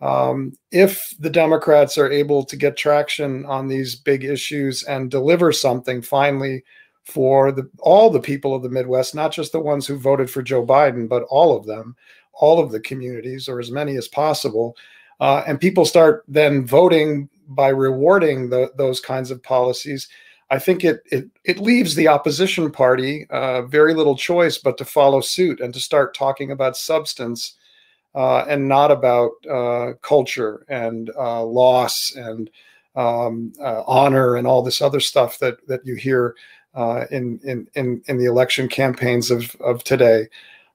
um, 0.00 0.52
if 0.70 1.14
the 1.18 1.30
Democrats 1.30 1.98
are 1.98 2.10
able 2.10 2.44
to 2.44 2.56
get 2.56 2.76
traction 2.76 3.44
on 3.46 3.68
these 3.68 3.94
big 3.94 4.24
issues 4.24 4.82
and 4.84 5.10
deliver 5.10 5.52
something 5.52 6.02
finally 6.02 6.64
for 7.06 7.52
the, 7.52 7.68
all 7.78 8.10
the 8.10 8.20
people 8.20 8.54
of 8.54 8.62
the 8.62 8.68
Midwest, 8.68 9.14
not 9.14 9.32
just 9.32 9.52
the 9.52 9.60
ones 9.60 9.86
who 9.86 9.98
voted 9.98 10.28
for 10.28 10.42
Joe 10.42 10.66
Biden, 10.66 11.08
but 11.08 11.22
all 11.24 11.56
of 11.56 11.64
them, 11.64 11.96
all 12.34 12.60
of 12.60 12.70
the 12.70 12.80
communities, 12.80 13.48
or 13.48 13.58
as 13.58 13.70
many 13.70 13.96
as 13.96 14.08
possible, 14.08 14.76
uh, 15.20 15.42
and 15.46 15.60
people 15.60 15.84
start 15.84 16.24
then 16.28 16.66
voting 16.66 17.28
by 17.48 17.68
rewarding 17.68 18.50
the, 18.50 18.72
those 18.76 19.00
kinds 19.00 19.30
of 19.30 19.42
policies, 19.42 20.08
I 20.50 20.58
think 20.58 20.84
it 20.84 21.02
it 21.06 21.28
it 21.44 21.58
leaves 21.58 21.94
the 21.94 22.08
opposition 22.08 22.70
party 22.70 23.26
uh, 23.30 23.62
very 23.62 23.94
little 23.94 24.16
choice 24.16 24.58
but 24.58 24.78
to 24.78 24.84
follow 24.84 25.20
suit 25.20 25.60
and 25.60 25.74
to 25.74 25.80
start 25.80 26.14
talking 26.14 26.52
about 26.52 26.76
substance 26.76 27.54
uh, 28.14 28.44
and 28.48 28.68
not 28.68 28.90
about 28.90 29.32
uh, 29.50 29.94
culture 30.02 30.64
and 30.68 31.10
uh, 31.18 31.44
loss 31.44 32.14
and 32.14 32.48
um, 32.94 33.52
uh, 33.60 33.82
honor 33.86 34.36
and 34.36 34.46
all 34.46 34.62
this 34.62 34.80
other 34.80 35.00
stuff 35.00 35.38
that 35.40 35.66
that 35.66 35.84
you 35.84 35.96
hear 35.96 36.36
uh, 36.76 37.06
in, 37.10 37.40
in 37.42 37.66
in 37.74 38.02
in 38.06 38.18
the 38.18 38.26
election 38.26 38.68
campaigns 38.68 39.30
of 39.32 39.56
of 39.60 39.82
today. 39.82 40.28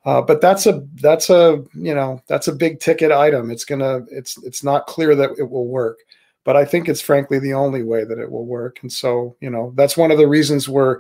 but 0.04 0.42
that's 0.42 0.66
a 0.66 0.86
that's 0.96 1.30
a 1.30 1.64
you 1.74 1.96
know 1.96 2.22
that's 2.28 2.50
a 2.50 2.56
big 2.56 2.82
ticket 2.82 3.12
item. 3.12 3.50
It's 3.52 3.66
gonna 3.66 4.02
it's 4.12 4.38
it's 4.44 4.64
not 4.64 4.88
clear 4.88 5.16
that 5.16 5.32
it 5.38 5.50
will 5.50 5.68
work 5.68 6.00
but 6.44 6.56
I 6.56 6.66
think 6.66 6.90
it's 6.90 7.02
frankly 7.02 7.40
the 7.40 7.54
only 7.54 7.84
way 7.84 8.04
that 8.04 8.20
it 8.20 8.32
will 8.32 8.46
work. 8.46 8.80
And 8.82 8.92
so, 8.92 9.36
you 9.42 9.50
know, 9.50 9.74
that's 9.76 9.98
one 9.98 10.12
of 10.12 10.18
the 10.18 10.28
reasons 10.28 10.68
we're 10.68 11.00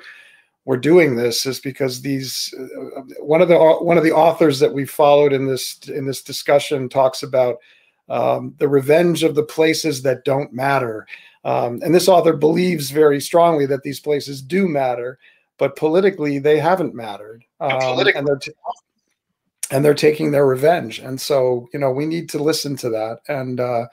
we're 0.66 0.78
doing 0.78 1.16
this 1.16 1.48
is 1.48 1.60
because 1.60 2.02
these 2.02 2.54
uh, 2.58 3.02
one 3.20 3.42
of 3.42 3.48
the 3.48 3.58
one 3.58 3.98
of 3.98 4.04
the 4.04 4.12
authors 4.12 4.60
that 4.60 4.74
we 4.74 4.86
followed 4.86 5.34
in 5.34 5.48
this 5.48 5.80
in 5.88 6.06
this 6.06 6.22
discussion 6.22 6.88
talks 6.88 7.24
about 7.24 7.58
um, 8.10 8.54
the 8.60 8.68
revenge 8.68 9.24
of 9.24 9.36
the 9.36 9.44
places 9.44 10.04
that 10.04 10.24
don't 10.26 10.54
matter. 10.54 11.08
Um, 11.44 11.80
and 11.84 11.94
this 11.94 12.08
author 12.08 12.34
believes 12.34 12.92
very 12.92 13.20
strongly 13.20 13.66
that 13.66 13.84
these 13.84 14.00
places 14.00 14.42
do 14.42 14.68
matter, 14.68 15.18
but 15.58 15.76
politically 15.76 16.40
they 16.40 16.60
haven't 16.60 16.94
mattered, 16.94 17.44
um, 17.60 17.72
and 18.16 18.28
they're 18.28 18.38
t- 18.38 18.52
and 19.72 19.84
they're 19.84 19.94
taking 19.94 20.32
their 20.32 20.46
revenge. 20.46 21.00
And 21.00 21.20
so, 21.20 21.68
you 21.74 21.80
know, 21.80 21.92
we 21.92 22.06
need 22.06 22.30
to 22.30 22.44
listen 22.44 22.76
to 22.78 22.90
that. 22.90 23.20
And 23.28 23.60
uh, 23.60 23.88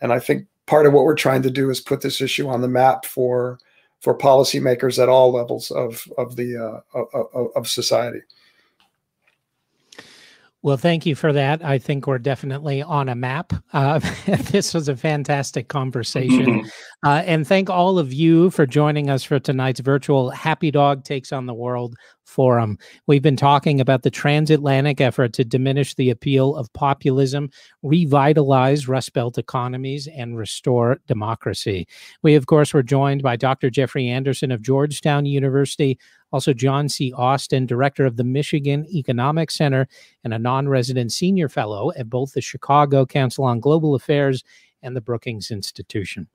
and 0.00 0.12
I 0.12 0.18
think 0.18 0.46
part 0.66 0.86
of 0.86 0.92
what 0.92 1.04
we're 1.04 1.14
trying 1.14 1.42
to 1.42 1.50
do 1.50 1.70
is 1.70 1.80
put 1.80 2.00
this 2.00 2.20
issue 2.20 2.48
on 2.48 2.62
the 2.62 2.68
map 2.68 3.04
for 3.04 3.58
for 4.00 4.16
policymakers 4.16 5.02
at 5.02 5.08
all 5.08 5.32
levels 5.32 5.70
of 5.70 6.06
of 6.16 6.36
the 6.36 6.56
uh, 6.56 6.98
of, 6.98 7.50
of 7.54 7.68
society. 7.68 8.20
Well, 10.64 10.78
thank 10.78 11.04
you 11.04 11.14
for 11.14 11.30
that. 11.30 11.62
I 11.62 11.76
think 11.76 12.06
we're 12.06 12.16
definitely 12.16 12.80
on 12.80 13.10
a 13.10 13.14
map. 13.14 13.52
Uh, 13.74 13.98
this 14.26 14.72
was 14.72 14.88
a 14.88 14.96
fantastic 14.96 15.68
conversation. 15.68 16.64
Uh, 17.04 17.22
and 17.26 17.46
thank 17.46 17.68
all 17.68 17.98
of 17.98 18.14
you 18.14 18.48
for 18.48 18.64
joining 18.64 19.10
us 19.10 19.22
for 19.22 19.38
tonight's 19.38 19.80
virtual 19.80 20.30
Happy 20.30 20.70
Dog 20.70 21.04
Takes 21.04 21.32
on 21.32 21.44
the 21.44 21.52
World 21.52 21.96
Forum. 22.24 22.78
We've 23.06 23.22
been 23.22 23.36
talking 23.36 23.80
about 23.80 24.02
the 24.02 24.10
transatlantic 24.10 25.00
effort 25.00 25.32
to 25.34 25.44
diminish 25.44 25.94
the 25.94 26.10
appeal 26.10 26.56
of 26.56 26.72
populism, 26.72 27.50
revitalize 27.82 28.88
Rust 28.88 29.12
Belt 29.12 29.38
economies, 29.38 30.08
and 30.08 30.36
restore 30.36 30.98
democracy. 31.06 31.86
We, 32.22 32.34
of 32.34 32.46
course, 32.46 32.74
were 32.74 32.82
joined 32.82 33.22
by 33.22 33.36
Dr. 33.36 33.70
Jeffrey 33.70 34.08
Anderson 34.08 34.50
of 34.50 34.62
Georgetown 34.62 35.26
University, 35.26 35.98
also 36.32 36.52
John 36.52 36.88
C. 36.88 37.12
Austin, 37.12 37.66
director 37.66 38.04
of 38.06 38.16
the 38.16 38.24
Michigan 38.24 38.86
Economic 38.92 39.50
Center 39.50 39.86
and 40.24 40.34
a 40.34 40.38
non 40.38 40.68
resident 40.68 41.12
senior 41.12 41.48
fellow 41.48 41.92
at 41.96 42.10
both 42.10 42.32
the 42.32 42.40
Chicago 42.40 43.06
Council 43.06 43.44
on 43.44 43.60
Global 43.60 43.94
Affairs 43.94 44.42
and 44.82 44.94
the 44.94 45.00
Brookings 45.00 45.50
Institution. 45.50 46.28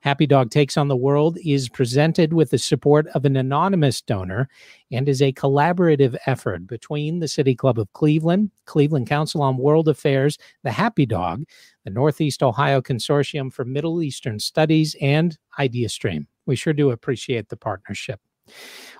Happy 0.00 0.26
Dog 0.26 0.50
Takes 0.50 0.78
on 0.78 0.88
the 0.88 0.96
World 0.96 1.38
is 1.44 1.68
presented 1.68 2.32
with 2.32 2.50
the 2.50 2.58
support 2.58 3.06
of 3.08 3.26
an 3.26 3.36
anonymous 3.36 4.00
donor 4.00 4.48
and 4.90 5.08
is 5.08 5.20
a 5.20 5.32
collaborative 5.32 6.16
effort 6.26 6.66
between 6.66 7.18
the 7.18 7.28
City 7.28 7.54
Club 7.54 7.78
of 7.78 7.92
Cleveland, 7.92 8.50
Cleveland 8.64 9.06
Council 9.06 9.42
on 9.42 9.58
World 9.58 9.88
Affairs, 9.88 10.38
the 10.62 10.70
Happy 10.70 11.04
Dog, 11.04 11.44
the 11.84 11.90
Northeast 11.90 12.42
Ohio 12.42 12.80
Consortium 12.80 13.52
for 13.52 13.64
Middle 13.66 14.02
Eastern 14.02 14.38
Studies, 14.38 14.96
and 15.02 15.36
IdeaStream. 15.58 16.26
We 16.46 16.56
sure 16.56 16.72
do 16.72 16.90
appreciate 16.90 17.50
the 17.50 17.56
partnership. 17.56 18.20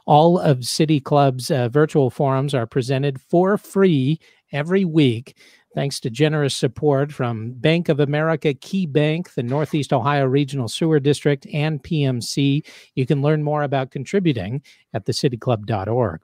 All 0.07 0.39
of 0.39 0.65
City 0.65 1.01
Club's 1.01 1.51
uh, 1.51 1.69
virtual 1.69 2.11
forums 2.11 2.55
are 2.55 2.67
presented 2.67 3.21
for 3.21 3.57
free 3.57 4.21
every 4.53 4.85
week 4.85 5.37
thanks 5.75 6.01
to 6.01 6.11
generous 6.11 6.55
support 6.55 7.13
from 7.13 7.53
Bank 7.53 7.89
of 7.89 8.01
America, 8.01 8.55
Key 8.55 8.87
Bank, 8.87 9.35
the 9.35 9.43
Northeast 9.43 9.93
Ohio 9.93 10.27
Regional 10.27 10.69
Sewer 10.69 11.01
District, 11.01 11.47
and 11.53 11.83
PMC. 11.83 12.67
You 12.95 13.07
can 13.07 13.23
learn 13.23 13.43
more 13.43 13.63
about 13.63 13.91
contributing 13.91 14.63
at 14.95 15.07
thecityclub.org. 15.07 16.21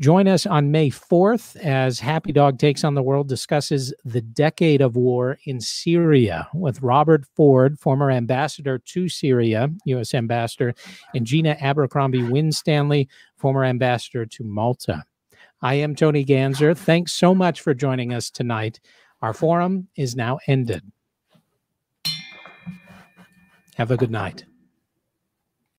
Join 0.00 0.28
us 0.28 0.46
on 0.46 0.70
May 0.70 0.90
4th 0.90 1.56
as 1.56 1.98
Happy 1.98 2.30
Dog 2.30 2.58
Takes 2.58 2.84
on 2.84 2.94
the 2.94 3.02
World 3.02 3.28
discusses 3.28 3.92
the 4.04 4.20
decade 4.20 4.80
of 4.80 4.94
war 4.94 5.38
in 5.44 5.60
Syria 5.60 6.48
with 6.54 6.80
Robert 6.82 7.24
Ford, 7.34 7.80
former 7.80 8.08
ambassador 8.08 8.78
to 8.78 9.08
Syria, 9.08 9.68
U.S. 9.86 10.14
ambassador, 10.14 10.74
and 11.14 11.26
Gina 11.26 11.56
Abercrombie 11.60 12.22
Winstanley, 12.22 13.08
former 13.36 13.64
ambassador 13.64 14.24
to 14.24 14.44
Malta. 14.44 15.04
I 15.60 15.74
am 15.74 15.94
Tony 15.94 16.24
Ganzer. 16.24 16.76
Thanks 16.76 17.12
so 17.12 17.34
much 17.34 17.60
for 17.60 17.74
joining 17.74 18.14
us 18.14 18.30
tonight. 18.30 18.80
Our 19.20 19.32
forum 19.32 19.88
is 19.96 20.14
now 20.14 20.38
ended. 20.46 20.82
Have 23.74 23.90
a 23.90 23.96
good 23.96 24.10
night. 24.10 24.44